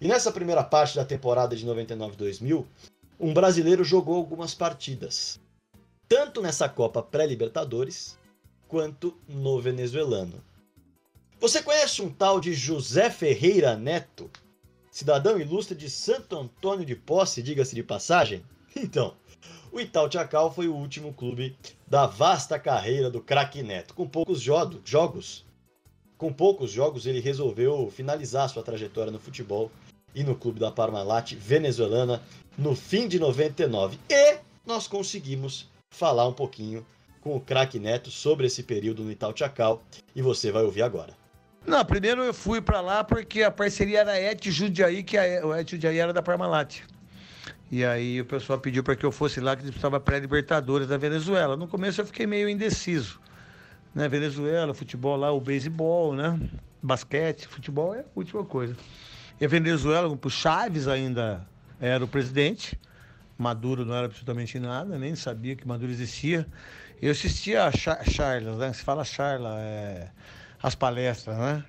E 0.00 0.08
nessa 0.08 0.32
primeira 0.32 0.64
parte 0.64 0.96
da 0.96 1.04
temporada 1.04 1.54
de 1.54 1.64
99-2000, 1.64 2.66
um 3.18 3.32
brasileiro 3.32 3.84
jogou 3.84 4.16
algumas 4.16 4.52
partidas, 4.52 5.40
tanto 6.08 6.42
nessa 6.42 6.68
Copa 6.68 7.02
Pré-Libertadores 7.02 8.18
quanto 8.66 9.16
no 9.28 9.60
venezuelano. 9.60 10.42
Você 11.38 11.62
conhece 11.62 12.02
um 12.02 12.10
tal 12.10 12.40
de 12.40 12.52
José 12.52 13.08
Ferreira 13.08 13.76
Neto? 13.76 14.28
Cidadão 14.90 15.38
ilustre 15.38 15.76
de 15.76 15.88
Santo 15.88 16.36
Antônio 16.36 16.84
de 16.84 16.96
Posse, 16.96 17.42
diga-se 17.42 17.74
de 17.74 17.82
passagem? 17.82 18.42
Então, 18.74 19.16
o 19.72 19.80
Itautiacal 19.80 20.52
foi 20.52 20.68
o 20.68 20.74
último 20.74 21.14
clube 21.14 21.56
da 21.86 22.06
vasta 22.06 22.58
carreira 22.58 23.10
do 23.10 23.20
craque 23.20 23.62
Neto. 23.62 23.94
Com 23.94 24.08
poucos 24.08 24.40
jogos, 24.40 25.44
com 26.16 26.32
poucos 26.32 26.70
jogos 26.70 27.06
ele 27.06 27.20
resolveu 27.20 27.90
finalizar 27.90 28.48
sua 28.48 28.62
trajetória 28.62 29.12
no 29.12 29.18
futebol 29.18 29.70
e 30.14 30.24
no 30.24 30.34
clube 30.34 30.58
da 30.58 30.72
Parmalat 30.72 31.34
venezuelana 31.34 32.22
no 32.56 32.74
fim 32.74 33.06
de 33.06 33.18
99. 33.18 33.98
E 34.08 34.38
nós 34.64 34.88
conseguimos 34.88 35.68
falar 35.90 36.26
um 36.26 36.32
pouquinho 36.32 36.84
com 37.20 37.36
o 37.36 37.40
craque 37.40 37.78
Neto 37.78 38.10
sobre 38.10 38.46
esse 38.46 38.62
período 38.62 39.02
no 39.02 39.10
Itautiacal 39.10 39.82
e 40.14 40.22
você 40.22 40.50
vai 40.50 40.62
ouvir 40.62 40.82
agora. 40.82 41.14
Não, 41.66 41.84
primeiro 41.84 42.22
eu 42.22 42.32
fui 42.32 42.60
para 42.60 42.80
lá 42.80 43.02
porque 43.02 43.42
a 43.42 43.50
parceria 43.50 44.00
era 44.00 44.20
Et 44.20 44.50
Judiaí, 44.50 45.02
que 45.02 45.18
a, 45.18 45.44
o 45.44 45.54
Et 45.54 45.68
Judiaí 45.68 45.98
era 45.98 46.12
da 46.12 46.22
Parmalat. 46.22 46.82
E 47.70 47.84
aí 47.84 48.20
o 48.20 48.24
pessoal 48.24 48.60
pediu 48.60 48.84
para 48.84 48.94
que 48.94 49.04
eu 49.04 49.10
fosse 49.10 49.40
lá, 49.40 49.56
que 49.56 49.62
disputava 49.62 49.98
pré-libertadores 49.98 50.86
da 50.86 50.96
Venezuela. 50.96 51.56
No 51.56 51.66
começo 51.66 52.00
eu 52.00 52.06
fiquei 52.06 52.26
meio 52.26 52.48
indeciso. 52.48 53.20
Né? 53.94 54.08
Venezuela, 54.08 54.72
futebol 54.72 55.16
lá, 55.16 55.32
o 55.32 55.40
beisebol, 55.40 56.14
né? 56.14 56.38
Basquete, 56.82 57.48
futebol 57.48 57.94
é 57.94 58.00
a 58.00 58.04
última 58.14 58.44
coisa. 58.44 58.76
E 59.40 59.44
a 59.44 59.48
Venezuela, 59.48 60.08
o 60.08 60.30
Chaves 60.30 60.86
ainda 60.86 61.46
era 61.80 62.04
o 62.04 62.08
presidente. 62.08 62.78
Maduro 63.36 63.84
não 63.84 63.94
era 63.94 64.06
absolutamente 64.06 64.58
nada, 64.58 64.98
nem 64.98 65.14
sabia 65.14 65.56
que 65.56 65.66
Maduro 65.66 65.90
existia. 65.90 66.46
Eu 67.02 67.10
assistia 67.10 67.64
a 67.64 67.72
Charlas, 67.72 68.56
né? 68.56 68.72
Se 68.72 68.82
fala 68.82 69.04
Charla, 69.04 69.58
é... 69.58 70.08
as 70.62 70.74
palestras, 70.74 71.36
né? 71.36 71.64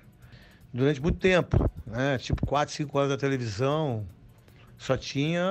Durante 0.72 1.00
muito 1.02 1.18
tempo, 1.18 1.68
né? 1.86 2.16
Tipo, 2.18 2.46
4, 2.46 2.74
5 2.74 2.98
horas 2.98 3.10
da 3.10 3.16
televisão, 3.16 4.06
só 4.78 4.96
tinha. 4.96 5.44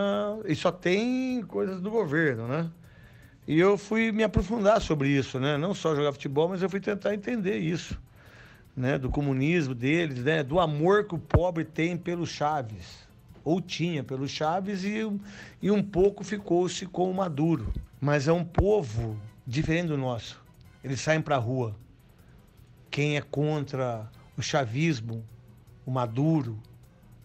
E 0.46 0.56
só 0.56 0.72
tem 0.72 1.44
coisas 1.44 1.82
do 1.82 1.92
governo, 1.92 2.48
né? 2.48 2.72
E 3.48 3.60
eu 3.60 3.78
fui 3.78 4.12
me 4.12 4.24
aprofundar 4.24 4.82
sobre 4.82 5.10
isso, 5.10 5.40
né? 5.40 5.58
Não 5.58 5.74
só 5.74 5.96
jogar 5.96 6.14
futebol, 6.14 6.50
mas 6.50 6.62
eu 6.62 6.70
fui 6.70 6.80
tentar 6.80 7.14
entender 7.14 7.58
isso, 7.58 8.00
né? 8.76 8.98
Do 8.98 9.10
comunismo 9.10 9.76
deles, 9.76 10.24
né? 10.24 10.44
Do 10.44 10.60
amor 10.60 11.06
que 11.06 11.16
o 11.16 11.20
pobre 11.20 11.64
tem 11.64 11.96
pelo 11.96 12.26
Chaves. 12.26 13.06
Ou 13.44 13.62
tinha 13.62 14.04
pelo 14.04 14.28
Chaves 14.28 14.84
e, 14.84 15.10
e 15.62 15.72
um 15.72 15.84
pouco 15.84 16.24
ficou-se 16.24 16.86
com 16.86 17.10
o 17.10 17.14
Maduro. 17.14 17.72
Mas 18.02 18.28
é 18.28 18.34
um 18.34 18.44
povo 18.44 19.18
diferente 19.46 19.88
do 19.88 19.98
nosso. 19.98 20.42
Eles 20.84 21.00
saem 21.00 21.22
para 21.22 21.36
a 21.36 21.40
rua. 21.40 21.76
Quem 22.92 23.18
é 23.18 23.22
contra 23.22 24.10
o 24.38 24.42
chavismo, 24.42 25.24
o 25.86 25.92
Maduro, 25.92 26.60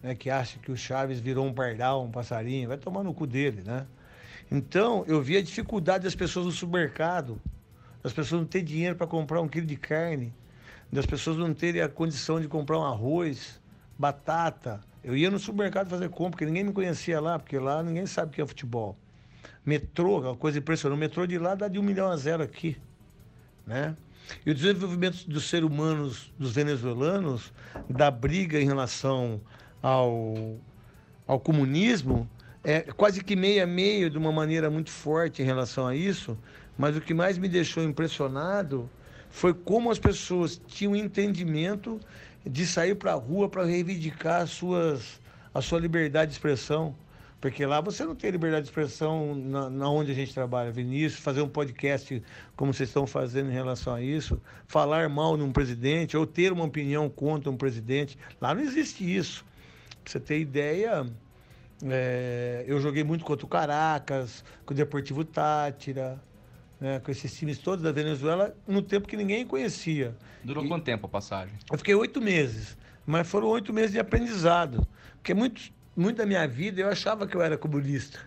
né, 0.03 0.13
que 0.13 0.29
acha 0.29 0.59
que 0.59 0.69
o 0.69 0.75
Chaves 0.75 1.21
virou 1.21 1.47
um 1.47 1.53
pardal, 1.53 2.03
um 2.03 2.11
passarinho, 2.11 2.67
vai 2.67 2.77
tomar 2.77 3.03
no 3.03 3.13
cu 3.13 3.25
dele, 3.25 3.63
né? 3.65 3.87
Então, 4.51 5.05
eu 5.07 5.21
vi 5.21 5.37
a 5.37 5.41
dificuldade 5.41 6.03
das 6.03 6.13
pessoas 6.13 6.45
no 6.45 6.51
supermercado, 6.51 7.41
das 8.03 8.11
pessoas 8.11 8.41
não 8.41 8.47
terem 8.47 8.67
dinheiro 8.67 8.95
para 8.97 9.07
comprar 9.07 9.41
um 9.41 9.47
quilo 9.47 9.65
de 9.65 9.77
carne, 9.77 10.33
das 10.91 11.05
pessoas 11.05 11.37
não 11.37 11.53
terem 11.53 11.81
a 11.81 11.87
condição 11.87 12.39
de 12.41 12.49
comprar 12.49 12.77
um 12.77 12.83
arroz, 12.83 13.61
batata. 13.97 14.81
Eu 15.01 15.15
ia 15.15 15.31
no 15.31 15.39
supermercado 15.39 15.89
fazer 15.89 16.09
compra, 16.09 16.31
porque 16.31 16.45
ninguém 16.45 16.65
me 16.65 16.73
conhecia 16.73 17.19
lá, 17.19 17.39
porque 17.39 17.57
lá 17.57 17.81
ninguém 17.81 18.05
sabe 18.05 18.31
o 18.31 18.35
que 18.35 18.41
é 18.41 18.45
futebol. 18.45 18.97
Metrô, 19.65 20.19
uma 20.19 20.35
coisa 20.35 20.59
impressionante. 20.59 20.97
O 20.97 20.99
metrô 20.99 21.25
de 21.25 21.37
lá 21.37 21.55
dá 21.55 21.69
de 21.69 21.79
um 21.79 21.83
milhão 21.83 22.11
a 22.11 22.17
zero 22.17 22.43
aqui, 22.43 22.77
né? 23.65 23.95
E 24.45 24.51
o 24.51 24.53
desenvolvimento 24.53 25.27
dos 25.29 25.49
seres 25.49 25.67
humanos, 25.67 26.31
dos 26.37 26.53
venezuelanos, 26.53 27.51
da 27.89 28.11
briga 28.11 28.59
em 28.59 28.65
relação 28.65 29.41
ao, 29.83 30.57
ao 31.27 31.39
comunismo, 31.39 32.27
é 32.63 32.79
quase 32.81 33.21
que 33.21 33.35
meio 33.35 33.61
a 33.61 33.67
meio, 33.67 34.09
de 34.09 34.17
uma 34.17 34.31
maneira 34.31 34.69
muito 34.69 34.89
forte 34.89 35.41
em 35.41 35.45
relação 35.45 35.85
a 35.85 35.93
isso, 35.93 36.37
mas 36.77 36.95
o 36.95 37.01
que 37.01 37.13
mais 37.13 37.37
me 37.37 37.49
deixou 37.49 37.83
impressionado 37.83 38.89
foi 39.29 39.53
como 39.53 39.91
as 39.91 39.99
pessoas 39.99 40.59
tinham 40.67 40.95
entendimento 40.95 41.99
de 42.45 42.65
sair 42.65 42.95
para 42.95 43.11
a 43.11 43.15
rua 43.15 43.49
para 43.49 43.65
reivindicar 43.65 44.47
suas, 44.47 45.19
a 45.53 45.61
sua 45.61 45.79
liberdade 45.79 46.31
de 46.31 46.37
expressão. 46.37 46.95
Porque 47.41 47.65
lá 47.65 47.81
você 47.81 48.05
não 48.05 48.15
tem 48.15 48.31
liberdade 48.31 48.63
de 48.63 48.69
expressão 48.69 49.35
na, 49.35 49.69
na, 49.69 49.89
onde 49.89 50.11
a 50.11 50.15
gente 50.15 50.33
trabalha, 50.33 50.71
Vinícius, 50.71 51.21
fazer 51.21 51.41
um 51.41 51.49
podcast 51.49 52.23
como 52.55 52.73
vocês 52.73 52.87
estão 52.87 53.05
fazendo 53.05 53.49
em 53.49 53.53
relação 53.53 53.93
a 53.93 54.01
isso, 54.01 54.41
falar 54.65 55.09
mal 55.09 55.35
de 55.35 55.43
um 55.43 55.51
presidente 55.51 56.15
ou 56.15 56.25
ter 56.25 56.53
uma 56.53 56.63
opinião 56.63 57.09
contra 57.09 57.51
um 57.51 57.57
presidente. 57.57 58.17
Lá 58.39 58.55
não 58.55 58.61
existe 58.61 59.03
isso. 59.03 59.43
Pra 60.03 60.11
você 60.11 60.19
ter 60.19 60.39
ideia, 60.39 61.05
é, 61.85 62.63
eu 62.67 62.79
joguei 62.79 63.03
muito 63.03 63.23
contra 63.23 63.45
o 63.45 63.49
Caracas, 63.49 64.43
com 64.65 64.73
o 64.73 64.77
Deportivo 64.77 65.23
Tátira, 65.23 66.21
né, 66.79 66.99
com 66.99 67.09
esses 67.09 67.33
times 67.37 67.57
todos 67.57 67.83
da 67.83 67.91
Venezuela, 67.91 68.55
no 68.67 68.81
tempo 68.81 69.07
que 69.07 69.15
ninguém 69.15 69.45
conhecia. 69.45 70.15
Durou 70.43 70.65
e, 70.65 70.67
quanto 70.67 70.83
tempo 70.83 71.05
a 71.05 71.09
passagem? 71.09 71.55
Eu 71.71 71.77
fiquei 71.77 71.95
oito 71.95 72.21
meses, 72.21 72.77
mas 73.05 73.27
foram 73.27 73.47
oito 73.47 73.71
meses 73.71 73.91
de 73.91 73.99
aprendizado. 73.99 74.85
Porque 75.15 75.33
muito, 75.33 75.61
muito 75.95 76.17
da 76.17 76.25
minha 76.25 76.45
vida 76.47 76.81
eu 76.81 76.89
achava 76.89 77.25
que 77.25 77.35
eu 77.35 77.41
era 77.41 77.57
comunista, 77.57 78.19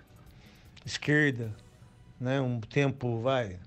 esquerda, 0.84 1.54
né, 2.18 2.40
um 2.40 2.60
tempo, 2.60 3.20
vai, 3.20 3.58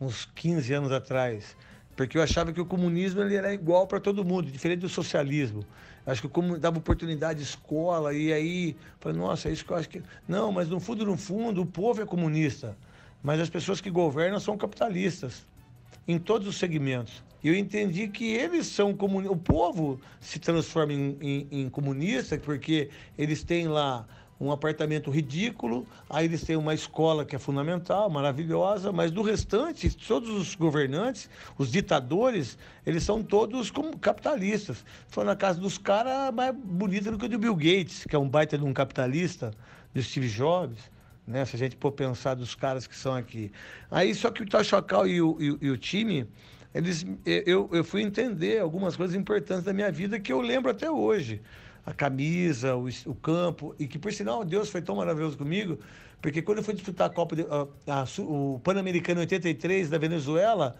uns 0.00 0.24
15 0.34 0.72
anos 0.72 0.92
atrás 0.92 1.54
porque 2.00 2.16
eu 2.16 2.22
achava 2.22 2.50
que 2.50 2.58
o 2.58 2.64
comunismo 2.64 3.20
ele 3.20 3.34
era 3.34 3.52
igual 3.52 3.86
para 3.86 4.00
todo 4.00 4.24
mundo, 4.24 4.50
diferente 4.50 4.80
do 4.80 4.88
socialismo. 4.88 5.66
Acho 6.06 6.22
que 6.22 6.28
como 6.28 6.58
dava 6.58 6.78
oportunidade 6.78 7.40
de 7.40 7.44
escola 7.44 8.14
e 8.14 8.32
aí, 8.32 8.76
falei, 8.98 9.18
nossa, 9.18 9.48
é 9.48 9.52
isso 9.52 9.64
que 9.64 9.72
eu 9.72 9.76
acho 9.76 9.88
que 9.88 10.02
não, 10.26 10.50
mas 10.50 10.68
no 10.68 10.80
fundo, 10.80 11.04
no 11.04 11.16
fundo, 11.16 11.62
o 11.62 11.66
povo 11.66 12.02
é 12.02 12.06
comunista, 12.06 12.76
mas 13.22 13.40
as 13.40 13.50
pessoas 13.50 13.80
que 13.80 13.90
governam 13.90 14.40
são 14.40 14.56
capitalistas 14.56 15.46
em 16.08 16.18
todos 16.18 16.48
os 16.48 16.56
segmentos. 16.56 17.22
E 17.42 17.48
eu 17.48 17.54
entendi 17.54 18.08
que 18.08 18.32
eles 18.32 18.66
são 18.66 18.94
comunistas. 18.94 19.36
O 19.36 19.40
povo 19.40 20.00
se 20.20 20.38
transforma 20.38 20.92
em, 20.92 21.16
em, 21.20 21.48
em 21.50 21.68
comunista 21.70 22.36
porque 22.38 22.90
eles 23.16 23.42
têm 23.42 23.66
lá 23.66 24.06
um 24.40 24.50
apartamento 24.50 25.10
ridículo, 25.10 25.86
aí 26.08 26.24
eles 26.24 26.42
têm 26.42 26.56
uma 26.56 26.72
escola 26.72 27.26
que 27.26 27.36
é 27.36 27.38
fundamental, 27.38 28.08
maravilhosa, 28.08 28.90
mas 28.90 29.10
do 29.10 29.20
restante, 29.20 29.94
todos 29.94 30.30
os 30.30 30.54
governantes, 30.54 31.28
os 31.58 31.70
ditadores, 31.70 32.56
eles 32.86 33.02
são 33.02 33.22
todos 33.22 33.70
como 33.70 33.98
capitalistas. 33.98 34.82
Foi 35.08 35.24
na 35.24 35.36
casa 35.36 35.60
dos 35.60 35.76
caras 35.76 36.34
mais 36.34 36.56
bonita 36.56 37.10
do 37.10 37.18
que 37.18 37.26
o 37.26 37.28
do 37.28 37.38
Bill 37.38 37.54
Gates, 37.54 38.06
que 38.08 38.16
é 38.16 38.18
um 38.18 38.28
baita 38.28 38.56
de 38.56 38.64
um 38.64 38.72
capitalista, 38.72 39.52
do 39.92 40.02
Steve 40.02 40.28
Jobs. 40.28 40.90
Né? 41.26 41.44
Se 41.44 41.56
a 41.56 41.58
gente 41.58 41.76
for 41.78 41.92
pensar 41.92 42.32
dos 42.34 42.54
caras 42.54 42.86
que 42.86 42.96
são 42.96 43.14
aqui. 43.14 43.52
Aí 43.90 44.14
só 44.14 44.30
que 44.30 44.42
o 44.42 44.48
Tachocal 44.48 45.06
e 45.06 45.20
o, 45.20 45.36
e, 45.38 45.66
e 45.66 45.70
o 45.70 45.76
time, 45.76 46.26
eles, 46.74 47.04
eu, 47.26 47.68
eu 47.72 47.84
fui 47.84 48.00
entender 48.00 48.58
algumas 48.58 48.96
coisas 48.96 49.14
importantes 49.14 49.64
da 49.64 49.72
minha 49.74 49.92
vida 49.92 50.18
que 50.18 50.32
eu 50.32 50.40
lembro 50.40 50.70
até 50.70 50.90
hoje 50.90 51.42
a 51.84 51.92
camisa, 51.92 52.76
o, 52.76 52.88
o, 53.06 53.14
campo, 53.14 53.74
e 53.78 53.86
que 53.86 53.98
por 53.98 54.12
sinal 54.12 54.44
Deus 54.44 54.68
foi 54.68 54.82
tão 54.82 54.96
maravilhoso 54.96 55.36
comigo, 55.36 55.78
porque 56.20 56.42
quando 56.42 56.58
eu 56.58 56.64
fui 56.64 56.74
disputar 56.74 57.08
a 57.08 57.12
Copa, 57.12 57.36
de, 57.36 57.42
a, 57.42 58.02
a, 58.02 58.04
o 58.22 58.60
Pan-Americano 58.62 59.20
83 59.20 59.88
da 59.88 59.98
Venezuela, 59.98 60.76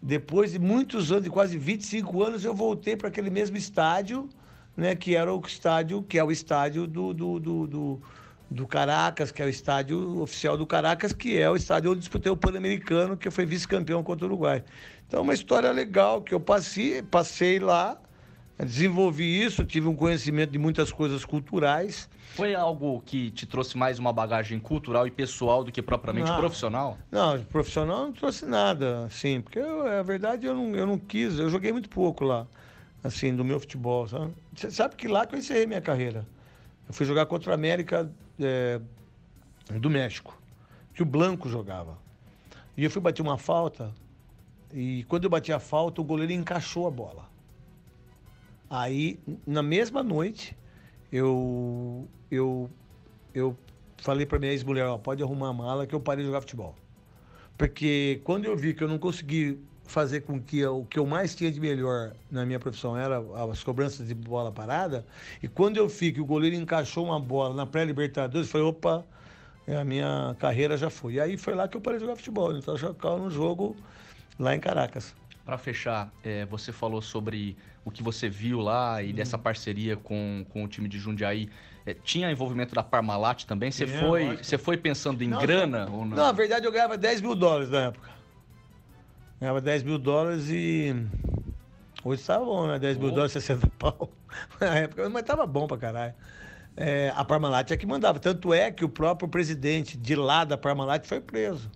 depois 0.00 0.52
de 0.52 0.58
muitos 0.58 1.10
anos, 1.10 1.24
de 1.24 1.30
quase 1.30 1.58
25 1.58 2.22
anos, 2.22 2.44
eu 2.44 2.54
voltei 2.54 2.96
para 2.96 3.08
aquele 3.08 3.30
mesmo 3.30 3.56
estádio, 3.56 4.28
né, 4.76 4.94
que 4.94 5.16
era 5.16 5.32
o 5.32 5.40
estádio, 5.44 6.02
que 6.02 6.18
é 6.18 6.24
o 6.24 6.30
estádio 6.30 6.86
do, 6.86 7.12
do, 7.12 7.40
do, 7.40 7.66
do 7.66 8.02
do 8.50 8.66
Caracas, 8.66 9.32
que 9.32 9.42
é 9.42 9.44
o 9.44 9.48
estádio 9.48 10.20
oficial 10.20 10.56
do 10.56 10.66
Caracas, 10.66 11.12
que 11.12 11.38
é 11.38 11.50
o 11.50 11.56
estádio 11.56 11.90
onde 11.90 12.00
disputei 12.00 12.30
o 12.30 12.36
Pan-Americano, 12.36 13.16
que 13.16 13.30
foi 13.30 13.44
vice-campeão 13.44 14.02
contra 14.02 14.24
o 14.24 14.28
Uruguai. 14.28 14.62
Então, 15.06 15.22
uma 15.22 15.34
história 15.34 15.70
legal 15.72 16.22
que 16.22 16.32
eu 16.32 16.40
passei, 16.40 17.02
passei 17.02 17.58
lá 17.58 18.00
Desenvolvi 18.58 19.42
isso, 19.42 19.64
tive 19.64 19.86
um 19.86 19.94
conhecimento 19.94 20.50
de 20.50 20.58
muitas 20.58 20.90
coisas 20.90 21.26
culturais. 21.26 22.08
Foi 22.34 22.54
algo 22.54 23.02
que 23.04 23.30
te 23.30 23.44
trouxe 23.44 23.76
mais 23.76 23.98
uma 23.98 24.12
bagagem 24.12 24.58
cultural 24.58 25.06
e 25.06 25.10
pessoal 25.10 25.62
do 25.62 25.70
que 25.70 25.82
propriamente 25.82 26.30
Não. 26.30 26.38
profissional? 26.38 26.96
Não, 27.10 27.42
profissional 27.44 28.06
não 28.06 28.12
trouxe 28.12 28.46
nada, 28.46 29.04
assim, 29.04 29.42
porque 29.42 29.58
eu, 29.58 29.86
a 29.86 30.02
verdade 30.02 30.46
eu 30.46 30.54
não, 30.54 30.74
eu 30.74 30.86
não 30.86 30.98
quis, 30.98 31.38
eu 31.38 31.50
joguei 31.50 31.70
muito 31.70 31.90
pouco 31.90 32.24
lá, 32.24 32.46
assim, 33.04 33.34
do 33.34 33.44
meu 33.44 33.60
futebol, 33.60 34.08
sabe? 34.08 34.32
Você 34.54 34.70
sabe 34.70 34.96
que 34.96 35.06
lá 35.06 35.26
que 35.26 35.34
eu 35.34 35.38
encerrei 35.38 35.66
minha 35.66 35.82
carreira. 35.82 36.26
Eu 36.88 36.94
fui 36.94 37.04
jogar 37.04 37.26
contra 37.26 37.52
a 37.52 37.54
América 37.54 38.10
é, 38.40 38.80
do 39.70 39.90
México, 39.90 40.40
que 40.94 41.02
o 41.02 41.06
Blanco 41.06 41.46
jogava. 41.48 41.98
E 42.74 42.84
eu 42.84 42.90
fui 42.90 43.02
bater 43.02 43.20
uma 43.20 43.36
falta, 43.36 43.92
e 44.72 45.04
quando 45.04 45.24
eu 45.24 45.30
bati 45.30 45.52
a 45.52 45.58
falta, 45.58 46.00
o 46.00 46.04
goleiro 46.04 46.32
encaixou 46.32 46.86
a 46.86 46.90
bola. 46.90 47.35
Aí, 48.68 49.18
na 49.46 49.62
mesma 49.62 50.02
noite, 50.02 50.56
eu, 51.12 52.08
eu, 52.30 52.70
eu 53.34 53.56
falei 53.98 54.26
para 54.26 54.38
minha 54.38 54.52
ex-mulher, 54.52 54.86
ó, 54.86 54.98
pode 54.98 55.22
arrumar 55.22 55.50
a 55.50 55.52
mala 55.52 55.86
que 55.86 55.94
eu 55.94 56.00
parei 56.00 56.24
de 56.24 56.28
jogar 56.28 56.40
futebol. 56.40 56.74
Porque 57.56 58.20
quando 58.24 58.44
eu 58.44 58.56
vi 58.56 58.74
que 58.74 58.82
eu 58.82 58.88
não 58.88 58.98
consegui 58.98 59.58
fazer 59.84 60.22
com 60.22 60.40
que 60.40 60.64
o 60.66 60.84
que 60.84 60.98
eu 60.98 61.06
mais 61.06 61.34
tinha 61.34 61.50
de 61.50 61.60
melhor 61.60 62.12
na 62.30 62.44
minha 62.44 62.58
profissão 62.58 62.96
era 62.96 63.22
as 63.50 63.62
cobranças 63.62 64.08
de 64.08 64.14
bola 64.14 64.50
parada, 64.50 65.06
e 65.42 65.48
quando 65.48 65.76
eu 65.76 65.88
vi 65.88 66.12
que 66.12 66.20
o 66.20 66.24
goleiro 66.24 66.56
encaixou 66.56 67.04
uma 67.04 67.20
bola 67.20 67.54
na 67.54 67.64
pré-libertadores, 67.64 68.50
falei, 68.50 68.66
opa, 68.66 69.04
a 69.68 69.84
minha 69.84 70.36
carreira 70.38 70.76
já 70.76 70.90
foi. 70.90 71.14
E 71.14 71.20
aí 71.20 71.36
foi 71.36 71.54
lá 71.54 71.66
que 71.68 71.76
eu 71.76 71.80
parei 71.80 71.98
de 71.98 72.04
jogar 72.04 72.16
futebol. 72.16 72.56
Então 72.56 72.76
eu 72.76 73.18
no 73.18 73.30
jogo 73.30 73.76
lá 74.38 74.54
em 74.54 74.60
Caracas. 74.60 75.14
Para 75.46 75.56
fechar, 75.56 76.12
é, 76.24 76.44
você 76.44 76.72
falou 76.72 77.00
sobre 77.00 77.56
o 77.84 77.90
que 77.92 78.02
você 78.02 78.28
viu 78.28 78.58
lá 78.60 79.00
e 79.00 79.12
dessa 79.12 79.38
parceria 79.38 79.96
com, 79.96 80.44
com 80.48 80.64
o 80.64 80.68
time 80.68 80.88
de 80.88 80.98
Jundiaí. 80.98 81.48
É, 81.86 81.94
tinha 81.94 82.28
envolvimento 82.28 82.74
da 82.74 82.82
Parmalat 82.82 83.44
também? 83.44 83.70
Você 83.70 83.86
Tinha, 83.86 84.00
foi, 84.00 84.36
você 84.38 84.58
foi 84.58 84.76
pensando 84.76 85.22
em 85.22 85.28
Não, 85.28 85.38
grana 85.40 85.88
ou 85.88 86.00
não? 86.04 86.16
Não, 86.16 86.24
na 86.26 86.32
verdade 86.32 86.66
eu 86.66 86.72
ganhava 86.72 86.98
10 86.98 87.20
mil 87.20 87.36
dólares 87.36 87.70
na 87.70 87.82
época. 87.82 88.10
Ganhava 89.40 89.60
10 89.60 89.84
mil 89.84 89.98
dólares 89.98 90.48
e. 90.50 90.92
Hoje 92.02 92.24
tá 92.24 92.40
bom, 92.40 92.66
né? 92.66 92.80
10 92.80 92.98
mil 92.98 93.08
Oh. 93.08 93.12
dólares, 93.12 93.30
60 93.32 93.68
pau. 93.78 94.10
Na 94.60 94.78
época, 94.78 95.08
mas 95.08 95.22
tava 95.22 95.46
bom 95.46 95.68
pra 95.68 95.78
caralho. 95.78 96.14
É, 96.76 97.12
a 97.14 97.24
Parmalat 97.24 97.70
é 97.70 97.76
que 97.76 97.86
mandava. 97.86 98.18
Tanto 98.18 98.52
é 98.52 98.72
que 98.72 98.84
o 98.84 98.88
próprio 98.88 99.28
presidente 99.28 99.96
de 99.96 100.16
lá 100.16 100.42
da 100.44 100.58
Parmalat 100.58 101.06
foi 101.06 101.20
preso. 101.20 101.70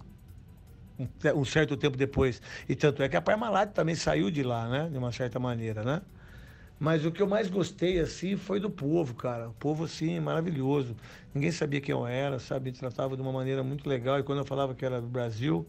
Um, 1.00 1.06
te- 1.06 1.32
um 1.32 1.44
certo 1.46 1.76
tempo 1.76 1.96
depois. 1.96 2.42
E 2.68 2.76
tanto 2.76 3.02
é 3.02 3.08
que 3.08 3.16
a 3.16 3.22
Parmalat 3.22 3.72
também 3.72 3.94
saiu 3.94 4.30
de 4.30 4.42
lá, 4.42 4.68
né? 4.68 4.88
De 4.90 4.98
uma 4.98 5.12
certa 5.12 5.38
maneira, 5.40 5.82
né? 5.84 6.02
Mas 6.78 7.04
o 7.04 7.12
que 7.12 7.22
eu 7.22 7.28
mais 7.28 7.50
gostei, 7.50 8.00
assim, 8.00 8.36
foi 8.36 8.58
do 8.60 8.70
povo, 8.70 9.14
cara. 9.14 9.50
O 9.50 9.54
povo, 9.54 9.84
assim, 9.84 10.18
maravilhoso. 10.20 10.96
Ninguém 11.34 11.52
sabia 11.52 11.80
quem 11.80 11.92
eu 11.94 12.06
era, 12.06 12.38
sabe? 12.38 12.70
Me 12.70 12.76
tratava 12.76 13.16
de 13.16 13.22
uma 13.22 13.32
maneira 13.32 13.62
muito 13.62 13.88
legal. 13.88 14.18
E 14.18 14.22
quando 14.22 14.38
eu 14.38 14.44
falava 14.46 14.74
que 14.74 14.84
era 14.84 15.00
do 15.00 15.08
Brasil, 15.08 15.66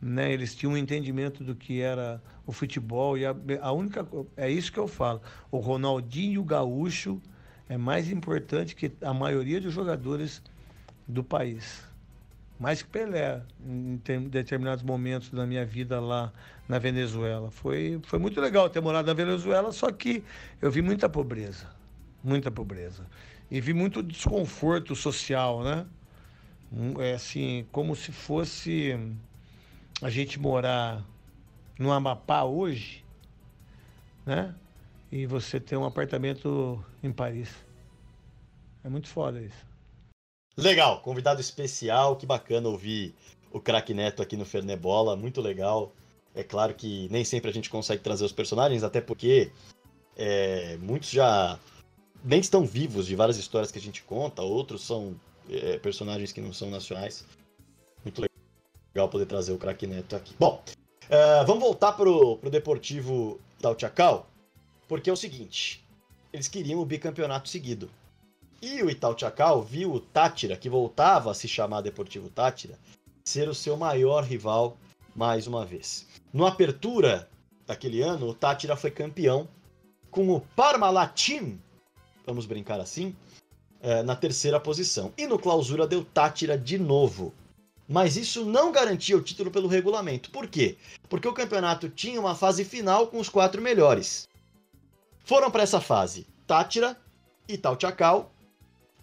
né? 0.00 0.32
Eles 0.32 0.54
tinham 0.56 0.72
um 0.74 0.76
entendimento 0.76 1.44
do 1.44 1.54
que 1.54 1.80
era 1.80 2.22
o 2.46 2.52
futebol. 2.52 3.18
E 3.18 3.26
a, 3.26 3.34
a 3.62 3.72
única... 3.72 4.06
É 4.36 4.50
isso 4.50 4.72
que 4.72 4.78
eu 4.78 4.88
falo. 4.88 5.22
O 5.50 5.58
Ronaldinho 5.58 6.42
Gaúcho 6.44 7.20
é 7.68 7.76
mais 7.76 8.10
importante 8.10 8.74
que 8.76 8.92
a 9.02 9.14
maioria 9.14 9.60
dos 9.60 9.72
jogadores 9.72 10.42
do 11.08 11.24
país. 11.24 11.87
Mais 12.58 12.82
que 12.82 12.88
Pelé, 12.88 13.40
em 13.64 14.00
determinados 14.28 14.82
momentos 14.82 15.30
da 15.30 15.46
minha 15.46 15.64
vida 15.64 16.00
lá 16.00 16.32
na 16.68 16.78
Venezuela. 16.78 17.50
Foi, 17.50 18.00
foi 18.02 18.18
muito 18.18 18.40
legal 18.40 18.68
ter 18.68 18.80
morado 18.80 19.06
na 19.06 19.14
Venezuela, 19.14 19.70
só 19.70 19.92
que 19.92 20.24
eu 20.60 20.70
vi 20.70 20.82
muita 20.82 21.08
pobreza. 21.08 21.70
Muita 22.22 22.50
pobreza. 22.50 23.06
E 23.50 23.60
vi 23.60 23.72
muito 23.72 24.02
desconforto 24.02 24.96
social, 24.96 25.62
né? 25.62 25.86
Um, 26.72 27.00
É 27.00 27.14
assim, 27.14 27.64
como 27.70 27.94
se 27.94 28.10
fosse 28.12 28.98
a 30.02 30.10
gente 30.10 30.38
morar 30.38 31.02
no 31.78 31.92
Amapá 31.92 32.42
hoje, 32.42 33.04
né? 34.26 34.54
E 35.10 35.26
você 35.26 35.60
ter 35.60 35.76
um 35.76 35.84
apartamento 35.84 36.84
em 37.02 37.12
Paris. 37.12 37.54
É 38.84 38.88
muito 38.88 39.08
foda 39.08 39.40
isso. 39.40 39.67
Legal, 40.58 41.00
convidado 41.02 41.40
especial, 41.40 42.16
que 42.16 42.26
bacana 42.26 42.68
ouvir 42.68 43.14
o 43.52 43.60
craque 43.60 43.94
Neto 43.94 44.20
aqui 44.20 44.36
no 44.36 44.44
Fernebola, 44.44 45.14
muito 45.14 45.40
legal. 45.40 45.92
É 46.34 46.42
claro 46.42 46.74
que 46.74 47.08
nem 47.12 47.24
sempre 47.24 47.48
a 47.48 47.54
gente 47.54 47.70
consegue 47.70 48.02
trazer 48.02 48.24
os 48.24 48.32
personagens, 48.32 48.82
até 48.82 49.00
porque 49.00 49.52
é, 50.16 50.76
muitos 50.78 51.10
já 51.10 51.56
nem 52.24 52.40
estão 52.40 52.66
vivos 52.66 53.06
de 53.06 53.14
várias 53.14 53.36
histórias 53.36 53.70
que 53.70 53.78
a 53.78 53.80
gente 53.80 54.02
conta, 54.02 54.42
outros 54.42 54.84
são 54.84 55.14
é, 55.48 55.78
personagens 55.78 56.32
que 56.32 56.40
não 56.40 56.52
são 56.52 56.68
nacionais. 56.68 57.24
Muito 58.04 58.20
legal 58.20 59.08
poder 59.08 59.26
trazer 59.26 59.52
o 59.52 59.58
craque 59.58 59.86
Neto 59.86 60.16
aqui. 60.16 60.34
Bom, 60.40 60.60
é, 61.08 61.44
vamos 61.44 61.62
voltar 61.62 61.92
pro, 61.92 62.36
pro 62.36 62.50
Deportivo 62.50 63.40
Tal 63.62 63.78
Chacal, 63.78 64.28
porque 64.88 65.08
é 65.08 65.12
o 65.12 65.16
seguinte, 65.16 65.84
eles 66.32 66.48
queriam 66.48 66.80
o 66.80 66.84
bicampeonato 66.84 67.48
seguido. 67.48 67.88
E 68.60 68.82
o 68.82 68.90
Itaú 68.90 69.16
Chacal 69.16 69.62
viu 69.62 69.92
o 69.92 70.00
Tátira, 70.00 70.56
que 70.56 70.68
voltava 70.68 71.30
a 71.30 71.34
se 71.34 71.46
chamar 71.46 71.80
Deportivo 71.80 72.28
Tátira, 72.28 72.76
ser 73.24 73.48
o 73.48 73.54
seu 73.54 73.76
maior 73.76 74.24
rival 74.24 74.76
mais 75.14 75.46
uma 75.46 75.64
vez. 75.64 76.06
No 76.32 76.44
Apertura 76.44 77.28
daquele 77.66 78.02
ano, 78.02 78.28
o 78.28 78.34
Tátira 78.34 78.76
foi 78.76 78.90
campeão 78.90 79.48
com 80.10 80.30
o 80.30 80.40
Parmalat-Team, 80.40 81.58
vamos 82.26 82.46
brincar 82.46 82.80
assim, 82.80 83.14
eh, 83.80 84.02
na 84.02 84.16
terceira 84.16 84.58
posição. 84.58 85.12
E 85.16 85.26
no 85.26 85.38
Clausura 85.38 85.86
deu 85.86 86.04
Tátira 86.04 86.58
de 86.58 86.78
novo. 86.78 87.32
Mas 87.88 88.16
isso 88.16 88.44
não 88.44 88.72
garantia 88.72 89.16
o 89.16 89.22
título 89.22 89.50
pelo 89.50 89.68
regulamento. 89.68 90.30
Por 90.30 90.48
quê? 90.48 90.76
Porque 91.08 91.28
o 91.28 91.32
campeonato 91.32 91.88
tinha 91.88 92.20
uma 92.20 92.34
fase 92.34 92.64
final 92.64 93.06
com 93.06 93.18
os 93.18 93.28
quatro 93.28 93.62
melhores. 93.62 94.28
Foram 95.24 95.50
para 95.50 95.62
essa 95.62 95.80
fase 95.80 96.26
Tátira, 96.46 96.98
Itaú 97.48 97.78
Chacal, 97.80 98.32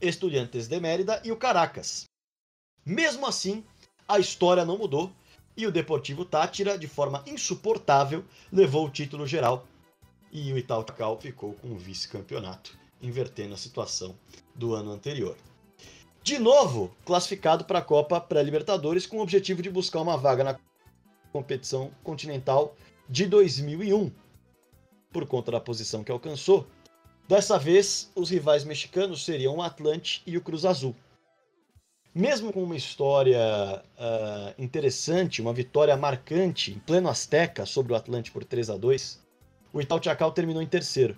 Estudiantes 0.02 0.68
de 0.68 0.80
Mérida 0.80 1.22
e 1.24 1.32
o 1.32 1.38
Caracas. 1.38 2.06
Mesmo 2.86 3.26
assim, 3.26 3.64
a 4.08 4.20
história 4.20 4.66
não 4.66 4.78
mudou 4.78 5.12
e 5.58 5.66
o 5.66 5.72
Deportivo 5.72 6.26
Tátira, 6.26 6.78
de 6.78 6.88
forma 6.88 7.24
insuportável, 7.26 8.24
levou 8.52 8.86
o 8.86 8.90
título 8.90 9.26
geral 9.26 9.66
e 10.32 10.52
o 10.52 10.58
Itaú 10.58 10.86
Chacal 10.88 11.20
ficou 11.20 11.54
com 11.54 11.70
o 11.70 11.78
vice-campeonato, 11.78 12.78
invertendo 13.02 13.54
a 13.54 13.58
situação 13.58 14.16
do 14.54 14.74
ano 14.74 14.92
anterior. 14.92 15.38
De 16.22 16.38
novo, 16.40 16.92
classificado 17.06 17.64
para 17.64 17.80
a 17.80 17.82
Copa 17.84 18.20
Pré-Libertadores 18.20 19.06
com 19.06 19.18
o 19.18 19.22
objetivo 19.22 19.62
de 19.62 19.70
buscar 19.70 20.02
uma 20.02 20.18
vaga 20.18 20.44
na 20.44 20.60
competição 21.32 21.92
continental 22.04 22.76
de 23.08 23.28
2001. 23.28 24.12
Por 25.12 25.26
conta 25.28 25.52
da 25.52 25.62
posição 25.62 26.04
que 26.04 26.12
alcançou, 26.12 26.68
Dessa 27.28 27.58
vez, 27.58 28.12
os 28.16 28.30
rivais 28.30 28.64
mexicanos 28.64 29.26
seriam 29.26 29.58
o 29.58 29.62
Atlante 29.62 30.22
e 30.28 30.38
o 30.38 30.42
Cruz 30.42 30.64
Azul. 30.64 30.96
Mesmo 32.14 32.54
com 32.54 32.64
uma 32.64 32.76
história 32.76 33.84
ah, 33.98 34.54
interessante, 34.58 35.42
uma 35.42 35.52
vitória 35.52 35.98
marcante 35.98 36.72
em 36.72 36.80
pleno 36.80 37.10
Azteca 37.10 37.66
sobre 37.66 37.94
o 37.94 37.96
Atlante 37.96 38.32
por 38.32 38.44
3 38.46 38.70
a 38.70 38.78
2 38.78 39.26
o 39.76 39.82
Itaú 39.82 40.02
Chacal 40.02 40.32
terminou 40.32 40.62
em 40.62 40.68
terceiro, 40.68 41.18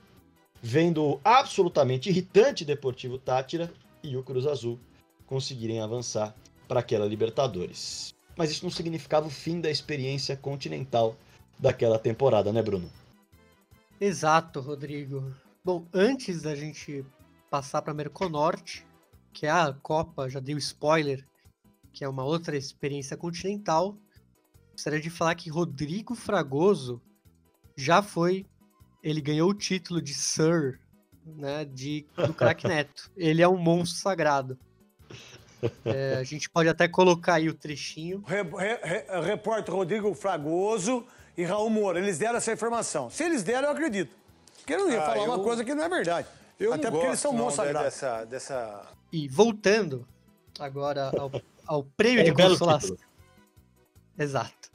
vendo 0.64 1.22
absolutamente 1.24 2.10
irritante 2.10 2.66
Deportivo 2.66 3.20
Tátira 3.20 3.72
e 4.02 4.18
o 4.18 4.24
Cruz 4.24 4.48
Azul 4.48 4.80
conseguirem 5.28 5.80
avançar 5.80 6.36
para 6.68 6.80
aquela 6.80 7.06
Libertadores. 7.06 8.16
Mas 8.36 8.50
isso 8.50 8.66
não 8.66 8.72
significava 8.72 9.28
o 9.28 9.30
fim 9.30 9.62
da 9.62 9.70
experiência 9.70 10.36
continental 10.36 11.16
daquela 11.60 12.00
temporada, 12.00 12.52
né, 12.52 12.64
Bruno? 12.64 12.92
Exato, 14.02 14.60
Rodrigo. 14.60 15.32
Bom, 15.68 15.86
antes 15.94 16.44
da 16.44 16.56
gente 16.56 17.06
passar 17.50 17.82
para 17.82 17.94
Merconorte, 17.94 18.88
que 19.34 19.46
é 19.46 19.50
a 19.50 19.74
Copa, 19.74 20.30
já 20.30 20.40
dei 20.40 20.56
o 20.56 20.58
spoiler, 20.58 21.28
que 21.92 22.06
é 22.06 22.08
uma 22.08 22.24
outra 22.24 22.56
experiência 22.56 23.18
continental, 23.18 23.98
gostaria 24.72 25.02
de 25.02 25.10
falar 25.10 25.36
que 25.36 25.50
Rodrigo 25.50 26.16
Fragoso 26.16 27.02
já 27.76 28.02
foi, 28.02 28.46
ele 29.04 29.20
ganhou 29.20 29.50
o 29.50 29.54
título 29.54 30.02
de 30.02 30.14
Sir, 30.14 30.80
né, 31.26 31.66
de, 31.66 32.06
do 32.16 32.34
craque 32.34 32.64
Neto. 32.66 33.12
Ele 33.18 33.42
é 33.42 33.48
um 33.50 33.58
monstro 33.58 34.00
sagrado. 34.00 34.58
É, 35.84 36.16
a 36.16 36.24
gente 36.24 36.50
pode 36.50 36.70
até 36.70 36.88
colocar 36.88 37.34
aí 37.34 37.50
o 37.50 37.54
trechinho. 37.54 38.24
Re- 38.26 38.42
re- 38.42 38.80
re- 38.82 39.22
repórter 39.22 39.76
Rodrigo 39.76 40.14
Fragoso 40.14 41.06
e 41.36 41.44
Raul 41.44 41.70
Moura, 41.70 42.00
eles 42.00 42.18
deram 42.18 42.38
essa 42.38 42.54
informação. 42.54 43.10
Se 43.10 43.26
eles 43.26 43.44
deram, 43.44 43.68
eu 43.68 43.74
acredito. 43.74 44.27
Porque 44.68 44.82
eu 44.82 44.86
não 44.86 44.92
ia 44.92 45.02
Ah, 45.02 45.06
falar 45.06 45.24
uma 45.24 45.36
eu- 45.36 45.44
coisa 45.44 45.64
que 45.64 45.74
não 45.74 45.82
é 45.86 45.88
verdade. 45.88 46.28
Eu 46.60 46.74
Até 46.74 46.92
porque 46.92 47.06
eles 47.06 47.12
gosto, 47.12 47.22
são 47.22 47.32
não, 47.32 47.46
monstros 47.46 47.66
sagrados. 47.68 47.94
dessa, 47.94 48.26
dessa 48.26 48.88
E 49.14 49.26
voltando 49.30 50.06
agora 50.60 51.10
ao, 51.18 51.32
ao 51.66 51.84
prêmio 51.86 52.20
É 52.20 52.24
de 52.26 52.34
consolação. 52.34 52.90
título. 52.98 53.10
Exato. 54.20 54.70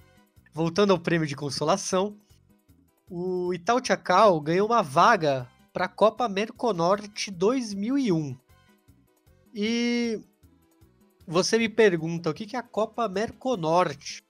Voltando 0.55 0.93
ao 0.95 0.99
prêmio 0.99 1.27
de 1.27 1.37
consolação, 1.37 2.17
o 3.11 3.53
Itaú 3.53 3.85
Chacal 3.85 4.41
ganhou 4.41 4.67
uma 4.67 4.83
vaga 4.83 5.47
para 5.75 5.85
a 5.85 5.89
Copa 5.89 6.27
Merconorte 6.27 7.31
2001. 7.31 8.35
E 9.55 10.23
você 11.27 11.59
me 11.59 11.69
pergunta 11.69 12.31
o 12.31 12.35
que 12.35 12.57
é 12.57 12.59
a 12.59 12.63
Copa 12.63 13.07
Merconorte? 13.11 14.25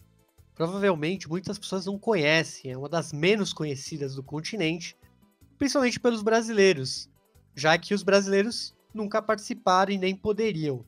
Provavelmente 0.56 1.28
muitas 1.28 1.56
pessoas 1.56 1.86
não 1.86 1.96
conhecem, 1.96 2.72
é 2.72 2.76
uma 2.76 2.88
das 2.88 3.12
menos 3.12 3.52
conhecidas 3.52 4.16
do 4.16 4.24
continente, 4.24 4.96
principalmente 5.62 6.00
pelos 6.00 6.24
brasileiros, 6.24 7.08
já 7.54 7.78
que 7.78 7.94
os 7.94 8.02
brasileiros 8.02 8.74
nunca 8.92 9.22
participaram 9.22 9.92
e 9.92 9.96
nem 9.96 10.12
poderiam, 10.12 10.84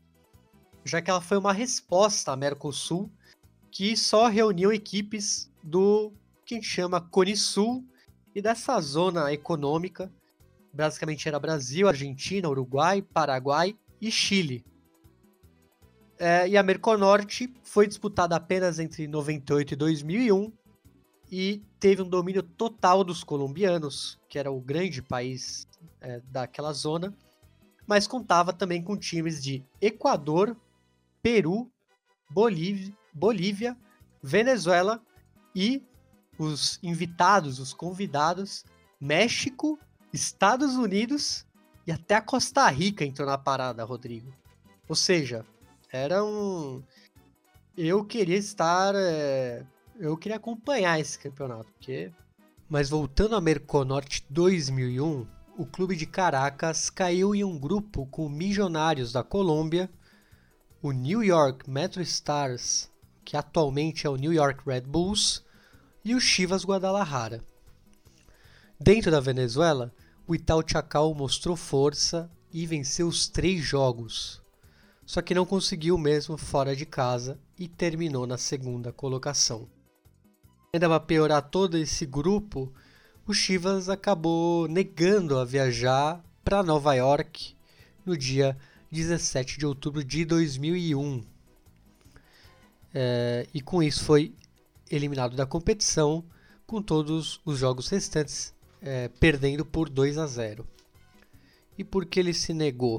já 0.85 1.01
que 1.01 1.09
ela 1.09 1.21
foi 1.21 1.39
uma 1.39 1.53
resposta 1.53 2.33
à 2.33 2.37
Mercosul 2.37 3.09
que 3.71 3.97
só 3.97 4.27
reuniu 4.27 4.73
equipes 4.73 5.49
do 5.63 6.13
que 6.45 6.55
a 6.55 6.57
gente 6.57 6.67
chama 6.67 7.01
Cone 7.01 7.37
Sul 7.37 7.87
e 8.35 8.43
dessa 8.43 8.81
zona 8.81 9.33
econômica, 9.33 10.13
basicamente 10.73 11.29
era 11.29 11.39
Brasil, 11.39 11.87
Argentina, 11.87 12.49
Uruguai, 12.49 13.01
Paraguai 13.01 13.77
e 14.01 14.11
Chile. 14.11 14.65
É, 16.19 16.49
e 16.49 16.57
a 16.57 16.65
Merconorte 16.65 17.55
foi 17.63 17.87
disputada 17.87 18.35
apenas 18.35 18.81
entre 18.81 19.07
98 19.07 19.75
e 19.75 19.77
2001 19.77 20.53
e 21.37 21.65
teve 21.81 22.01
um 22.01 22.09
domínio 22.09 22.45
total 22.45 23.03
dos 23.03 23.25
colombianos, 23.25 24.21
que 24.29 24.39
era 24.39 24.53
o 24.53 24.61
grande 24.61 25.03
país 25.03 25.67
é, 26.01 26.21
daquela 26.31 26.73
zona, 26.73 27.13
mas 27.85 28.07
contava 28.07 28.53
também 28.53 28.81
com 28.81 28.97
times 28.97 29.43
de 29.43 29.65
Equador, 29.81 30.57
Peru, 31.21 31.69
Bolívia, 32.31 32.97
Bolívia 33.13 33.77
Venezuela 34.23 35.03
e 35.57 35.83
os 36.39 36.79
invitados, 36.85 37.59
os 37.59 37.75
convidados, 37.75 38.65
México, 39.01 39.77
Estados 40.13 40.77
Unidos 40.77 41.45
e 41.85 41.91
até 41.91 42.15
a 42.15 42.23
Costa 42.23 42.69
Rica 42.69 43.05
entrou 43.05 43.27
na 43.27 43.37
parada, 43.37 43.83
Rodrigo. 43.83 44.33
Ou 44.89 44.95
seja, 44.95 45.45
era 45.91 46.25
um. 46.25 46.81
Eu 47.77 48.05
queria 48.05 48.37
estar. 48.37 48.95
É... 48.95 49.67
Eu 49.97 50.17
queria 50.17 50.37
acompanhar 50.37 50.99
esse 50.99 51.17
campeonato, 51.17 51.71
porque. 51.73 52.13
Mas 52.69 52.91
voltando 52.91 53.37
a 53.37 53.41
Merconorte 53.41 54.27
2001, 54.29 55.25
o 55.57 55.65
clube 55.65 55.95
de 55.95 56.05
Caracas 56.05 56.91
caiu 56.91 57.33
em 57.33 57.45
um 57.45 57.57
grupo 57.57 58.05
com 58.07 58.29
milionários 58.29 59.13
da 59.13 59.23
Colômbia, 59.23 59.89
o 60.83 60.91
New 60.91 61.23
York 61.23 61.71
Metro 61.71 62.03
Stars, 62.03 62.91
que 63.25 63.37
atualmente 63.37 64.05
é 64.05 64.11
o 64.11 64.17
New 64.17 64.33
York 64.33 64.63
Red 64.67 64.81
Bulls, 64.81 65.45
e 66.05 66.13
o 66.13 66.21
Chivas 66.21 66.65
Guadalajara. 66.65 67.45
Dentro 68.81 69.13
da 69.13 69.21
Venezuela, 69.21 69.95
o 70.27 70.35
Itaú 70.35 70.63
Chacal 70.67 71.15
mostrou 71.15 71.55
força 71.55 72.29
e 72.53 72.67
venceu 72.67 73.07
os 73.07 73.29
três 73.29 73.63
jogos, 73.63 74.43
só 75.07 75.23
que 75.23 75.35
não 75.35 75.47
conseguiu 75.47 75.97
mesmo 75.97 76.37
fora 76.37 76.75
de 76.75 76.85
casa 76.85 77.39
e 77.57 77.69
terminou 77.69 78.27
na 78.27 78.37
segunda 78.37 78.93
colocação. 78.93 79.69
Ainda 80.75 80.89
para 80.89 80.99
piorar 80.99 81.41
todo 81.41 81.79
esse 81.79 82.05
grupo, 82.05 82.75
o 83.25 83.33
Chivas 83.33 83.89
acabou 83.89 84.67
negando 84.67 85.39
a 85.39 85.45
viajar 85.45 86.21
para 86.45 86.65
Nova 86.65 86.93
York 86.95 87.55
no 88.05 88.17
dia 88.17 88.59
17 88.91 89.57
de 89.57 89.67
outubro 89.67 90.03
de 90.03 90.25
2001. 90.25 91.25
É, 92.93 93.47
e 93.55 93.61
com 93.61 93.85
isso 93.85 94.05
foi 94.05 94.35
eliminado 94.91 95.37
da 95.37 95.47
competição, 95.47 96.25
com 96.67 96.83
todos 96.83 97.41
os 97.45 97.59
jogos 97.61 97.89
restantes 97.89 98.53
é, 98.83 99.07
perdendo 99.21 99.65
por 99.65 99.89
2 99.89 100.19
a 100.19 100.27
0. 100.27 100.67
E 101.79 101.85
por 101.85 102.05
que 102.05 102.19
ele 102.19 102.35
se 102.35 102.53
negou? 102.53 102.99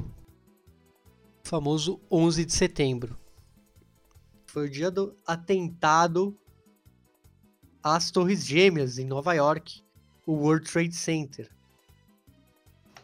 O 1.43 1.49
famoso 1.49 1.99
11 2.09 2.45
de 2.45 2.53
setembro. 2.53 3.19
Foi 4.45 4.67
o 4.67 4.71
dia 4.71 4.89
do 4.89 5.13
atentado 5.27 6.39
às 7.85 8.09
Torres 8.09 8.43
Gêmeas 8.43 8.97
em 8.97 9.05
Nova 9.05 9.35
York, 9.35 9.83
o 10.25 10.33
World 10.33 10.67
Trade 10.67 10.95
Center. 10.95 11.51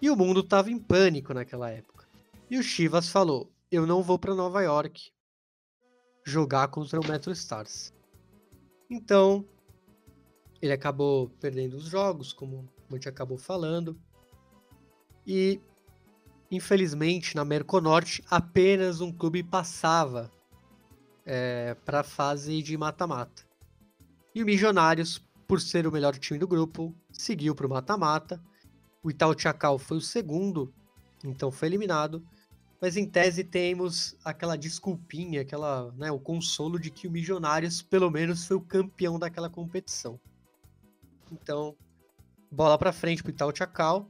E 0.01 0.09
o 0.09 0.15
mundo 0.15 0.39
estava 0.39 0.71
em 0.71 0.79
pânico 0.79 1.35
naquela 1.35 1.69
época. 1.69 2.07
E 2.49 2.57
o 2.57 2.63
Chivas 2.63 3.07
falou: 3.07 3.51
Eu 3.71 3.85
não 3.85 4.01
vou 4.01 4.17
para 4.17 4.33
Nova 4.33 4.59
York 4.63 5.11
jogar 6.25 6.67
contra 6.69 6.99
o 6.99 7.07
Metro 7.07 7.31
Stars. 7.31 7.93
Então, 8.89 9.45
ele 10.59 10.73
acabou 10.73 11.29
perdendo 11.39 11.77
os 11.77 11.83
jogos, 11.83 12.33
como 12.33 12.67
a 12.89 12.93
gente 12.95 13.07
acabou 13.07 13.37
falando. 13.37 13.95
E, 15.27 15.61
infelizmente, 16.49 17.35
na 17.35 17.45
Merconorte, 17.45 18.23
apenas 18.31 18.99
um 18.99 19.13
clube 19.13 19.43
passava 19.43 20.31
é, 21.23 21.75
para 21.85 21.99
a 21.99 22.03
fase 22.03 22.63
de 22.63 22.75
mata-mata. 22.75 23.50
E 24.33 24.41
o 24.41 24.45
Milionários, 24.45 25.21
por 25.47 25.59
ser 25.59 25.85
o 25.85 25.91
melhor 25.91 26.17
time 26.17 26.39
do 26.39 26.47
grupo, 26.47 26.95
seguiu 27.11 27.53
para 27.53 27.67
o 27.67 27.69
mata-mata. 27.69 28.41
O 29.03 29.11
Itaú 29.11 29.37
Chacal 29.37 29.77
foi 29.77 29.97
o 29.97 30.01
segundo, 30.01 30.73
então 31.23 31.51
foi 31.51 31.67
eliminado. 31.67 32.23
Mas 32.79 32.97
em 32.97 33.05
tese 33.05 33.43
temos 33.43 34.15
aquela 34.23 34.57
desculpinha, 34.57 35.41
aquela, 35.41 35.91
né, 35.93 36.11
o 36.11 36.19
consolo 36.19 36.79
de 36.79 36.89
que 36.89 37.07
o 37.07 37.11
Milionários 37.11 37.81
pelo 37.81 38.09
menos 38.09 38.47
foi 38.47 38.57
o 38.57 38.61
campeão 38.61 39.19
daquela 39.19 39.49
competição. 39.49 40.19
Então, 41.31 41.75
bola 42.49 42.77
para 42.77 42.91
frente 42.91 43.21
para 43.21 43.29
o 43.29 43.33
Itaú 43.33 43.55
Chacal. 43.55 44.09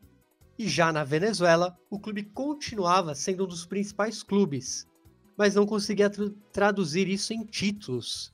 E 0.58 0.70
já 0.70 0.92
na 0.92 1.04
Venezuela, 1.04 1.76
o 1.90 2.00
clube 2.00 2.24
continuava 2.24 3.16
sendo 3.16 3.46
um 3.46 3.48
dos 3.48 3.66
principais 3.66 4.22
clubes, 4.22 4.88
mas 5.36 5.56
não 5.56 5.66
conseguia 5.66 6.10
tra 6.10 6.30
traduzir 6.52 7.08
isso 7.08 7.34
em 7.34 7.44
títulos. 7.44 8.32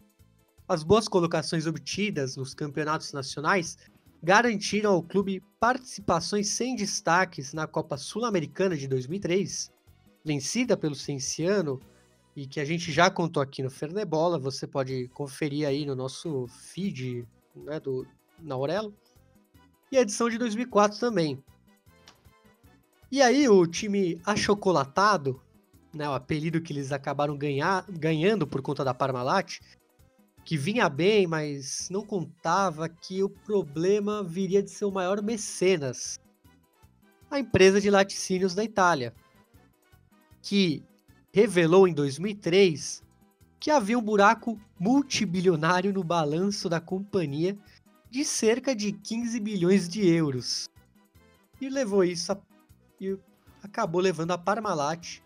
As 0.67 0.83
boas 0.83 1.07
colocações 1.07 1.65
obtidas 1.65 2.35
nos 2.35 2.53
campeonatos 2.53 3.13
nacionais 3.13 3.77
garantiram 4.21 4.93
ao 4.93 5.03
clube 5.03 5.41
participações 5.59 6.49
sem 6.49 6.75
destaques 6.75 7.53
na 7.53 7.65
Copa 7.65 7.97
Sul-Americana 7.97 8.75
de 8.75 8.87
2003 8.87 9.71
vencida 10.25 10.75
pelo 10.75 10.93
Cienciano 10.93 11.79
e 12.35 12.45
que 12.45 12.59
a 12.59 12.65
gente 12.65 12.91
já 12.91 13.09
contou 13.09 13.41
aqui 13.41 13.63
no 13.63 13.69
Fernebola, 13.69 14.37
você 14.37 14.67
pode 14.67 15.07
conferir 15.13 15.65
aí 15.65 15.85
no 15.85 15.95
nosso 15.95 16.47
feed 16.47 17.25
né, 17.55 17.79
do, 17.79 18.05
na 18.37 18.53
Aurelo. 18.53 18.93
E 19.89 19.97
a 19.97 20.01
edição 20.01 20.29
de 20.29 20.37
2004 20.37 20.99
também. 20.99 21.41
E 23.09 23.21
aí 23.21 23.47
o 23.47 23.65
time 23.65 24.21
achocolatado, 24.25 25.41
né, 25.95 26.07
o 26.09 26.13
apelido 26.13 26.61
que 26.61 26.73
eles 26.73 26.91
acabaram 26.91 27.37
ganhar, 27.37 27.85
ganhando 27.89 28.45
por 28.45 28.61
conta 28.61 28.83
da 28.83 28.93
Parmalat, 28.93 29.61
que 30.47 30.55
vinha 30.55 30.87
bem, 30.87 31.27
mas 31.27 31.89
não 31.89 32.05
contava 32.05 32.87
que 32.87 33.21
o 33.21 33.27
problema 33.27 34.23
viria 34.23 34.63
de 34.63 34.71
ser 34.71 34.85
o 34.85 34.91
maior 34.91 35.21
mecenas, 35.21 36.17
a 37.29 37.37
empresa 37.37 37.81
de 37.81 37.89
laticínios 37.89 38.55
da 38.55 38.63
Itália, 38.63 39.13
que 40.41 40.81
revelou 41.33 41.85
em 41.85 41.93
2003 41.93 43.03
que 43.59 43.69
havia 43.69 43.99
um 43.99 44.01
buraco 44.01 44.57
multibilionário 44.79 45.91
no 45.91 46.01
balanço 46.01 46.69
da 46.69 46.79
companhia 46.79 47.57
de 48.09 48.23
cerca 48.23 48.73
de 48.73 48.93
15 48.93 49.41
bilhões 49.41 49.89
de 49.89 50.07
euros. 50.07 50.69
E 51.59 51.67
levou 51.67 52.05
isso 52.05 52.31
a, 52.31 52.37
e 53.01 53.19
acabou 53.61 53.99
levando 53.99 54.31
a 54.31 54.37
Parmalat 54.37 55.19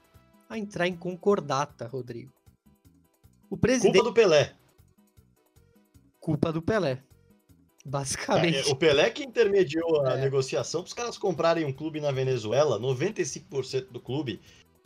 a 0.49 0.57
entrar 0.57 0.87
em 0.87 0.97
concordata, 0.97 1.85
Rodrigo. 1.85 2.33
O 3.51 3.55
presidente 3.55 4.01
Culpa 4.01 4.09
do 4.09 4.13
Pelé. 4.15 4.60
Culpa 6.21 6.53
do 6.53 6.61
Pelé. 6.61 7.01
Basicamente. 7.83 8.69
É, 8.69 8.71
o 8.71 8.75
Pelé 8.75 9.09
que 9.09 9.23
intermediou 9.23 10.05
a 10.05 10.13
é. 10.17 10.21
negociação 10.21 10.81
para 10.81 10.87
os 10.87 10.93
caras 10.93 11.17
comprarem 11.17 11.65
um 11.65 11.73
clube 11.73 11.99
na 11.99 12.11
Venezuela, 12.11 12.79
95% 12.79 13.87
do 13.89 13.99
clube 13.99 14.39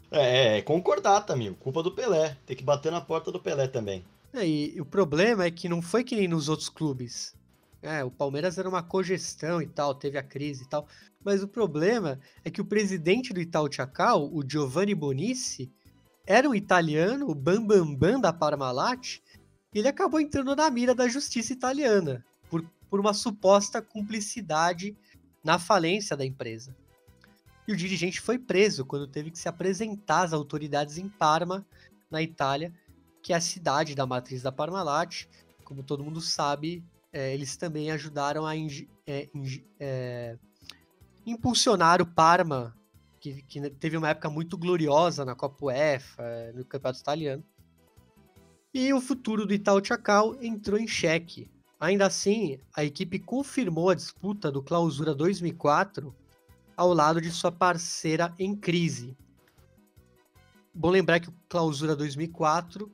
é, 0.09 0.59
é 0.59 0.61
concordata, 0.61 1.33
amigo. 1.33 1.55
Culpa 1.57 1.83
do 1.83 1.91
Pelé. 1.91 2.37
Tem 2.45 2.55
que 2.55 2.63
bater 2.63 2.91
na 2.91 3.01
porta 3.01 3.33
do 3.33 3.39
Pelé 3.39 3.67
também. 3.67 4.03
É, 4.33 4.47
e 4.47 4.79
o 4.79 4.85
problema 4.85 5.43
é 5.43 5.51
que 5.51 5.67
não 5.67 5.81
foi 5.81 6.05
que 6.05 6.15
nem 6.15 6.27
nos 6.27 6.47
outros 6.47 6.69
clubes. 6.69 7.35
É, 7.81 8.03
o 8.03 8.09
Palmeiras 8.09 8.57
era 8.57 8.67
uma 8.67 8.81
cogestão 8.81 9.61
e 9.61 9.67
tal, 9.67 9.93
teve 9.93 10.17
a 10.17 10.23
crise 10.23 10.63
e 10.63 10.67
tal. 10.67 10.87
Mas 11.23 11.43
o 11.43 11.47
problema 11.47 12.19
é 12.45 12.49
que 12.49 12.61
o 12.61 12.65
presidente 12.65 13.33
do 13.33 13.41
Itaú 13.41 13.71
Chacal, 13.71 14.29
o 14.33 14.41
Giovanni 14.47 14.95
Bonici, 14.95 15.71
era 16.25 16.49
um 16.49 16.55
italiano, 16.55 17.29
o 17.29 17.35
Bambambam 17.35 17.85
Bam 17.85 17.95
Bam 17.95 18.21
da 18.21 18.31
Parmalat, 18.31 19.19
e 19.75 19.79
ele 19.79 19.89
acabou 19.89 20.21
entrando 20.21 20.55
na 20.55 20.71
mira 20.71 20.95
da 20.95 21.05
justiça 21.05 21.51
italiana 21.51 22.25
por, 22.49 22.65
por 22.89 22.97
uma 22.97 23.13
suposta 23.13 23.81
cumplicidade 23.81 24.95
na 25.43 25.59
falência 25.59 26.15
da 26.15 26.25
empresa. 26.25 26.73
E 27.67 27.73
o 27.73 27.75
dirigente 27.75 28.21
foi 28.21 28.39
preso 28.39 28.85
quando 28.85 29.05
teve 29.05 29.29
que 29.31 29.37
se 29.37 29.49
apresentar 29.49 30.23
às 30.23 30.31
autoridades 30.31 30.97
em 30.97 31.09
Parma, 31.09 31.65
na 32.09 32.21
Itália, 32.21 32.73
que 33.21 33.33
é 33.33 33.35
a 33.35 33.41
cidade 33.41 33.95
da 33.95 34.05
matriz 34.05 34.41
da 34.41 34.51
Parmalat. 34.51 35.25
Como 35.65 35.83
todo 35.83 36.05
mundo 36.05 36.21
sabe, 36.21 36.81
é, 37.11 37.33
eles 37.33 37.57
também 37.57 37.91
ajudaram 37.91 38.45
a 38.45 38.55
é, 38.55 39.29
é, 39.77 40.37
impulsionar 41.25 42.01
o 42.01 42.05
Parma, 42.05 42.73
que, 43.19 43.41
que 43.41 43.69
teve 43.71 43.97
uma 43.97 44.07
época 44.07 44.29
muito 44.29 44.57
gloriosa 44.57 45.25
na 45.25 45.35
Copa 45.35 45.65
UEFA, 45.65 46.53
no 46.53 46.63
Campeonato 46.63 47.01
Italiano. 47.01 47.43
E 48.77 48.93
o 48.93 48.99
futuro 48.99 49.45
do 49.45 49.53
Itaú 49.53 49.81
Chacal 49.81 50.35
entrou 50.43 50.77
em 50.77 50.85
xeque. 50.85 51.49
Ainda 51.79 52.07
assim, 52.07 52.59
a 52.75 52.83
equipe 52.83 53.17
confirmou 53.17 53.89
a 53.89 53.95
disputa 53.95 54.51
do 54.51 54.61
Clausura 54.61 55.15
2004 55.15 56.13
ao 56.75 56.93
lado 56.93 57.21
de 57.21 57.31
sua 57.31 57.53
parceira 57.53 58.35
em 58.37 58.53
crise. 58.53 59.15
Bom 60.73 60.89
lembrar 60.89 61.21
que 61.21 61.29
o 61.29 61.33
Clausura 61.47 61.95
2004, 61.95 62.91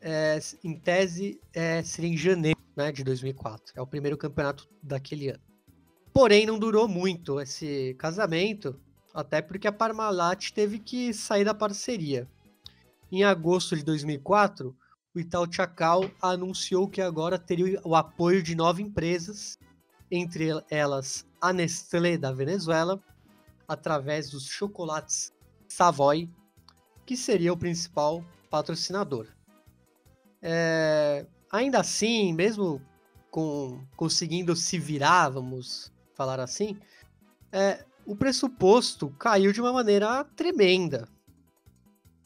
é, 0.00 0.38
em 0.64 0.74
tese, 0.74 1.38
é, 1.52 1.82
seria 1.82 2.10
em 2.10 2.16
janeiro 2.16 2.58
né, 2.74 2.90
de 2.90 3.04
2004. 3.04 3.74
É 3.76 3.82
o 3.82 3.86
primeiro 3.86 4.16
campeonato 4.16 4.66
daquele 4.82 5.28
ano. 5.28 5.42
Porém, 6.14 6.46
não 6.46 6.58
durou 6.58 6.88
muito 6.88 7.38
esse 7.42 7.94
casamento, 7.98 8.80
até 9.12 9.42
porque 9.42 9.68
a 9.68 9.72
Parmalat 9.72 10.50
teve 10.52 10.78
que 10.78 11.12
sair 11.12 11.44
da 11.44 11.52
parceria. 11.52 12.26
Em 13.10 13.24
agosto 13.24 13.76
de 13.76 13.82
2004, 13.82 14.76
o 15.14 15.18
Itaú 15.18 15.52
Chacal 15.52 16.08
anunciou 16.22 16.88
que 16.88 17.00
agora 17.00 17.38
teria 17.38 17.80
o 17.84 17.96
apoio 17.96 18.42
de 18.42 18.54
nove 18.54 18.82
empresas, 18.82 19.58
entre 20.10 20.50
elas 20.70 21.26
a 21.40 21.52
Nestlé 21.52 22.16
da 22.16 22.32
Venezuela, 22.32 23.02
através 23.66 24.30
dos 24.30 24.46
chocolates 24.46 25.32
Savoy, 25.68 26.30
que 27.04 27.16
seria 27.16 27.52
o 27.52 27.56
principal 27.56 28.24
patrocinador. 28.48 29.26
É, 30.42 31.26
ainda 31.50 31.80
assim, 31.80 32.32
mesmo 32.32 32.80
com, 33.30 33.84
conseguindo 33.96 34.54
se 34.54 34.78
virar, 34.78 35.30
vamos 35.30 35.92
falar 36.14 36.40
assim, 36.40 36.78
é, 37.52 37.84
o 38.06 38.14
pressuposto 38.14 39.10
caiu 39.18 39.52
de 39.52 39.60
uma 39.60 39.72
maneira 39.72 40.24
tremenda. 40.36 41.08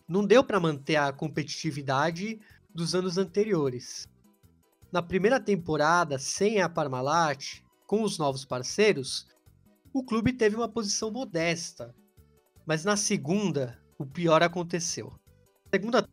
Não 0.07 0.27
deu 0.27 0.45
para 0.45 0.61
manter 0.61 0.97
a 0.97 1.11
competitividade 1.13 2.39
dos 2.75 2.95
anos 2.95 3.17
anteriores. 3.17 4.07
Na 4.93 5.01
primeira 5.03 5.41
temporada, 5.41 6.19
sem 6.19 6.61
a 6.61 6.69
Parmalat, 6.69 7.63
com 7.87 8.03
os 8.03 8.19
novos 8.19 8.45
parceiros, 8.45 9.27
o 9.93 10.05
clube 10.05 10.33
teve 10.33 10.57
uma 10.57 10.69
posição 10.69 11.11
modesta. 11.11 11.95
Mas 12.67 12.85
na 12.85 12.97
segunda, 12.97 13.81
o 13.99 14.05
pior 14.05 14.43
aconteceu. 14.43 15.09
Na 15.09 15.71
segunda 15.73 16.07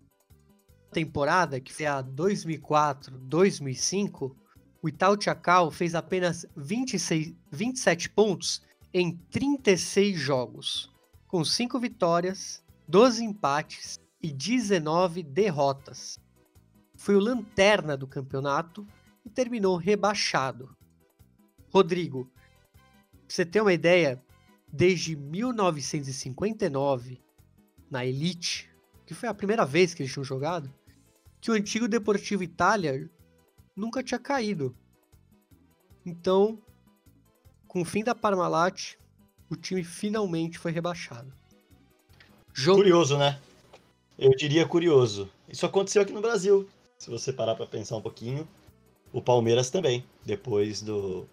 temporada, 0.91 1.59
que 1.59 1.73
foi 1.73 1.85
a 1.85 2.01
2004-2005, 2.03 4.35
o 4.81 4.89
Itaú 4.89 5.17
fez 5.71 5.95
apenas 5.95 6.45
26, 6.55 7.35
27 7.51 8.09
pontos 8.09 8.61
em 8.93 9.17
36 9.29 10.19
jogos, 10.19 10.91
com 11.27 11.45
5 11.45 11.79
vitórias, 11.79 12.63
12 12.91 13.23
empates 13.23 13.99
e 14.21 14.31
19 14.33 15.23
derrotas 15.23 16.19
foi 16.93 17.15
o 17.15 17.21
lanterna 17.21 17.95
do 17.95 18.05
campeonato 18.05 18.85
e 19.25 19.29
terminou 19.29 19.77
rebaixado. 19.77 20.75
Rodrigo, 21.69 22.25
pra 22.25 22.33
você 23.29 23.45
ter 23.45 23.61
uma 23.61 23.71
ideia, 23.71 24.21
desde 24.67 25.15
1959, 25.15 27.23
na 27.89 28.05
Elite, 28.05 28.69
que 29.05 29.13
foi 29.13 29.29
a 29.29 29.33
primeira 29.33 29.65
vez 29.65 29.93
que 29.93 30.03
eles 30.03 30.11
tinham 30.11 30.25
jogado, 30.25 30.69
que 31.39 31.49
o 31.49 31.53
antigo 31.53 31.87
Deportivo 31.87 32.43
Itália 32.43 33.09
nunca 33.73 34.03
tinha 34.03 34.19
caído. 34.19 34.75
Então, 36.05 36.61
com 37.69 37.83
o 37.83 37.85
fim 37.85 38.03
da 38.03 38.13
Parmalat, 38.13 38.97
o 39.49 39.55
time 39.55 39.81
finalmente 39.81 40.59
foi 40.59 40.73
rebaixado. 40.73 41.39
Curioso, 42.55 43.17
né? 43.17 43.39
Eu 44.17 44.35
diria 44.35 44.67
curioso. 44.67 45.29
Isso 45.49 45.65
aconteceu 45.65 46.01
aqui 46.01 46.13
no 46.13 46.21
Brasil 46.21 46.67
se 47.01 47.09
você 47.09 47.33
parar 47.33 47.55
para 47.55 47.65
pensar 47.65 47.97
um 47.97 48.01
pouquinho, 48.01 48.47
o 49.11 49.23
Palmeiras 49.23 49.71
também, 49.71 50.05
depois 50.23 50.83
do, 50.83 51.27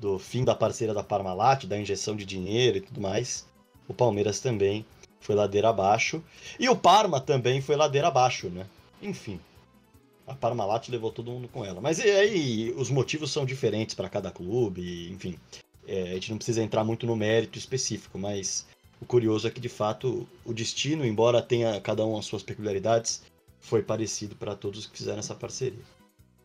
do 0.00 0.18
fim 0.18 0.42
da 0.42 0.54
parceira 0.54 0.94
da 0.94 1.02
Parmalat, 1.02 1.66
da 1.66 1.78
injeção 1.78 2.16
de 2.16 2.24
dinheiro 2.24 2.78
e 2.78 2.80
tudo 2.80 2.98
mais, 2.98 3.46
o 3.86 3.92
Palmeiras 3.92 4.40
também 4.40 4.86
foi 5.20 5.34
ladeira 5.34 5.68
abaixo. 5.68 6.24
E 6.58 6.66
o 6.66 6.74
Parma 6.74 7.20
também 7.20 7.60
foi 7.60 7.76
ladeira 7.76 8.08
abaixo, 8.08 8.48
né? 8.48 8.66
Enfim, 9.02 9.38
a 10.26 10.34
Parmalat 10.34 10.88
levou 10.88 11.12
todo 11.12 11.30
mundo 11.30 11.46
com 11.46 11.62
ela. 11.62 11.78
Mas 11.78 12.00
aí 12.00 12.72
os 12.74 12.88
motivos 12.88 13.30
são 13.30 13.44
diferentes 13.44 13.94
para 13.94 14.08
cada 14.08 14.30
clube, 14.30 15.12
enfim. 15.12 15.38
É, 15.86 16.04
a 16.04 16.14
gente 16.14 16.30
não 16.30 16.38
precisa 16.38 16.62
entrar 16.62 16.84
muito 16.84 17.06
no 17.06 17.14
mérito 17.14 17.58
específico, 17.58 18.18
mas 18.18 18.66
o 19.02 19.04
curioso 19.04 19.48
é 19.48 19.50
que 19.50 19.60
de 19.60 19.68
fato 19.68 20.28
o 20.44 20.54
destino, 20.54 21.04
embora 21.04 21.42
tenha 21.42 21.80
cada 21.80 22.06
um 22.06 22.16
as 22.16 22.24
suas 22.24 22.44
peculiaridades, 22.44 23.20
foi 23.58 23.82
parecido 23.82 24.36
para 24.36 24.54
todos 24.54 24.86
que 24.86 24.96
fizeram 24.96 25.18
essa 25.18 25.34
parceria. 25.34 25.82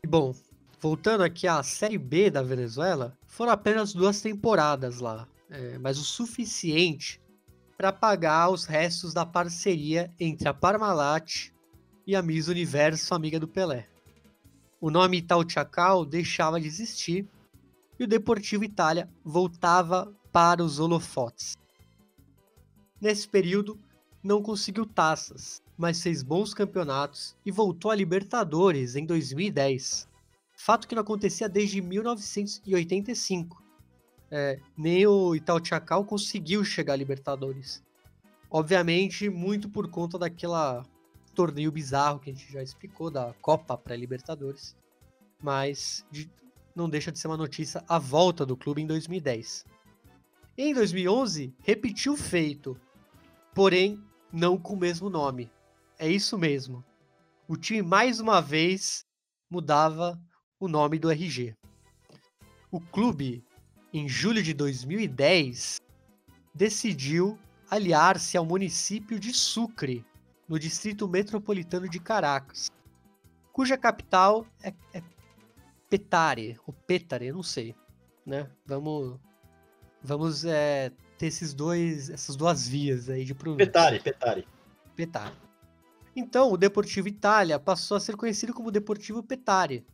Bom, 0.08 0.34
voltando 0.82 1.24
aqui 1.24 1.48
à 1.48 1.62
Série 1.62 2.00
B 2.00 2.32
da 2.32 2.42
Venezuela, 2.42 3.16
foram 3.28 3.52
apenas 3.52 3.94
duas 3.94 4.22
temporadas 4.22 5.00
lá, 5.00 5.28
é, 5.52 5.78
mas 5.78 6.00
o 6.00 6.04
suficiente 6.04 7.22
para 7.78 7.94
pagar 7.94 8.50
os 8.50 8.66
restos 8.66 9.14
da 9.14 9.24
parceria 9.24 10.12
entre 10.20 10.50
a 10.50 10.54
Parmalat 10.54 11.52
e 12.08 12.16
a 12.16 12.24
Miss 12.24 12.48
Universo, 12.48 13.14
amiga 13.14 13.40
do 13.40 13.48
Pelé. 13.48 13.88
O 14.82 14.90
nome 14.90 15.18
Itaú 15.18 15.46
deixava 16.10 16.60
de 16.60 16.66
existir 16.66 17.28
e 18.00 18.04
o 18.04 18.08
Deportivo 18.08 18.64
Itália 18.64 19.08
voltava 19.24 20.12
para 20.32 20.64
os 20.64 20.80
holofotes. 20.80 21.56
Nesse 23.00 23.28
período, 23.28 23.80
não 24.24 24.42
conseguiu 24.42 24.86
taças, 24.86 25.62
mas 25.78 26.02
fez 26.02 26.24
bons 26.24 26.54
campeonatos 26.54 27.36
e 27.46 27.52
voltou 27.52 27.92
à 27.92 27.96
Libertadores 27.96 28.96
em 28.96 29.06
2010. 29.06 30.08
Fato 30.56 30.88
que 30.88 30.96
não 30.96 31.02
acontecia 31.02 31.48
desde 31.48 31.82
1985. 31.82 33.64
É, 34.30 34.60
nem 34.76 35.06
o 35.06 35.36
Itaú 35.36 35.62
conseguiu 36.06 36.64
chegar 36.64 36.94
à 36.94 36.96
Libertadores. 36.98 37.84
Obviamente, 38.50 39.30
muito 39.30 39.70
por 39.70 39.90
conta 39.90 40.18
daquela 40.18 40.84
torneio 41.36 41.72
bizarro 41.72 42.20
que 42.20 42.32
a 42.32 42.34
gente 42.34 42.52
já 42.52 42.64
explicou, 42.64 43.12
da 43.12 43.32
Copa 43.42 43.78
pré-Libertadores. 43.78 44.76
Mas 45.40 46.04
de, 46.10 46.28
não 46.76 46.90
deixa 46.90 47.12
de 47.12 47.20
ser 47.20 47.28
uma 47.28 47.38
notícia 47.38 47.84
a 47.88 48.00
volta 48.00 48.44
do 48.44 48.58
clube 48.58 48.82
em 48.82 48.88
2010. 48.88 49.64
Em 50.58 50.74
2011, 50.74 51.54
repetiu 51.60 52.14
o 52.14 52.18
feito, 52.18 52.76
porém 53.58 54.00
não 54.32 54.56
com 54.56 54.76
o 54.76 54.78
mesmo 54.78 55.10
nome. 55.10 55.52
É 55.98 56.08
isso 56.08 56.38
mesmo. 56.38 56.86
O 57.48 57.58
time 57.58 57.82
mais 57.82 58.20
uma 58.20 58.40
vez 58.40 59.04
mudava 59.50 60.22
o 60.60 60.68
nome 60.68 61.00
do 61.00 61.10
RG. 61.10 61.56
O 62.70 62.80
clube, 62.80 63.44
em 63.92 64.08
julho 64.08 64.44
de 64.44 64.54
2010, 64.54 65.82
decidiu 66.54 67.36
aliar-se 67.68 68.38
ao 68.38 68.46
município 68.46 69.20
de 69.20 69.34
Sucre, 69.34 70.06
no 70.48 70.60
distrito 70.60 71.08
metropolitano 71.08 71.90
de 71.90 72.00
Caracas, 72.00 72.70
cuja 73.52 73.76
capital 73.76 74.46
é, 74.62 74.72
é 74.94 75.02
Petare, 75.90 76.60
ou 76.68 76.76
Petare, 76.76 77.32
não 77.32 77.42
sei, 77.42 77.76
né? 78.24 78.52
Vamos, 78.68 79.20
vamos 80.04 80.46
é, 80.46 80.92
ter 81.18 81.28
esses 81.28 81.54
dois, 81.54 82.10
essas 82.10 82.36
duas 82.36 82.68
vias 82.68 83.10
aí 83.10 83.26
de 83.26 83.34
pronúncia. 83.34 83.66
Petare, 83.66 84.00
Petare. 84.00 84.48
Petare. 84.96 85.36
Então, 86.16 86.52
o 86.52 86.58
Deportivo 86.58 87.08
Itália 87.08 87.60
passou 87.60 87.98
a 87.98 88.00
ser 88.00 88.16
conhecido 88.16 88.54
como 88.54 88.72
Deportivo 88.72 89.22
Petare, 89.22 89.86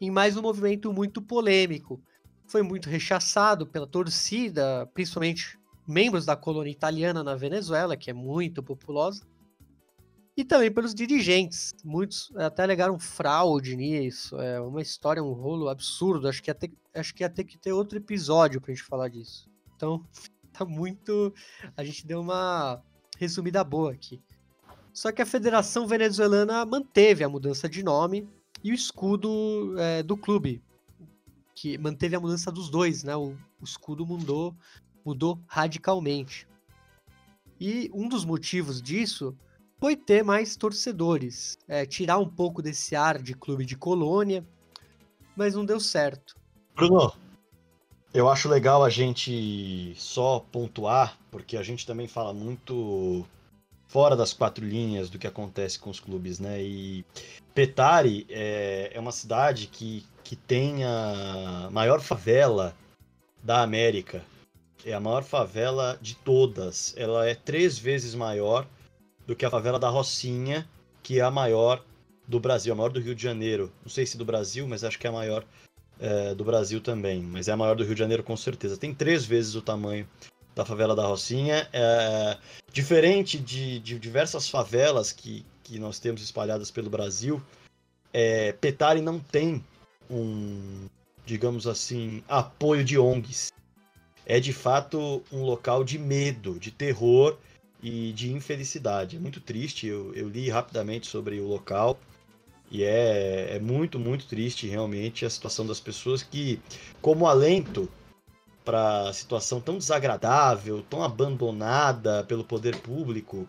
em 0.00 0.10
mais 0.10 0.36
um 0.36 0.42
movimento 0.42 0.92
muito 0.92 1.20
polêmico. 1.20 2.00
Foi 2.46 2.62
muito 2.62 2.88
rechaçado 2.88 3.66
pela 3.66 3.86
torcida, 3.86 4.86
principalmente 4.94 5.58
membros 5.86 6.24
da 6.24 6.36
colônia 6.36 6.70
italiana 6.70 7.22
na 7.22 7.34
Venezuela, 7.34 7.96
que 7.96 8.10
é 8.10 8.14
muito 8.14 8.62
populosa, 8.62 9.22
e 10.36 10.44
também 10.44 10.70
pelos 10.72 10.94
dirigentes. 10.94 11.74
Muitos 11.84 12.32
até 12.36 12.62
alegaram 12.62 12.98
fraude 12.98 13.76
nisso. 13.76 14.40
É 14.40 14.60
uma 14.60 14.82
história, 14.82 15.22
um 15.22 15.32
rolo 15.32 15.68
absurdo. 15.68 16.28
Acho 16.28 16.42
que 16.42 16.50
ia 16.50 16.54
ter, 16.54 16.72
acho 16.94 17.14
que, 17.14 17.22
ia 17.22 17.30
ter 17.30 17.44
que 17.44 17.58
ter 17.58 17.72
outro 17.72 17.98
episódio 17.98 18.60
pra 18.60 18.74
gente 18.74 18.82
falar 18.82 19.08
disso. 19.08 19.48
Então, 19.76 20.04
tá 20.54 20.64
muito. 20.64 21.34
A 21.76 21.84
gente 21.84 22.06
deu 22.06 22.20
uma 22.20 22.82
resumida 23.18 23.62
boa 23.64 23.92
aqui. 23.92 24.22
Só 24.92 25.10
que 25.10 25.20
a 25.20 25.26
Federação 25.26 25.86
Venezuelana 25.86 26.64
manteve 26.64 27.24
a 27.24 27.28
mudança 27.28 27.68
de 27.68 27.82
nome 27.82 28.28
e 28.62 28.70
o 28.70 28.74
escudo 28.74 29.74
é, 29.76 30.02
do 30.02 30.16
clube, 30.16 30.62
que 31.54 31.76
manteve 31.76 32.14
a 32.14 32.20
mudança 32.20 32.50
dos 32.52 32.70
dois, 32.70 33.02
né? 33.02 33.16
O, 33.16 33.36
o 33.60 33.64
escudo 33.64 34.06
mudou, 34.06 34.54
mudou 35.04 35.40
radicalmente. 35.46 36.46
E 37.60 37.90
um 37.92 38.08
dos 38.08 38.24
motivos 38.24 38.80
disso 38.80 39.36
foi 39.80 39.96
ter 39.96 40.22
mais 40.22 40.56
torcedores, 40.56 41.58
é, 41.66 41.84
tirar 41.84 42.18
um 42.18 42.28
pouco 42.28 42.62
desse 42.62 42.94
ar 42.94 43.20
de 43.20 43.34
clube 43.34 43.64
de 43.64 43.76
colônia, 43.76 44.46
mas 45.36 45.54
não 45.54 45.64
deu 45.64 45.80
certo. 45.80 46.36
Bruno, 46.74 47.12
Eu 48.14 48.28
acho 48.28 48.48
legal 48.48 48.84
a 48.84 48.88
gente 48.88 49.92
só 49.96 50.38
pontuar, 50.38 51.18
porque 51.32 51.56
a 51.56 51.64
gente 51.64 51.84
também 51.84 52.06
fala 52.06 52.32
muito 52.32 53.26
fora 53.88 54.14
das 54.14 54.32
quatro 54.32 54.64
linhas 54.64 55.10
do 55.10 55.18
que 55.18 55.26
acontece 55.26 55.80
com 55.80 55.90
os 55.90 55.98
clubes, 55.98 56.38
né? 56.38 56.62
E 56.62 57.04
Petare 57.52 58.24
é, 58.30 58.92
é 58.94 59.00
uma 59.00 59.10
cidade 59.10 59.66
que, 59.66 60.06
que 60.22 60.36
tem 60.36 60.84
a 60.84 61.68
maior 61.72 62.00
favela 62.00 62.72
da 63.42 63.62
América. 63.62 64.22
É 64.84 64.92
a 64.92 65.00
maior 65.00 65.24
favela 65.24 65.98
de 66.00 66.14
todas. 66.14 66.94
Ela 66.96 67.26
é 67.26 67.34
três 67.34 67.76
vezes 67.76 68.14
maior 68.14 68.64
do 69.26 69.34
que 69.34 69.44
a 69.44 69.50
favela 69.50 69.78
da 69.78 69.88
Rocinha, 69.88 70.68
que 71.02 71.18
é 71.18 71.22
a 71.22 71.32
maior 71.32 71.84
do 72.28 72.38
Brasil, 72.38 72.72
a 72.72 72.76
maior 72.76 72.90
do 72.90 73.00
Rio 73.00 73.14
de 73.14 73.22
Janeiro. 73.24 73.72
Não 73.82 73.90
sei 73.90 74.06
se 74.06 74.16
do 74.16 74.24
Brasil, 74.24 74.68
mas 74.68 74.84
acho 74.84 75.00
que 75.00 75.06
é 75.08 75.10
a 75.10 75.12
maior 75.12 75.44
é, 75.98 76.34
do 76.34 76.44
Brasil 76.44 76.80
também. 76.80 77.22
Mas 77.22 77.48
é 77.48 77.52
a 77.52 77.56
maior 77.56 77.76
do 77.76 77.84
Rio 77.84 77.94
de 77.94 77.98
Janeiro 78.00 78.22
com 78.22 78.36
certeza. 78.36 78.76
Tem 78.76 78.94
três 78.94 79.24
vezes 79.24 79.54
o 79.54 79.62
tamanho 79.62 80.08
da 80.54 80.64
favela 80.64 80.94
da 80.94 81.06
Rocinha. 81.06 81.68
É, 81.72 82.36
diferente 82.72 83.38
de, 83.38 83.78
de, 83.80 83.98
diversas 83.98 84.48
favelas 84.48 85.12
que, 85.12 85.44
que 85.62 85.78
nós 85.78 85.98
temos 85.98 86.22
espalhadas 86.22 86.70
pelo 86.70 86.90
Brasil, 86.90 87.42
é, 88.12 88.52
Petare 88.52 89.00
não 89.00 89.18
tem 89.18 89.64
um, 90.08 90.86
digamos 91.26 91.66
assim, 91.66 92.22
apoio 92.28 92.84
de 92.84 92.98
ONGs. 92.98 93.52
É 94.26 94.40
de 94.40 94.52
fato 94.52 95.22
um 95.30 95.42
local 95.42 95.84
de 95.84 95.98
medo, 95.98 96.58
de 96.58 96.70
terror 96.70 97.36
e 97.82 98.12
de 98.12 98.32
infelicidade. 98.32 99.16
É 99.16 99.18
muito 99.18 99.40
triste. 99.40 99.86
Eu, 99.86 100.14
eu 100.14 100.28
li 100.28 100.48
rapidamente 100.48 101.06
sobre 101.06 101.38
o 101.40 101.46
local. 101.46 101.98
E 102.70 102.82
é, 102.82 103.56
é 103.56 103.58
muito, 103.60 103.98
muito 103.98 104.26
triste 104.26 104.66
realmente 104.66 105.24
a 105.24 105.30
situação 105.30 105.66
das 105.66 105.80
pessoas 105.80 106.22
que, 106.22 106.60
como 107.00 107.26
alento 107.26 107.88
para 108.64 109.08
a 109.08 109.12
situação 109.12 109.60
tão 109.60 109.76
desagradável, 109.76 110.82
tão 110.88 111.02
abandonada 111.02 112.24
pelo 112.24 112.42
poder 112.42 112.76
público, 112.80 113.46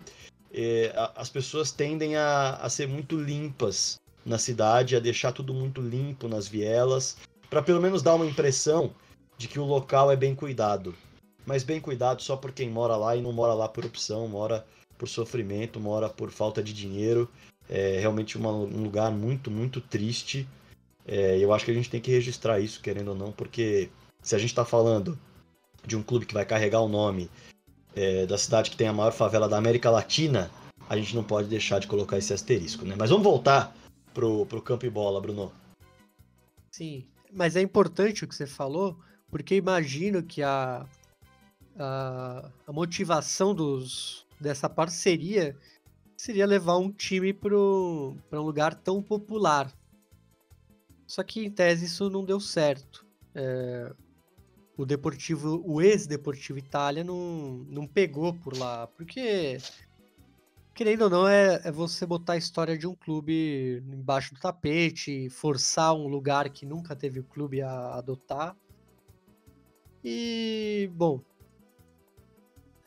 é, 0.54 0.94
as 1.16 1.30
pessoas 1.30 1.72
tendem 1.72 2.16
a, 2.16 2.56
a 2.56 2.70
ser 2.70 2.88
muito 2.88 3.18
limpas 3.18 4.00
na 4.26 4.38
cidade, 4.38 4.96
a 4.96 5.00
deixar 5.00 5.32
tudo 5.32 5.54
muito 5.54 5.82
limpo 5.82 6.28
nas 6.28 6.48
vielas, 6.48 7.18
para 7.50 7.62
pelo 7.62 7.82
menos 7.82 8.02
dar 8.02 8.16
uma 8.16 8.26
impressão 8.26 8.94
de 9.38 9.48
que 9.48 9.60
o 9.60 9.66
local 9.66 10.12
é 10.12 10.16
bem 10.16 10.34
cuidado. 10.34 10.96
Mas 11.46 11.64
bem 11.64 11.80
cuidado 11.80 12.22
só 12.22 12.36
por 12.36 12.52
quem 12.52 12.70
mora 12.70 12.96
lá 12.96 13.16
e 13.16 13.22
não 13.22 13.32
mora 13.32 13.54
lá 13.54 13.68
por 13.70 13.86
opção, 13.86 14.28
mora 14.28 14.66
por 14.98 15.08
sofrimento, 15.08 15.80
mora 15.80 16.10
por 16.10 16.32
falta 16.32 16.64
de 16.64 16.74
dinheiro. 16.74 17.30
É 17.70 18.00
realmente 18.00 18.38
uma, 18.38 18.52
um 18.52 18.84
lugar 18.84 19.12
muito, 19.12 19.50
muito 19.50 19.82
triste. 19.82 20.48
É, 21.08 21.38
eu 21.40 21.54
acho 21.54 21.66
que 21.66 21.72
a 21.72 21.74
gente 21.74 21.90
tem 21.90 22.02
que 22.02 22.12
registrar 22.12 22.60
isso, 22.60 22.82
querendo 22.82 23.10
ou 23.10 23.16
não, 23.16 23.32
porque 23.32 23.90
se 24.22 24.36
a 24.36 24.38
gente 24.38 24.50
está 24.50 24.66
falando 24.66 25.18
de 25.86 25.96
um 25.96 26.04
clube 26.04 26.26
que 26.26 26.34
vai 26.34 26.46
carregar 26.46 26.82
o 26.82 26.88
nome 26.88 27.30
é, 27.96 28.26
da 28.26 28.38
cidade 28.38 28.72
que 28.72 28.78
tem 28.78 28.88
a 28.88 28.94
maior 28.94 29.12
favela 29.12 29.48
da 29.48 29.58
América 29.58 29.90
Latina, 29.90 30.52
a 30.90 30.98
gente 30.98 31.16
não 31.16 31.24
pode 31.24 31.48
deixar 31.48 31.80
de 31.80 31.88
colocar 31.88 32.18
esse 32.18 32.34
asterisco, 32.34 32.86
né? 32.86 32.96
Mas 32.98 33.10
vamos 33.10 33.24
voltar 33.24 33.76
pro, 34.14 34.46
pro 34.46 34.62
campo 34.62 34.86
e 34.86 34.90
bola, 34.90 35.22
Bruno. 35.22 35.52
Sim, 36.72 37.06
mas 37.32 37.56
é 37.56 37.62
importante 37.62 38.24
o 38.24 38.28
que 38.28 38.36
você 38.36 38.46
falou, 38.46 39.00
porque 39.30 39.56
imagino 39.56 40.24
que 40.24 40.42
a, 40.42 40.86
a, 41.78 42.52
a 42.68 42.74
motivação 42.74 43.54
dos, 43.54 44.26
dessa 44.40 44.70
parceria 44.70 45.58
seria 46.16 46.46
levar 46.46 46.78
um 46.78 46.92
time 46.92 47.34
para 47.34 47.56
um 47.56 48.18
lugar 48.34 48.74
tão 48.76 49.02
popular. 49.02 49.72
Só 51.08 51.24
que 51.24 51.46
em 51.46 51.52
tese 51.52 51.86
isso 51.86 52.10
não 52.10 52.24
deu 52.24 52.40
certo. 52.40 53.06
É, 53.34 53.94
o 54.78 54.86
Deportivo, 54.86 55.62
o 55.66 55.82
ex-Deportivo 55.82 56.60
Itália 56.60 57.04
não, 57.04 57.66
não 57.70 57.88
pegou 57.88 58.34
por 58.34 58.58
lá, 58.58 58.88
porque 58.88 59.58
querendo 60.74 61.04
ou 61.04 61.10
não 61.10 61.28
é, 61.28 61.62
é, 61.64 61.72
você 61.72 62.06
botar 62.06 62.34
a 62.34 62.38
história 62.38 62.78
de 62.78 62.86
um 62.86 62.94
clube 62.94 63.82
embaixo 63.88 64.34
do 64.34 64.40
tapete, 64.40 65.30
forçar 65.30 65.94
um 65.94 66.08
lugar 66.08 66.50
que 66.50 66.66
nunca 66.66 66.96
teve 66.96 67.20
o 67.20 67.24
clube 67.24 67.62
a 67.62 67.96
adotar. 67.96 68.56
E 70.04 70.90
bom, 70.94 71.22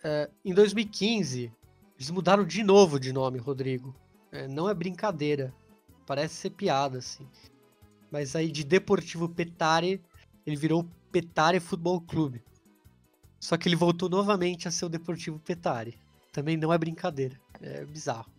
é, 0.04 0.30
em 0.44 0.52
2015 0.52 1.50
eles 1.98 2.10
mudaram 2.10 2.44
de 2.44 2.62
novo 2.62 3.00
de 3.00 3.12
nome, 3.12 3.38
Rodrigo. 3.38 3.92
É, 4.30 4.46
não 4.46 4.68
é 4.68 4.74
brincadeira. 4.74 5.52
Parece 6.06 6.34
ser 6.34 6.50
piada, 6.50 6.98
assim. 6.98 7.26
Mas 8.08 8.36
aí 8.36 8.52
de 8.52 8.62
Deportivo 8.62 9.28
Petare, 9.28 10.00
ele 10.46 10.54
virou 10.54 10.88
Petare 11.10 11.58
Futebol 11.58 12.00
Clube. 12.00 12.40
Só 13.40 13.56
que 13.56 13.68
ele 13.68 13.74
voltou 13.74 14.08
novamente 14.08 14.68
a 14.68 14.70
ser 14.70 14.84
o 14.84 14.88
Deportivo 14.88 15.40
Petare. 15.40 16.00
Também 16.32 16.56
não 16.56 16.72
é 16.72 16.78
brincadeira. 16.78 17.36
É 17.60 17.84
bizarro. 17.84 18.30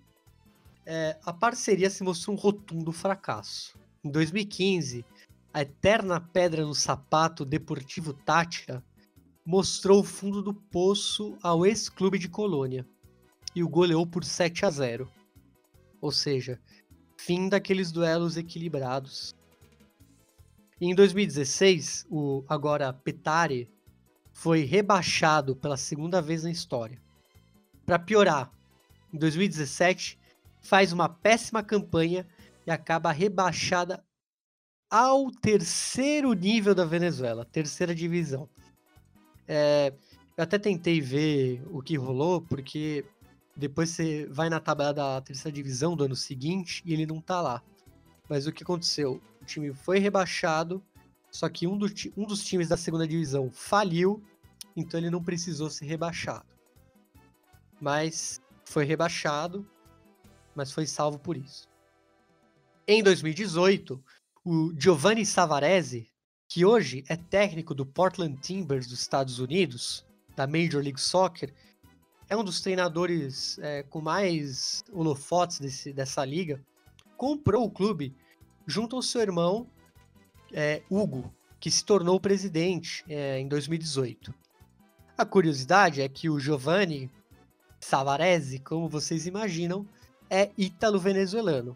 É, 0.86 1.20
a 1.26 1.34
parceria 1.34 1.90
se 1.90 2.02
mostrou 2.02 2.38
um 2.38 2.40
rotundo 2.40 2.94
fracasso. 2.94 3.78
Em 4.02 4.10
2015, 4.10 5.06
a 5.54 5.64
eterna 5.64 6.22
pedra 6.22 6.66
no 6.66 6.74
sapato 6.74 7.44
Deportivo 7.44 8.14
Tátira 8.14 8.82
mostrou 9.46 10.00
o 10.00 10.04
fundo 10.04 10.42
do 10.42 10.54
poço 10.54 11.38
ao 11.44 11.66
ex-clube 11.66 12.18
de 12.18 12.30
Colônia 12.30 12.88
e 13.56 13.64
o 13.64 13.70
goleou 13.70 14.06
por 14.06 14.24
7 14.24 14.66
a 14.66 14.70
0. 14.70 15.10
Ou 16.02 16.12
seja, 16.12 16.60
fim 17.18 17.50
daqueles 17.50 17.92
duelos 17.92 18.38
equilibrados. 18.38 19.36
E 20.80 20.86
em 20.86 20.96
2016, 20.96 22.06
o 22.10 22.44
agora 22.48 22.94
Petare 22.94 23.68
foi 24.32 24.64
rebaixado 24.64 25.56
pela 25.56 25.76
segunda 25.76 26.22
vez 26.22 26.44
na 26.44 26.52
história. 26.52 27.02
Para 27.86 28.00
piorar, 28.00 28.52
em 29.14 29.18
2017 29.18 30.18
faz 30.62 30.94
uma 30.94 31.10
péssima 31.10 31.64
campanha 31.64 32.26
e 32.66 32.72
acaba 32.72 33.12
rebaixada 33.12 34.04
ao 34.90 35.30
terceiro 35.32 36.34
nível 36.34 36.74
da 36.74 36.86
Venezuela, 36.86 37.46
terceira 37.46 37.94
divisão. 37.94 38.50
É, 39.48 39.94
eu 40.38 40.44
até 40.44 40.58
tentei 40.58 41.02
ver 41.02 41.62
o 41.70 41.82
que 41.82 41.98
rolou, 41.98 42.42
porque 42.42 43.04
depois 43.60 43.90
você 43.90 44.26
vai 44.28 44.50
na 44.50 44.60
tabela 44.60 44.94
da 44.94 45.22
terceira 45.22 45.54
divisão 45.54 45.96
do 45.96 46.06
ano 46.06 46.16
seguinte 46.16 46.82
e 46.86 46.94
ele 46.94 47.06
não 47.06 47.22
tá 47.22 47.42
lá. 47.42 47.62
Mas 48.28 48.48
o 48.48 48.52
que 48.52 48.64
aconteceu? 48.64 49.22
O 49.42 49.46
time 49.46 49.74
foi 49.74 50.00
rebaixado, 50.00 50.84
só 51.30 51.50
que 51.50 51.68
um, 51.68 51.78
do, 51.78 51.88
um 52.16 52.26
dos 52.26 52.44
times 52.44 52.70
da 52.70 52.78
segunda 52.78 53.08
divisão 53.08 53.52
faliu, 53.52 54.24
então 54.76 55.00
ele 55.00 55.10
não 55.10 55.24
precisou 55.24 55.70
ser 55.70 55.86
rebaixado. 55.86 56.46
Mas 57.82 58.42
foi 58.66 58.86
rebaixado, 58.86 59.68
mas 60.56 60.72
foi 60.72 60.86
salvo 60.86 61.20
por 61.20 61.36
isso. 61.36 61.68
Em 62.88 63.04
2018, 63.04 64.04
o 64.44 64.74
Giovanni 64.78 65.26
Savarese, 65.26 66.10
que 66.48 66.66
hoje 66.66 67.04
é 67.08 67.16
técnico 67.16 67.76
do 67.76 67.86
Portland 67.86 68.40
Timbers 68.42 68.88
dos 68.88 69.02
Estados 69.02 69.40
Unidos, 69.40 70.06
da 70.36 70.48
Major 70.48 70.82
League 70.82 71.00
Soccer, 71.00 71.54
é 72.30 72.38
um 72.38 72.44
dos 72.44 72.62
treinadores 72.62 73.58
é, 73.60 73.84
com 73.84 74.00
mais 74.00 74.84
holofotes 74.94 75.60
desse, 75.60 75.92
dessa 75.92 76.24
liga, 76.24 76.62
comprou 77.18 77.66
o 77.66 77.72
clube 77.72 78.16
junto 78.68 78.96
ao 78.96 79.02
seu 79.02 79.22
irmão 79.22 79.68
é, 80.54 80.84
Hugo, 80.90 81.34
que 81.60 81.72
se 81.72 81.84
tornou 81.84 82.20
presidente 82.20 83.04
é, 83.10 83.40
em 83.40 83.48
2018. 83.48 84.34
A 85.18 85.26
curiosidade 85.26 86.02
é 86.02 86.08
que 86.08 86.30
o 86.30 86.40
Giovanni 86.40 87.12
Savarese, 87.80 88.60
como 88.60 88.88
vocês 88.88 89.26
imaginam, 89.26 89.86
é 90.30 90.52
ítalo-venezuelano. 90.56 91.76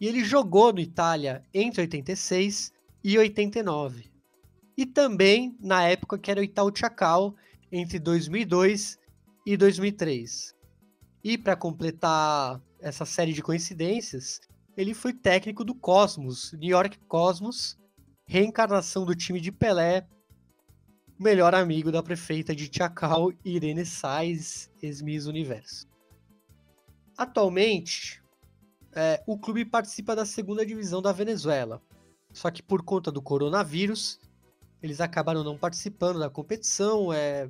E 0.00 0.06
ele 0.06 0.24
jogou 0.24 0.72
no 0.72 0.80
Itália 0.80 1.42
entre 1.52 1.82
86 1.82 2.72
e 3.02 3.18
89. 3.18 4.10
E 4.76 4.86
também 4.86 5.56
na 5.60 5.82
época 5.82 6.16
que 6.16 6.30
era 6.30 6.40
o 6.40 6.44
Itaú 6.44 6.70
Chacal, 6.74 7.34
entre 7.70 7.98
2002 7.98 8.98
e 9.44 9.56
2003. 9.56 10.54
E 11.22 11.38
para 11.38 11.56
completar 11.56 12.60
essa 12.80 13.04
série 13.04 13.32
de 13.32 13.42
coincidências, 13.42 14.40
ele 14.76 14.94
foi 14.94 15.12
técnico 15.12 15.64
do 15.64 15.74
Cosmos, 15.74 16.52
New 16.52 16.70
York 16.70 16.98
Cosmos, 17.06 17.78
reencarnação 18.26 19.04
do 19.04 19.14
time 19.14 19.40
de 19.40 19.52
Pelé, 19.52 20.06
melhor 21.18 21.54
amigo 21.54 21.92
da 21.92 22.02
prefeita 22.02 22.54
de 22.54 22.68
Chacal, 22.72 23.32
Irene 23.44 23.86
Sais, 23.86 24.70
ex-Miss 24.82 25.26
Universo. 25.26 25.86
Atualmente, 27.16 28.22
é, 28.92 29.22
o 29.26 29.38
clube 29.38 29.64
participa 29.64 30.16
da 30.16 30.26
segunda 30.26 30.66
divisão 30.66 31.00
da 31.00 31.12
Venezuela, 31.12 31.80
só 32.32 32.50
que 32.50 32.62
por 32.62 32.82
conta 32.82 33.12
do 33.12 33.22
coronavírus, 33.22 34.20
eles 34.82 35.00
acabaram 35.00 35.44
não 35.44 35.56
participando 35.56 36.18
da 36.18 36.28
competição, 36.28 37.12
é, 37.12 37.48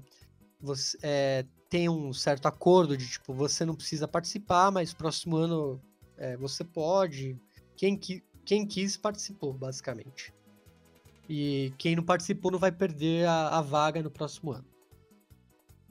você, 0.60 0.98
é, 1.02 1.46
tem 1.74 1.88
um 1.88 2.12
certo 2.12 2.46
acordo 2.46 2.96
de 2.96 3.04
tipo, 3.04 3.34
você 3.34 3.64
não 3.64 3.74
precisa 3.74 4.06
participar, 4.06 4.70
mas 4.70 4.94
próximo 4.94 5.36
ano 5.36 5.82
é, 6.16 6.36
você 6.36 6.62
pode. 6.62 7.36
Quem, 7.76 7.96
qui, 7.96 8.22
quem 8.44 8.64
quis 8.64 8.96
participou, 8.96 9.52
basicamente. 9.52 10.32
E 11.28 11.74
quem 11.76 11.96
não 11.96 12.04
participou 12.04 12.52
não 12.52 12.60
vai 12.60 12.70
perder 12.70 13.26
a, 13.26 13.58
a 13.58 13.60
vaga 13.60 14.00
no 14.04 14.08
próximo 14.08 14.52
ano. 14.52 14.64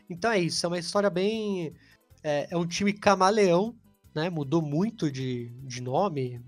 Então 0.09 0.31
é 0.31 0.39
isso, 0.39 0.65
é 0.65 0.69
uma 0.69 0.79
história 0.79 1.09
bem. 1.09 1.75
É, 2.23 2.47
é 2.49 2.55
um 2.55 2.65
time 2.65 2.93
camaleão, 2.93 3.75
né? 4.15 4.29
Mudou 4.29 4.61
muito 4.61 5.11
de, 5.11 5.49
de 5.65 5.81
nome. 5.81 6.41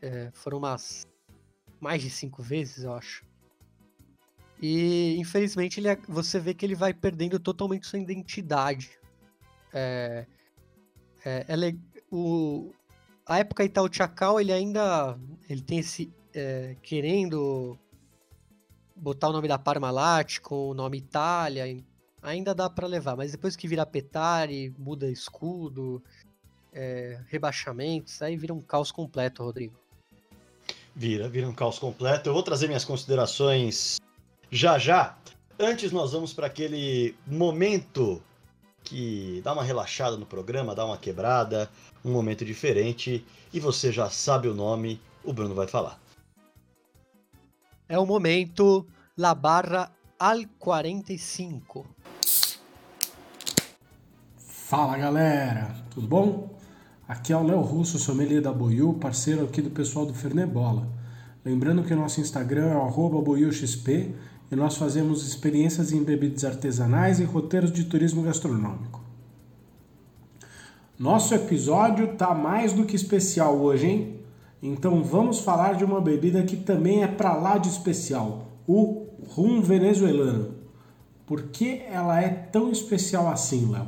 É, 0.00 0.32
foram 0.32 0.58
umas 0.58 1.06
mais 1.80 2.02
de 2.02 2.10
cinco 2.10 2.42
vezes, 2.42 2.82
eu 2.82 2.92
acho. 2.92 3.24
E 4.62 5.16
infelizmente 5.18 5.80
ele, 5.80 5.88
você 6.08 6.38
vê 6.38 6.54
que 6.54 6.64
ele 6.64 6.76
vai 6.76 6.94
perdendo 6.94 7.40
totalmente 7.40 7.84
sua 7.84 7.98
identidade. 7.98 8.92
É, 9.74 10.24
é, 11.24 11.44
é 11.48 11.74
o, 12.08 12.72
a 13.26 13.40
época 13.40 13.64
Itaú 13.64 13.92
Chacal, 13.92 14.40
ele 14.40 14.52
ainda 14.52 15.18
ele 15.50 15.62
tem 15.62 15.80
esse 15.80 16.12
é, 16.32 16.76
querendo 16.80 17.76
botar 18.94 19.30
o 19.30 19.32
nome 19.32 19.48
da 19.48 19.58
Parmalat 19.58 20.38
com 20.38 20.68
o 20.68 20.74
nome 20.74 20.98
Itália, 20.98 21.84
ainda 22.22 22.54
dá 22.54 22.70
para 22.70 22.86
levar, 22.86 23.16
mas 23.16 23.32
depois 23.32 23.56
que 23.56 23.66
vira 23.66 23.84
Petari, 23.84 24.72
muda 24.78 25.10
escudo, 25.10 26.00
é, 26.72 27.18
rebaixamentos, 27.26 28.22
aí 28.22 28.36
vira 28.36 28.54
um 28.54 28.60
caos 28.60 28.92
completo, 28.92 29.42
Rodrigo. 29.42 29.76
Vira, 30.94 31.28
vira 31.28 31.48
um 31.48 31.54
caos 31.54 31.80
completo. 31.80 32.28
Eu 32.28 32.34
vou 32.34 32.44
trazer 32.44 32.68
minhas 32.68 32.84
considerações 32.84 33.98
já 34.52 34.78
já. 34.78 35.16
Antes 35.58 35.90
nós 35.90 36.12
vamos 36.12 36.34
para 36.34 36.46
aquele 36.46 37.16
momento 37.26 38.22
que 38.84 39.40
dá 39.42 39.54
uma 39.54 39.64
relaxada 39.64 40.16
no 40.18 40.26
programa, 40.26 40.74
dá 40.74 40.84
uma 40.84 40.98
quebrada, 40.98 41.70
um 42.04 42.12
momento 42.12 42.44
diferente, 42.44 43.24
e 43.52 43.58
você 43.58 43.90
já 43.90 44.10
sabe 44.10 44.48
o 44.48 44.54
nome, 44.54 45.00
o 45.24 45.32
Bruno 45.32 45.54
vai 45.54 45.66
falar. 45.66 45.98
É 47.88 47.98
o 47.98 48.04
momento 48.04 48.86
La 49.16 49.34
Barra 49.34 49.90
al 50.18 50.42
45. 50.58 51.86
Fala 54.36 54.98
galera, 54.98 55.74
tudo 55.90 56.06
bom? 56.06 56.58
Aqui 57.08 57.32
é 57.32 57.36
o 57.36 57.42
Léo 57.42 57.60
Russo, 57.60 57.98
sommelier 57.98 58.42
da 58.42 58.52
Boiú, 58.52 58.94
parceiro 58.94 59.44
aqui 59.44 59.62
do 59.62 59.70
pessoal 59.70 60.04
do 60.04 60.14
Fernebola. 60.14 60.86
Lembrando 61.44 61.82
que 61.82 61.92
o 61.92 61.96
nosso 61.96 62.20
Instagram 62.20 62.70
é 62.70 63.22
boiuxp 63.22 64.14
e 64.52 64.56
nós 64.56 64.76
fazemos 64.76 65.26
experiências 65.26 65.92
em 65.92 66.04
bebidas 66.04 66.44
artesanais 66.44 67.18
e 67.18 67.24
roteiros 67.24 67.72
de 67.72 67.84
turismo 67.84 68.20
gastronômico. 68.20 69.00
Nosso 70.98 71.34
episódio 71.34 72.16
tá 72.16 72.34
mais 72.34 72.74
do 72.74 72.84
que 72.84 72.94
especial 72.94 73.56
hoje, 73.56 73.86
hein? 73.86 74.16
Então 74.62 75.02
vamos 75.02 75.40
falar 75.40 75.74
de 75.74 75.84
uma 75.84 76.02
bebida 76.02 76.42
que 76.42 76.56
também 76.56 77.02
é 77.02 77.06
para 77.06 77.34
lá 77.34 77.56
de 77.56 77.70
especial, 77.70 78.48
o 78.68 79.06
rum 79.26 79.62
venezuelano. 79.62 80.54
Por 81.26 81.44
que 81.44 81.80
ela 81.90 82.20
é 82.20 82.28
tão 82.28 82.70
especial 82.70 83.28
assim, 83.28 83.72
Léo? 83.72 83.86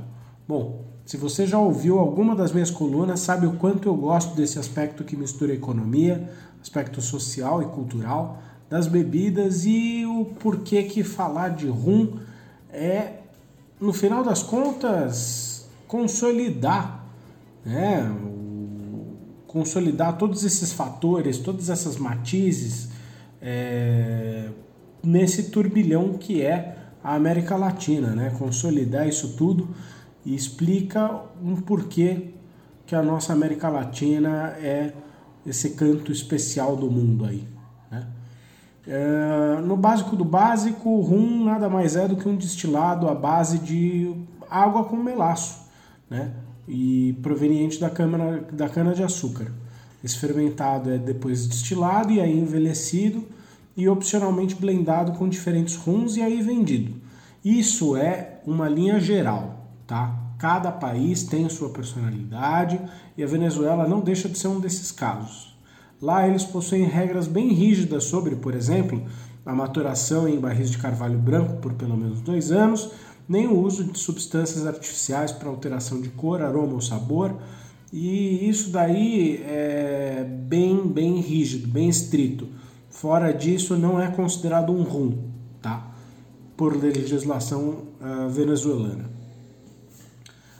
Bom, 0.48 0.86
se 1.04 1.18
você 1.18 1.46
já 1.46 1.58
ouviu 1.58 1.98
alguma 1.98 2.34
das 2.34 2.52
minhas 2.52 2.70
colunas, 2.70 3.20
sabe 3.20 3.46
o 3.46 3.56
quanto 3.56 3.86
eu 3.86 3.94
gosto 3.94 4.34
desse 4.34 4.58
aspecto 4.58 5.04
que 5.04 5.14
mistura 5.14 5.52
economia, 5.52 6.30
aspecto 6.62 7.02
social 7.02 7.62
e 7.62 7.66
cultural, 7.66 8.38
das 8.74 8.88
bebidas 8.88 9.64
e 9.64 10.04
o 10.04 10.24
porquê 10.24 10.82
que 10.82 11.04
falar 11.04 11.50
de 11.50 11.68
rum 11.68 12.18
é, 12.72 13.18
no 13.80 13.92
final 13.92 14.24
das 14.24 14.42
contas, 14.42 15.68
consolidar, 15.86 17.06
né? 17.64 18.12
consolidar 19.46 20.18
todos 20.18 20.42
esses 20.42 20.72
fatores, 20.72 21.38
todas 21.38 21.70
essas 21.70 21.96
matizes 21.96 22.88
é, 23.40 24.48
nesse 25.00 25.50
turbilhão 25.50 26.14
que 26.14 26.42
é 26.42 26.76
a 27.00 27.14
América 27.14 27.54
Latina, 27.54 28.08
né? 28.08 28.34
consolidar 28.36 29.06
isso 29.06 29.36
tudo 29.36 29.68
e 30.26 30.34
explica 30.34 31.22
um 31.40 31.54
porquê 31.54 32.30
que 32.84 32.96
a 32.96 33.02
nossa 33.04 33.32
América 33.32 33.68
Latina 33.68 34.48
é 34.60 34.92
esse 35.46 35.70
canto 35.76 36.10
especial 36.10 36.74
do 36.74 36.90
mundo 36.90 37.24
aí. 37.24 37.53
É, 38.86 39.60
no 39.62 39.76
básico 39.76 40.14
do 40.14 40.24
básico, 40.24 40.88
o 40.88 41.00
rum 41.00 41.44
nada 41.44 41.68
mais 41.68 41.96
é 41.96 42.06
do 42.06 42.16
que 42.16 42.28
um 42.28 42.36
destilado 42.36 43.08
à 43.08 43.14
base 43.14 43.58
de 43.58 44.14
água 44.50 44.84
com 44.84 44.96
melaço, 44.96 45.62
né? 46.08 46.32
E 46.68 47.18
proveniente 47.22 47.80
da 47.80 47.90
cana, 47.90 48.44
da 48.52 48.68
cana 48.68 48.94
de 48.94 49.02
açúcar. 49.02 49.50
Esse 50.02 50.18
fermentado 50.18 50.90
é 50.90 50.98
depois 50.98 51.46
destilado 51.46 52.12
e 52.12 52.20
aí 52.20 52.38
envelhecido 52.38 53.26
e 53.76 53.88
opcionalmente 53.88 54.54
blendado 54.54 55.12
com 55.12 55.28
diferentes 55.28 55.76
rums 55.76 56.16
e 56.16 56.22
aí 56.22 56.42
vendido. 56.42 56.94
Isso 57.44 57.96
é 57.96 58.40
uma 58.46 58.68
linha 58.68 59.00
geral, 59.00 59.66
tá? 59.86 60.14
Cada 60.38 60.70
país 60.70 61.24
tem 61.24 61.48
sua 61.48 61.70
personalidade 61.70 62.80
e 63.16 63.24
a 63.24 63.26
Venezuela 63.26 63.88
não 63.88 64.00
deixa 64.00 64.28
de 64.28 64.38
ser 64.38 64.48
um 64.48 64.60
desses 64.60 64.92
casos. 64.92 65.53
Lá 66.00 66.26
eles 66.26 66.44
possuem 66.44 66.84
regras 66.84 67.26
bem 67.26 67.52
rígidas 67.52 68.04
sobre, 68.04 68.36
por 68.36 68.54
exemplo, 68.54 69.02
a 69.44 69.54
maturação 69.54 70.28
em 70.28 70.38
barris 70.38 70.70
de 70.70 70.78
carvalho 70.78 71.18
branco 71.18 71.56
por 71.60 71.74
pelo 71.74 71.96
menos 71.96 72.20
dois 72.20 72.50
anos, 72.50 72.90
nem 73.28 73.46
o 73.46 73.58
uso 73.58 73.84
de 73.84 73.98
substâncias 73.98 74.66
artificiais 74.66 75.32
para 75.32 75.48
alteração 75.48 76.00
de 76.00 76.08
cor, 76.10 76.42
aroma 76.42 76.74
ou 76.74 76.80
sabor. 76.80 77.34
E 77.92 78.48
isso 78.48 78.70
daí 78.70 79.42
é 79.46 80.26
bem, 80.28 80.86
bem 80.86 81.20
rígido, 81.20 81.68
bem 81.68 81.88
estrito. 81.88 82.48
Fora 82.90 83.32
disso, 83.32 83.76
não 83.76 84.00
é 84.00 84.08
considerado 84.08 84.72
um 84.72 84.82
rum, 84.82 85.18
tá? 85.62 85.90
Por 86.56 86.76
legislação 86.76 87.84
uh, 88.00 88.28
venezuelana. 88.28 89.10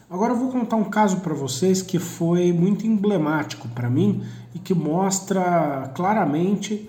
Agora 0.09 0.32
eu 0.32 0.39
vou 0.39 0.49
contar 0.49 0.76
um 0.76 0.85
caso 0.85 1.18
para 1.20 1.35
vocês 1.35 1.82
que 1.82 1.99
foi 1.99 2.53
muito 2.53 2.87
emblemático 2.87 3.66
para 3.68 3.91
mim 3.91 4.22
e 4.55 4.59
que 4.59 4.73
mostra 4.73 5.91
claramente 5.95 6.89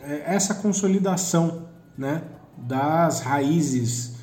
é, 0.00 0.34
essa 0.34 0.54
consolidação 0.54 1.64
né, 1.98 2.22
das 2.56 3.20
raízes, 3.20 4.14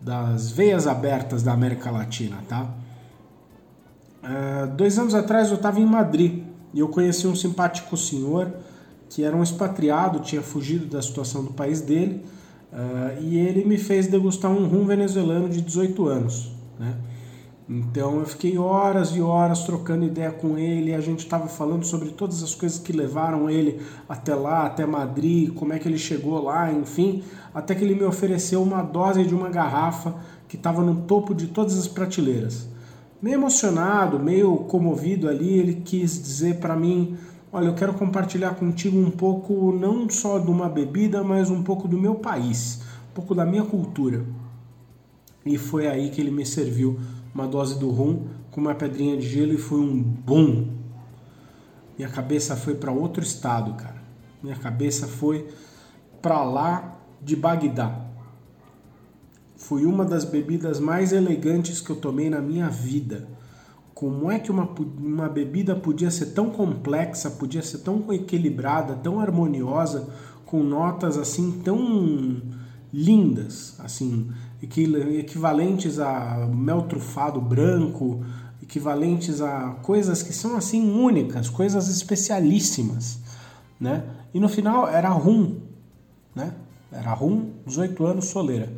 das 0.00 0.50
veias 0.50 0.86
abertas 0.86 1.42
da 1.42 1.52
América 1.52 1.90
Latina. 1.90 2.38
Tá? 2.48 2.68
É, 4.22 4.66
dois 4.66 4.98
anos 4.98 5.14
atrás 5.14 5.48
eu 5.48 5.56
estava 5.56 5.80
em 5.80 5.86
Madrid 5.86 6.44
e 6.72 6.80
eu 6.80 6.88
conheci 6.88 7.26
um 7.26 7.34
simpático 7.34 7.96
senhor 7.96 8.52
que 9.10 9.24
era 9.24 9.36
um 9.36 9.42
expatriado, 9.42 10.20
tinha 10.20 10.40
fugido 10.40 10.86
da 10.86 11.02
situação 11.02 11.44
do 11.44 11.52
país 11.52 11.80
dele, 11.80 12.24
uh, 12.72 13.20
e 13.20 13.36
ele 13.36 13.64
me 13.64 13.76
fez 13.76 14.06
degustar 14.06 14.50
um 14.50 14.68
rum 14.68 14.86
venezuelano 14.86 15.48
de 15.48 15.60
18 15.60 16.06
anos. 16.06 16.52
Né? 16.78 16.94
Então 17.72 18.18
eu 18.18 18.26
fiquei 18.26 18.58
horas 18.58 19.10
e 19.14 19.22
horas 19.22 19.62
trocando 19.62 20.04
ideia 20.04 20.32
com 20.32 20.58
ele, 20.58 20.92
a 20.92 21.00
gente 21.00 21.20
estava 21.20 21.46
falando 21.46 21.84
sobre 21.84 22.08
todas 22.08 22.42
as 22.42 22.52
coisas 22.52 22.80
que 22.80 22.92
levaram 22.92 23.48
ele 23.48 23.80
até 24.08 24.34
lá, 24.34 24.66
até 24.66 24.84
Madrid, 24.84 25.54
como 25.54 25.72
é 25.72 25.78
que 25.78 25.86
ele 25.86 25.96
chegou 25.96 26.42
lá, 26.42 26.72
enfim, 26.72 27.22
até 27.54 27.72
que 27.72 27.84
ele 27.84 27.94
me 27.94 28.02
ofereceu 28.02 28.60
uma 28.60 28.82
dose 28.82 29.24
de 29.24 29.32
uma 29.32 29.48
garrafa 29.48 30.16
que 30.48 30.56
estava 30.56 30.82
no 30.82 31.02
topo 31.02 31.32
de 31.32 31.46
todas 31.46 31.78
as 31.78 31.86
prateleiras. 31.86 32.68
Meio 33.22 33.34
emocionado, 33.34 34.18
meio 34.18 34.56
comovido 34.64 35.28
ali, 35.28 35.56
ele 35.56 35.74
quis 35.74 36.20
dizer 36.20 36.56
para 36.56 36.74
mim: 36.74 37.16
Olha, 37.52 37.66
eu 37.66 37.74
quero 37.74 37.94
compartilhar 37.94 38.56
contigo 38.56 38.98
um 38.98 39.12
pouco, 39.12 39.70
não 39.70 40.10
só 40.10 40.40
de 40.40 40.50
uma 40.50 40.68
bebida, 40.68 41.22
mas 41.22 41.48
um 41.48 41.62
pouco 41.62 41.86
do 41.86 41.96
meu 41.96 42.16
país, 42.16 42.80
um 43.12 43.14
pouco 43.14 43.32
da 43.32 43.46
minha 43.46 43.62
cultura. 43.62 44.24
E 45.46 45.56
foi 45.56 45.86
aí 45.86 46.10
que 46.10 46.20
ele 46.20 46.32
me 46.32 46.44
serviu 46.44 46.98
uma 47.34 47.46
dose 47.46 47.78
do 47.78 47.90
rum 47.90 48.26
com 48.50 48.60
uma 48.60 48.74
pedrinha 48.74 49.16
de 49.16 49.28
gelo 49.28 49.52
e 49.52 49.58
foi 49.58 49.80
um 49.80 50.02
boom. 50.02 50.68
Minha 51.96 52.08
cabeça 52.08 52.56
foi 52.56 52.74
para 52.74 52.90
outro 52.90 53.22
estado, 53.22 53.74
cara. 53.74 54.02
Minha 54.42 54.56
cabeça 54.56 55.06
foi 55.06 55.48
para 56.22 56.42
lá 56.42 56.96
de 57.20 57.36
Bagdá. 57.36 58.06
Foi 59.56 59.84
uma 59.84 60.04
das 60.04 60.24
bebidas 60.24 60.80
mais 60.80 61.12
elegantes 61.12 61.80
que 61.80 61.90
eu 61.90 61.96
tomei 61.96 62.30
na 62.30 62.40
minha 62.40 62.68
vida. 62.68 63.28
Como 63.94 64.30
é 64.30 64.38
que 64.38 64.50
uma, 64.50 64.64
uma 64.98 65.28
bebida 65.28 65.74
podia 65.74 66.10
ser 66.10 66.26
tão 66.26 66.48
complexa, 66.48 67.30
podia 67.30 67.60
ser 67.60 67.78
tão 67.78 68.10
equilibrada, 68.12 68.94
tão 68.94 69.20
harmoniosa, 69.20 70.08
com 70.46 70.62
notas 70.62 71.18
assim 71.18 71.60
tão 71.62 72.40
lindas, 72.92 73.78
assim, 73.78 74.30
equivalentes 74.62 75.98
a 75.98 76.48
mel 76.52 76.82
trufado 76.82 77.40
branco, 77.40 78.24
equivalentes 78.62 79.40
a 79.40 79.76
coisas 79.82 80.22
que 80.22 80.32
são 80.32 80.56
assim 80.56 80.92
únicas, 80.92 81.48
coisas 81.48 81.88
especialíssimas, 81.88 83.18
né? 83.80 84.04
E 84.32 84.38
no 84.38 84.48
final 84.48 84.88
era 84.88 85.08
rum, 85.08 85.56
né? 86.34 86.52
Era 86.92 87.12
rum, 87.12 87.50
18 87.66 88.04
anos, 88.04 88.26
soleira. 88.26 88.72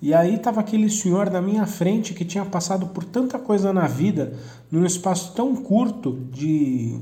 E 0.00 0.12
aí 0.12 0.38
tava 0.38 0.60
aquele 0.60 0.90
senhor 0.90 1.30
na 1.30 1.40
minha 1.40 1.64
frente 1.64 2.12
que 2.12 2.24
tinha 2.24 2.44
passado 2.44 2.88
por 2.88 3.04
tanta 3.04 3.38
coisa 3.38 3.72
na 3.72 3.86
vida 3.86 4.34
num 4.70 4.84
espaço 4.84 5.32
tão 5.34 5.54
curto 5.54 6.18
de 6.32 6.98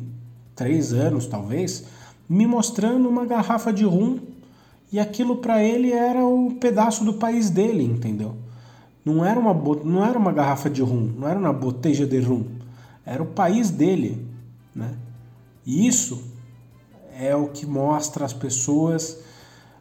três 0.54 0.92
anos, 0.92 1.26
talvez, 1.26 1.86
me 2.28 2.46
mostrando 2.46 3.08
uma 3.08 3.24
garrafa 3.24 3.72
de 3.72 3.84
rum 3.84 4.18
e 4.92 4.98
aquilo 4.98 5.36
para 5.36 5.62
ele 5.62 5.92
era 5.92 6.24
o 6.24 6.54
pedaço 6.54 7.04
do 7.04 7.14
país 7.14 7.50
dele, 7.50 7.84
entendeu? 7.84 8.34
Não 9.04 9.24
era 9.24 9.38
uma 9.38 9.54
não 9.84 10.04
era 10.04 10.18
uma 10.18 10.32
garrafa 10.32 10.68
de 10.68 10.82
rum, 10.82 11.12
não 11.16 11.28
era 11.28 11.38
uma 11.38 11.52
botella 11.52 12.06
de 12.06 12.20
rum, 12.20 12.44
era 13.04 13.22
o 13.22 13.26
país 13.26 13.70
dele, 13.70 14.26
né? 14.74 14.94
E 15.64 15.86
isso 15.86 16.22
é 17.18 17.34
o 17.34 17.48
que 17.48 17.66
mostra 17.66 18.24
às 18.24 18.32
pessoas 18.32 19.18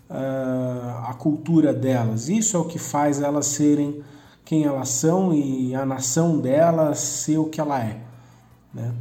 uh, 0.09 1.05
a 1.07 1.13
cultura 1.17 1.73
delas. 1.73 2.29
Isso 2.29 2.55
é 2.55 2.59
o 2.59 2.65
que 2.65 2.79
faz 2.79 3.21
elas 3.21 3.47
serem 3.47 4.03
quem 4.45 4.63
elas 4.63 4.89
são 4.89 5.33
e 5.33 5.75
a 5.75 5.85
nação 5.85 6.39
delas 6.39 6.99
ser 6.99 7.37
o 7.37 7.45
que 7.45 7.61
ela 7.61 7.79
é, 7.79 8.01
né? 8.73 8.93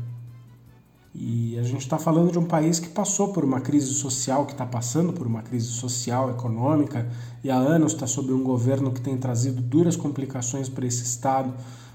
E 1.20 1.58
a 1.58 1.64
gente 1.64 1.80
está 1.80 1.98
falando 1.98 2.30
de 2.30 2.38
um 2.38 2.44
país 2.44 2.78
que 2.78 2.88
passou 2.88 3.32
por 3.32 3.44
uma 3.44 3.60
crise 3.60 3.92
social, 3.92 4.46
que 4.46 4.52
está 4.52 4.64
passando 4.64 5.12
por 5.12 5.26
uma 5.26 5.42
crise 5.42 5.66
social, 5.66 6.30
econômica, 6.30 7.08
e 7.42 7.50
há 7.50 7.56
anos 7.56 7.92
está 7.92 8.06
sob 8.06 8.32
um 8.32 8.44
governo 8.44 8.92
que 8.92 9.00
tem 9.00 9.18
trazido 9.18 9.60
duras 9.60 9.96
complicações 9.96 10.68
para 10.68 10.86
esse 10.86 11.02
Estado, 11.02 11.52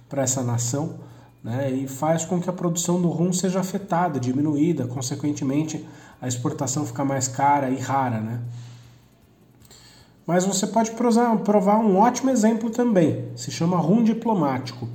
para 0.10 0.24
essa 0.24 0.44
nação, 0.44 0.96
né? 1.42 1.72
e 1.72 1.88
faz 1.88 2.26
com 2.26 2.42
que 2.42 2.50
a 2.50 2.54
produção 2.54 3.02
do 3.02 3.08
rum 3.08 3.32
seja 3.32 3.62
afetada, 3.62 4.20
diminuída, 4.20 4.88
consequentemente 4.88 5.88
a 6.22 6.28
exportação 6.28 6.86
fica 6.86 7.06
mais 7.06 7.30
cara 7.30 7.70
e 7.70 7.78
rara. 7.80 8.20
Né? 8.20 8.42
Mas 10.28 10.46
você 10.46 10.68
pode 10.68 10.92
provar 10.92 11.78
um 11.78 11.98
ótimo 11.98 12.30
exemplo 12.30 12.70
também, 12.70 13.30
se 13.38 13.52
chama 13.52 13.78
rum 13.78 14.04
diplomático. 14.04 14.86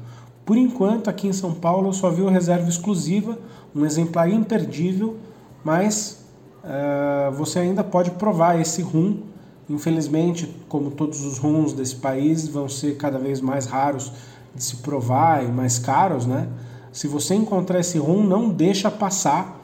Por 0.44 0.56
enquanto, 0.56 1.10
aqui 1.10 1.28
em 1.28 1.32
São 1.34 1.52
Paulo, 1.52 1.92
só 1.92 2.08
vi 2.08 2.22
o 2.22 2.30
reserva 2.30 2.68
exclusiva, 2.70 3.38
um 3.74 3.84
exemplar 3.84 4.30
imperdível, 4.30 5.16
mas 5.64 6.24
uh, 6.64 7.32
você 7.32 7.60
ainda 7.60 7.84
pode 7.84 8.12
provar 8.12 8.60
esse 8.60 8.82
rum. 8.82 9.22
Infelizmente, 9.68 10.54
como 10.68 10.90
todos 10.90 11.24
os 11.24 11.38
rums 11.38 11.72
desse 11.72 11.96
país, 11.96 12.48
vão 12.48 12.68
ser 12.68 12.96
cada 12.96 13.18
vez 13.18 13.40
mais 13.40 13.66
raros 13.66 14.12
de 14.54 14.62
se 14.62 14.76
provar 14.76 15.44
e 15.44 15.48
mais 15.48 15.78
caros, 15.78 16.26
né? 16.26 16.48
Se 16.92 17.06
você 17.06 17.34
encontrar 17.34 17.80
esse 17.80 17.98
rum, 17.98 18.24
não 18.24 18.48
deixa 18.48 18.90
passar, 18.90 19.62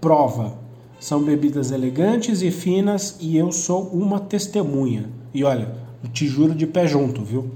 prova. 0.00 0.54
São 0.98 1.22
bebidas 1.22 1.70
elegantes 1.70 2.42
e 2.42 2.50
finas 2.50 3.16
e 3.20 3.36
eu 3.36 3.52
sou 3.52 3.88
uma 3.88 4.18
testemunha. 4.18 5.08
E 5.32 5.44
olha, 5.44 5.74
te 6.12 6.26
juro 6.26 6.54
de 6.54 6.66
pé 6.66 6.86
junto, 6.86 7.22
viu? 7.22 7.50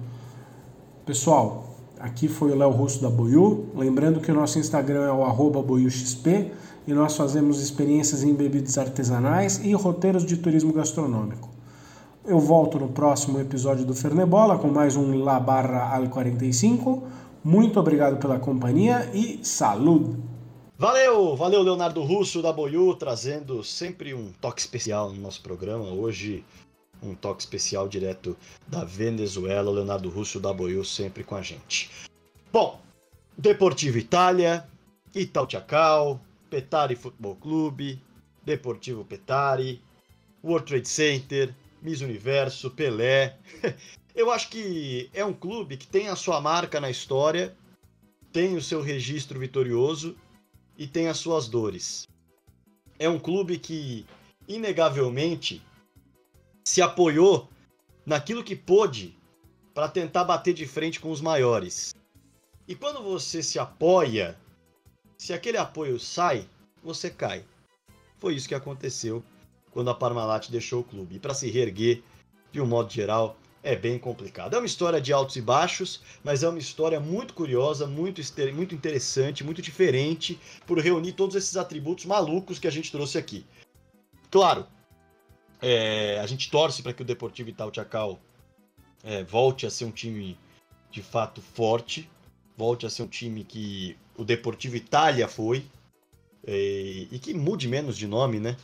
Pessoal, 1.05 1.68
Aqui 2.01 2.29
foi 2.29 2.53
o 2.53 2.57
Léo 2.57 2.71
Russo 2.71 3.03
da 3.03 3.11
Boiú. 3.11 3.67
Lembrando 3.75 4.21
que 4.21 4.31
o 4.31 4.35
nosso 4.35 4.59
Instagram 4.59 5.05
é 5.05 5.13
o 5.13 5.25
arroba 5.25 5.61
boiuxp 5.63 6.53
e 6.87 6.93
nós 6.93 7.17
fazemos 7.17 7.61
experiências 7.61 8.23
em 8.23 8.33
bebidas 8.33 8.79
artesanais 8.79 9.59
e 9.65 9.73
roteiros 9.73 10.25
de 10.25 10.37
turismo 10.37 10.73
gastronômico. 10.73 11.49
Eu 12.25 12.39
volto 12.39 12.79
no 12.79 12.89
próximo 12.89 13.41
episódio 13.41 13.85
do 13.85 13.95
Fernebola 13.95 14.59
com 14.59 14.69
mais 14.69 14.97
um 14.97 15.23
La 15.23 15.41
Barra 15.41 15.95
al 15.95 16.09
45. 16.09 17.03
Muito 17.43 17.81
obrigado 17.81 18.19
pela 18.19 18.39
companhia 18.39 19.11
e 19.13 19.41
saúde! 19.43 20.17
Valeu, 20.77 21.35
valeu 21.35 21.61
Leonardo 21.63 22.03
Russo 22.05 22.41
da 22.41 22.53
Boiú, 22.53 22.95
trazendo 22.95 23.65
sempre 23.65 24.15
um 24.15 24.31
toque 24.41 24.61
especial 24.61 25.13
no 25.13 25.21
nosso 25.21 25.43
programa. 25.43 25.91
Hoje 25.91 26.45
um 27.03 27.15
toque 27.15 27.43
especial 27.43 27.89
direto 27.89 28.37
da 28.67 28.85
Venezuela, 28.85 29.71
Leonardo 29.71 30.09
Russo 30.09 30.41
da 30.41 30.53
Boiú 30.53 30.85
sempre 30.85 31.25
com 31.25 31.35
a 31.35 31.43
gente. 31.43 31.91
Bom, 32.53 32.81
Deportivo 33.37 33.99
Itália, 33.99 34.67
Ital 35.15 35.49
Chacal, 35.49 36.21
Petari 36.51 36.97
Futebol 36.97 37.37
Clube, 37.37 38.03
Deportivo 38.45 39.05
Petari, 39.05 39.81
World 40.43 40.67
Trade 40.67 40.89
Center, 40.89 41.55
Miss 41.83 42.01
Universo, 42.01 42.71
Pelé. 42.71 43.37
Eu 44.15 44.33
acho 44.33 44.49
que 44.51 45.09
é 45.15 45.25
um 45.25 45.33
clube 45.33 45.77
que 45.77 45.87
tem 45.87 46.09
a 46.09 46.17
sua 46.17 46.41
marca 46.41 46.81
na 46.81 46.91
história, 46.91 47.57
tem 48.33 48.57
o 48.57 48.63
seu 48.63 48.83
registro 48.83 49.39
vitorioso 49.39 50.17
e 50.77 50.87
tem 50.87 51.09
as 51.09 51.19
suas 51.19 51.47
dores. 51.47 52.09
É 52.99 53.09
um 53.09 53.19
clube 53.19 53.59
que, 53.59 54.05
inegavelmente, 54.49 55.63
se 56.69 56.83
apoiou 56.83 57.49
naquilo 58.05 58.45
que 58.45 58.55
pôde 58.55 59.17
para 59.73 59.89
tentar 59.89 60.25
bater 60.25 60.53
de 60.53 60.67
frente 60.67 61.01
com 61.01 61.11
os 61.11 61.19
maiores. 61.19 61.95
E 62.69 62.75
quando 62.75 63.03
você 63.03 63.43
se 63.43 63.59
apoia, 63.59 64.39
se 65.17 65.33
aquele 65.33 65.57
apoio 65.57 65.99
sai, 65.99 66.47
você 66.85 67.09
cai. 67.09 67.43
Foi 68.19 68.35
isso 68.35 68.47
que 68.47 68.55
aconteceu 68.55 69.25
quando 69.71 69.89
a 69.89 69.95
Parmalat 69.95 70.51
deixou 70.51 70.83
o 70.83 70.85
clube. 70.85 71.17
E 71.17 71.19
para 71.19 71.33
se 71.33 71.51
reerguer, 71.51 72.03
de 72.53 72.61
um 72.61 72.67
modo 72.67 72.93
geral, 72.93 73.39
é 73.63 73.75
bem 73.75 73.99
complicado. 73.99 74.55
É 74.55 74.59
uma 74.59 74.67
história 74.67 75.01
de 75.01 75.11
altos 75.11 75.37
e 75.37 75.41
baixos, 75.41 76.03
mas 76.23 76.43
é 76.43 76.49
uma 76.51 76.59
história 76.59 77.01
muito 77.01 77.33
curiosa, 77.33 77.87
muito, 77.87 78.21
muito 78.53 78.75
interessante, 78.75 79.43
muito 79.43 79.63
diferente, 79.63 80.39
por 80.67 80.79
reunir 80.79 81.13
todos 81.13 81.35
esses 81.35 81.57
atributos 81.57 82.05
malucos 82.05 82.59
que 82.59 82.69
a 82.69 82.71
gente 82.71 82.93
trouxe 82.93 83.17
aqui. 83.17 83.47
Claro, 84.31 84.67
é, 85.61 86.19
a 86.21 86.27
gente 86.27 86.51
torce 86.51 86.83
para 86.83 86.93
que 86.93 87.03
o 87.03 87.05
Deportivo 87.05 87.51
Itaú 87.51 87.73
Chacal 87.75 88.19
é, 89.03 89.23
volte 89.25 89.67
a 89.67 89.71
ser 89.71 89.85
um 89.85 89.91
time 89.91 90.39
de 90.91 91.03
fato 91.03 91.41
forte, 91.41 92.09
volte 92.57 92.87
a 92.87 92.91
ser 92.91 93.03
um 93.03 93.09
time 93.09 93.45
que 93.45 93.97
o 94.17 94.25
Deportivo 94.25 94.77
Itália 94.77 95.29
foi 95.29 95.65
é, 96.47 97.07
e 97.11 97.19
que 97.19 97.35
mude 97.35 97.69
menos 97.69 97.97
de 97.97 98.07
nome, 98.07 98.41
né? 98.41 98.57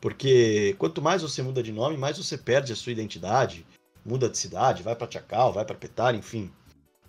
Porque 0.00 0.74
quanto 0.78 1.00
mais 1.00 1.22
você 1.22 1.42
muda 1.42 1.62
de 1.62 1.72
nome, 1.72 1.96
mais 1.96 2.18
você 2.18 2.36
perde 2.36 2.72
a 2.72 2.76
sua 2.76 2.92
identidade, 2.92 3.66
muda 4.04 4.28
de 4.28 4.36
cidade, 4.36 4.82
vai 4.82 4.94
para 4.94 5.10
Chacal, 5.10 5.52
vai 5.52 5.64
para 5.64 5.74
Petar, 5.74 6.14
enfim. 6.14 6.50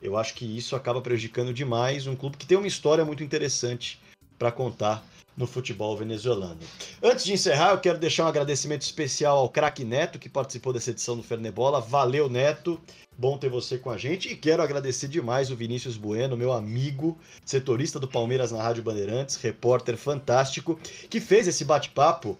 Eu 0.01 0.17
acho 0.17 0.33
que 0.33 0.45
isso 0.45 0.75
acaba 0.75 1.01
prejudicando 1.01 1.53
demais 1.53 2.07
um 2.07 2.15
clube 2.15 2.37
que 2.37 2.45
tem 2.45 2.57
uma 2.57 2.67
história 2.67 3.03
muito 3.03 3.23
interessante 3.23 3.99
para 4.37 4.51
contar 4.51 5.03
no 5.37 5.45
futebol 5.45 5.95
venezuelano. 5.97 6.57
Antes 7.01 7.25
de 7.25 7.33
encerrar, 7.33 7.71
eu 7.71 7.79
quero 7.79 7.97
deixar 7.97 8.25
um 8.25 8.29
agradecimento 8.29 8.83
especial 8.83 9.37
ao 9.37 9.49
craque 9.49 9.83
Neto, 9.83 10.17
que 10.17 10.29
participou 10.29 10.71
dessa 10.71 10.91
edição 10.91 11.17
do 11.17 11.23
Fernebola. 11.23 11.81
Valeu, 11.81 12.29
Neto. 12.29 12.79
Bom 13.17 13.37
ter 13.37 13.49
você 13.49 13.77
com 13.77 13.89
a 13.89 13.97
gente. 13.97 14.29
E 14.29 14.35
quero 14.35 14.61
agradecer 14.61 15.07
demais 15.07 15.51
o 15.51 15.55
Vinícius 15.55 15.97
Bueno, 15.97 16.37
meu 16.37 16.51
amigo, 16.51 17.17
setorista 17.45 17.99
do 17.99 18.07
Palmeiras 18.07 18.51
na 18.51 18.61
Rádio 18.61 18.83
Bandeirantes, 18.83 19.35
repórter 19.37 19.97
fantástico, 19.97 20.79
que 21.09 21.19
fez 21.19 21.47
esse 21.47 21.63
bate-papo 21.63 22.37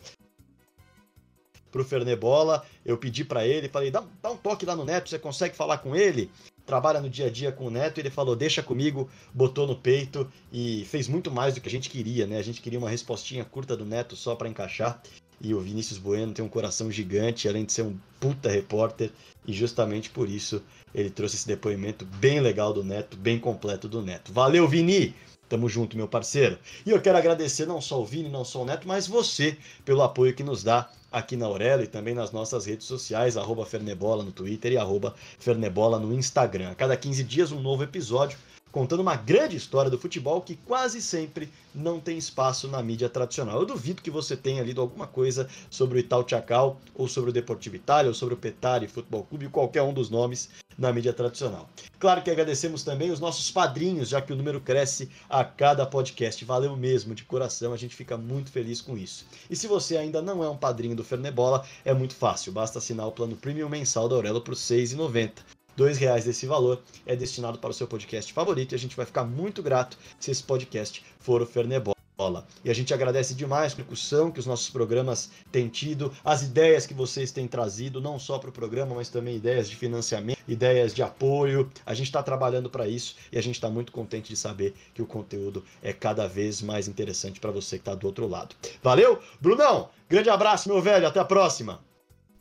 pro 1.72 1.84
Fernebola. 1.84 2.66
Eu 2.86 2.98
pedi 2.98 3.26
para 3.26 3.46
ele, 3.46 3.70
falei, 3.70 3.92
dá, 3.92 4.04
dá 4.22 4.32
um 4.32 4.38
toque 4.38 4.66
lá 4.66 4.76
no 4.76 4.86
Neto, 4.86 5.10
você 5.10 5.20
consegue 5.20 5.56
falar 5.56 5.80
com 5.80 5.96
ele? 5.96 6.30
Trabalha 6.66 7.00
no 7.00 7.10
dia 7.10 7.28
a 7.28 7.30
dia 7.30 7.52
com 7.52 7.68
o 7.68 7.70
Neto, 7.70 8.00
ele 8.00 8.10
falou, 8.10 8.36
deixa 8.36 8.64
comigo, 8.64 9.10
botou 9.34 9.68
no 9.68 9.76
peito 9.76 10.30
e 10.52 10.86
fez 10.86 11.08
muito 11.08 11.30
mais 11.30 11.54
do 11.54 11.62
que 11.62 11.68
a 11.68 11.72
gente 11.72 11.90
queria, 11.90 12.26
né? 12.26 12.38
A 12.38 12.44
gente 12.44 12.62
queria 12.62 12.80
uma 12.80 12.90
respostinha 12.90 13.46
curta 13.46 13.78
do 13.78 13.86
Neto 13.86 14.16
só 14.16 14.36
para 14.36 14.50
encaixar. 14.50 15.02
E 15.40 15.54
o 15.54 15.60
Vinícius 15.60 16.00
Bueno 16.00 16.34
tem 16.34 16.44
um 16.44 16.50
coração 16.50 16.90
gigante, 16.90 17.48
além 17.48 17.66
de 17.66 17.74
ser 17.74 17.82
um 17.82 17.98
puta 18.20 18.50
repórter, 18.50 19.12
e 19.46 19.54
justamente 19.54 20.10
por 20.10 20.30
isso 20.30 20.64
ele 20.94 21.10
trouxe 21.10 21.36
esse 21.36 21.48
depoimento 21.48 22.06
bem 22.06 22.40
legal 22.40 22.74
do 22.74 22.84
Neto, 22.84 23.18
bem 23.18 23.38
completo 23.38 23.88
do 23.88 24.02
Neto. 24.02 24.32
Valeu, 24.32 24.68
Vini! 24.68 25.14
Tamo 25.48 25.70
junto, 25.70 25.96
meu 25.96 26.08
parceiro. 26.08 26.58
E 26.86 26.90
eu 26.90 27.00
quero 27.00 27.18
agradecer 27.18 27.68
não 27.68 27.80
só 27.80 28.02
o 28.02 28.06
Vini, 28.06 28.30
não 28.30 28.44
só 28.44 28.64
o 28.64 28.66
Neto, 28.66 28.88
mas 28.88 29.06
você 29.06 29.58
pelo 29.84 30.02
apoio 30.02 30.34
que 30.34 30.44
nos 30.44 30.64
dá 30.64 30.90
aqui 31.16 31.38
na 31.38 31.46
Aurelo 31.46 31.82
e 31.82 31.88
também 31.88 32.14
nas 32.14 32.34
nossas 32.34 32.66
redes 32.66 32.86
sociais, 32.86 33.38
arroba 33.38 33.66
Fernebola 33.66 34.22
no 34.22 34.34
Twitter 34.34 34.74
e 34.74 34.78
arroba 34.78 35.16
Fernebola 35.40 35.98
no 35.98 36.14
Instagram. 36.14 36.72
A 36.72 36.76
cada 36.76 36.98
15 36.98 37.24
dias 37.24 37.52
um 37.54 37.62
novo 37.62 37.84
episódio 37.84 38.38
contando 38.76 39.00
uma 39.00 39.16
grande 39.16 39.56
história 39.56 39.90
do 39.90 39.98
futebol 39.98 40.42
que 40.42 40.58
quase 40.58 41.02
sempre 41.02 41.50
não 41.74 41.98
tem 41.98 42.18
espaço 42.18 42.68
na 42.68 42.84
mídia 42.84 43.08
tradicional. 43.08 43.58
Eu 43.58 43.66
duvido 43.66 44.02
que 44.02 44.12
você 44.12 44.36
tenha 44.36 44.62
lido 44.62 44.82
alguma 44.82 45.08
coisa 45.08 45.48
sobre 45.70 45.98
o 45.98 46.02
Ital 46.02 46.28
Chacal, 46.28 46.78
ou 46.94 47.08
sobre 47.08 47.30
o 47.30 47.34
Deportivo 47.34 47.78
Itália, 47.78 48.10
ou 48.10 48.14
sobre 48.14 48.34
o 48.34 48.38
Petari 48.38 48.90
Futebol 48.90 49.24
Clube, 49.24 49.48
qualquer 49.48 49.82
um 49.82 49.94
dos 49.94 50.10
nomes 50.10 50.50
na 50.78 50.92
mídia 50.92 51.14
tradicional. 51.14 51.70
Claro 51.98 52.22
que 52.22 52.30
agradecemos 52.30 52.84
também 52.84 53.12
os 53.12 53.20
nossos 53.22 53.50
padrinhos, 53.50 54.10
já 54.10 54.22
que 54.22 54.34
o 54.34 54.36
número 54.36 54.60
cresce 54.60 55.10
a 55.30 55.42
cada 55.46 55.86
podcast. 55.86 56.44
Valeu 56.44 56.76
mesmo, 56.76 57.16
de 57.16 57.24
coração, 57.24 57.72
a 57.72 57.78
gente 57.78 57.96
fica 57.96 58.18
muito 58.18 58.52
feliz 58.52 58.82
com 58.82 58.98
isso. 58.98 59.26
E 59.50 59.56
se 59.56 59.68
você 59.68 59.96
ainda 59.96 60.22
não 60.22 60.44
é 60.44 60.50
um 60.50 60.58
padrinho 60.58 60.98
do 60.98 61.04
Fernebola, 61.06 61.66
é 61.86 61.94
muito 61.94 62.14
fácil, 62.14 62.52
basta 62.52 62.80
assinar 62.80 63.08
o 63.08 63.14
plano 63.14 63.38
premium 63.38 63.70
mensal 63.70 64.10
da 64.10 64.18
Aurelo 64.18 64.42
por 64.42 64.54
R$ 64.54 64.60
6,90. 64.60 65.55
Dois 65.76 65.98
reais 65.98 66.24
desse 66.24 66.46
valor 66.46 66.82
é 67.06 67.16
destinado 67.16 67.60
para 67.60 67.70
o 67.70 67.74
seu 67.74 67.86
podcast 67.86 68.32
favorito 68.32 68.72
e 68.72 68.76
a 68.76 68.80
gente 68.80 68.96
vai 68.96 69.06
ficar 69.06 69.26
muito 69.26 69.62
grato 69.62 69.98
se 70.18 70.32
esse 70.32 70.42
podcast 70.42 71.04
for 71.20 71.42
o 71.42 71.46
Fernebola. 71.46 71.96
E 72.64 72.70
a 72.70 72.74
gente 72.74 72.94
agradece 72.94 73.34
demais 73.34 73.74
a 73.74 73.76
discussão 73.76 74.32
que 74.32 74.40
os 74.40 74.46
nossos 74.46 74.70
programas 74.70 75.30
têm 75.52 75.68
tido, 75.68 76.14
as 76.24 76.44
ideias 76.44 76.86
que 76.86 76.94
vocês 76.94 77.30
têm 77.30 77.46
trazido, 77.46 78.00
não 78.00 78.18
só 78.18 78.40
para 78.40 78.50
o 78.50 78.54
programa, 78.54 78.96
mas 78.96 79.10
também 79.10 79.36
ideias 79.36 79.70
de 79.70 79.76
financiamento, 79.76 80.40
ideias 80.48 80.94
de 80.94 81.04
apoio. 81.04 81.70
A 81.86 81.94
gente 81.94 82.08
está 82.08 82.24
trabalhando 82.24 82.70
para 82.70 82.88
isso 82.88 83.18
e 83.30 83.38
a 83.38 83.42
gente 83.42 83.56
está 83.56 83.70
muito 83.70 83.92
contente 83.92 84.30
de 84.30 84.38
saber 84.38 84.74
que 84.94 85.02
o 85.02 85.06
conteúdo 85.06 85.62
é 85.84 85.92
cada 85.92 86.26
vez 86.26 86.62
mais 86.62 86.88
interessante 86.88 87.42
para 87.42 87.52
você 87.52 87.76
que 87.76 87.82
está 87.82 87.94
do 87.94 88.08
outro 88.08 88.30
lado. 88.30 88.56
Valeu? 88.82 89.20
Brunão, 89.42 89.90
grande 90.08 90.30
abraço, 90.30 90.70
meu 90.70 90.82
velho, 90.82 91.06
até 91.06 91.20
a 91.20 91.26
próxima! 91.26 91.84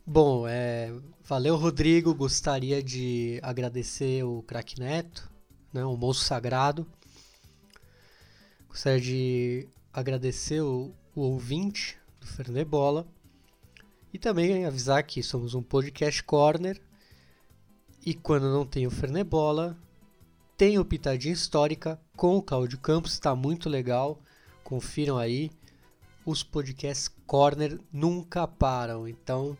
Bom, 0.07 0.47
é, 0.47 0.93
valeu, 1.25 1.55
Rodrigo. 1.55 2.13
Gostaria 2.13 2.81
de 2.83 3.39
agradecer 3.41 4.23
o 4.23 4.43
Crack 4.43 4.79
Neto, 4.79 5.29
né, 5.73 5.83
o 5.83 5.97
moço 5.97 6.23
sagrado. 6.23 6.87
Gostaria 8.69 9.01
de 9.01 9.67
agradecer 9.91 10.61
o, 10.61 10.93
o 11.15 11.21
ouvinte 11.21 11.97
do 12.19 12.27
Fernê 12.27 12.63
Bola. 12.63 13.07
E 14.13 14.19
também 14.19 14.65
avisar 14.65 15.03
que 15.03 15.21
somos 15.23 15.55
um 15.55 15.63
podcast 15.63 16.23
corner. 16.23 16.79
E 18.05 18.13
quando 18.13 18.51
não 18.51 18.65
tem 18.65 18.85
o 18.85 18.91
Fernê 18.91 19.23
Bola, 19.23 19.77
tem 20.55 20.77
o 20.77 20.85
Pitadinha 20.85 21.33
Histórica 21.33 21.99
com 22.15 22.37
o 22.37 22.41
Claudio 22.41 22.79
Campos. 22.79 23.13
Está 23.13 23.35
muito 23.35 23.67
legal. 23.67 24.21
Confiram 24.63 25.17
aí. 25.17 25.49
Os 26.23 26.43
podcasts 26.43 27.09
corner 27.25 27.79
nunca 27.91 28.47
param. 28.47 29.07
Então, 29.07 29.57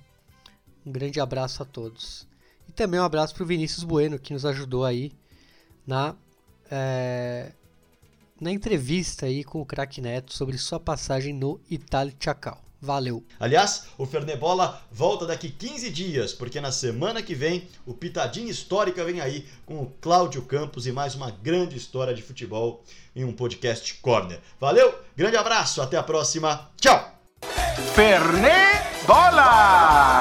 um 0.85 0.91
grande 0.91 1.19
abraço 1.19 1.63
a 1.63 1.65
todos. 1.65 2.27
E 2.67 2.71
também 2.71 2.99
um 2.99 3.03
abraço 3.03 3.33
para 3.33 3.43
o 3.43 3.47
Vinícius 3.47 3.83
Bueno, 3.83 4.19
que 4.19 4.33
nos 4.33 4.45
ajudou 4.45 4.85
aí 4.85 5.11
na, 5.85 6.15
é, 6.69 7.51
na 8.39 8.51
entrevista 8.51 9.25
aí 9.25 9.43
com 9.43 9.61
o 9.61 9.65
Crack 9.65 10.01
Neto 10.01 10.33
sobre 10.33 10.57
sua 10.57 10.79
passagem 10.79 11.33
no 11.33 11.59
Itália 11.69 12.13
Chacal. 12.19 12.65
Valeu. 12.81 13.23
Aliás, 13.39 13.87
o 13.97 14.05
Fernebola 14.05 14.81
volta 14.91 15.25
daqui 15.25 15.49
15 15.49 15.89
dias, 15.89 16.33
porque 16.33 16.61
na 16.61 16.71
semana 16.71 17.23
que 17.23 17.33
vem 17.33 17.67
o 17.85 17.93
Pitadinha 17.93 18.51
Histórica 18.51 19.03
vem 19.03 19.21
aí 19.21 19.47
com 19.65 19.81
o 19.81 19.91
Cláudio 19.99 20.43
Campos 20.43 20.85
e 20.85 20.91
mais 20.91 21.15
uma 21.15 21.31
grande 21.31 21.75
história 21.75 22.13
de 22.13 22.21
futebol 22.21 22.83
em 23.15 23.23
um 23.25 23.33
podcast 23.33 23.95
corner. 23.95 24.39
Valeu, 24.59 24.93
grande 25.15 25.37
abraço, 25.37 25.81
até 25.81 25.97
a 25.97 26.03
próxima. 26.03 26.69
Tchau. 26.79 27.14
Fernebola 27.93 29.43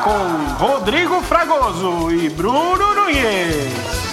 com 0.03 0.65
Rodrigo 0.65 1.21
Fragoso 1.23 2.11
e 2.11 2.29
Bruno 2.29 2.95
Nunes. 2.95 4.04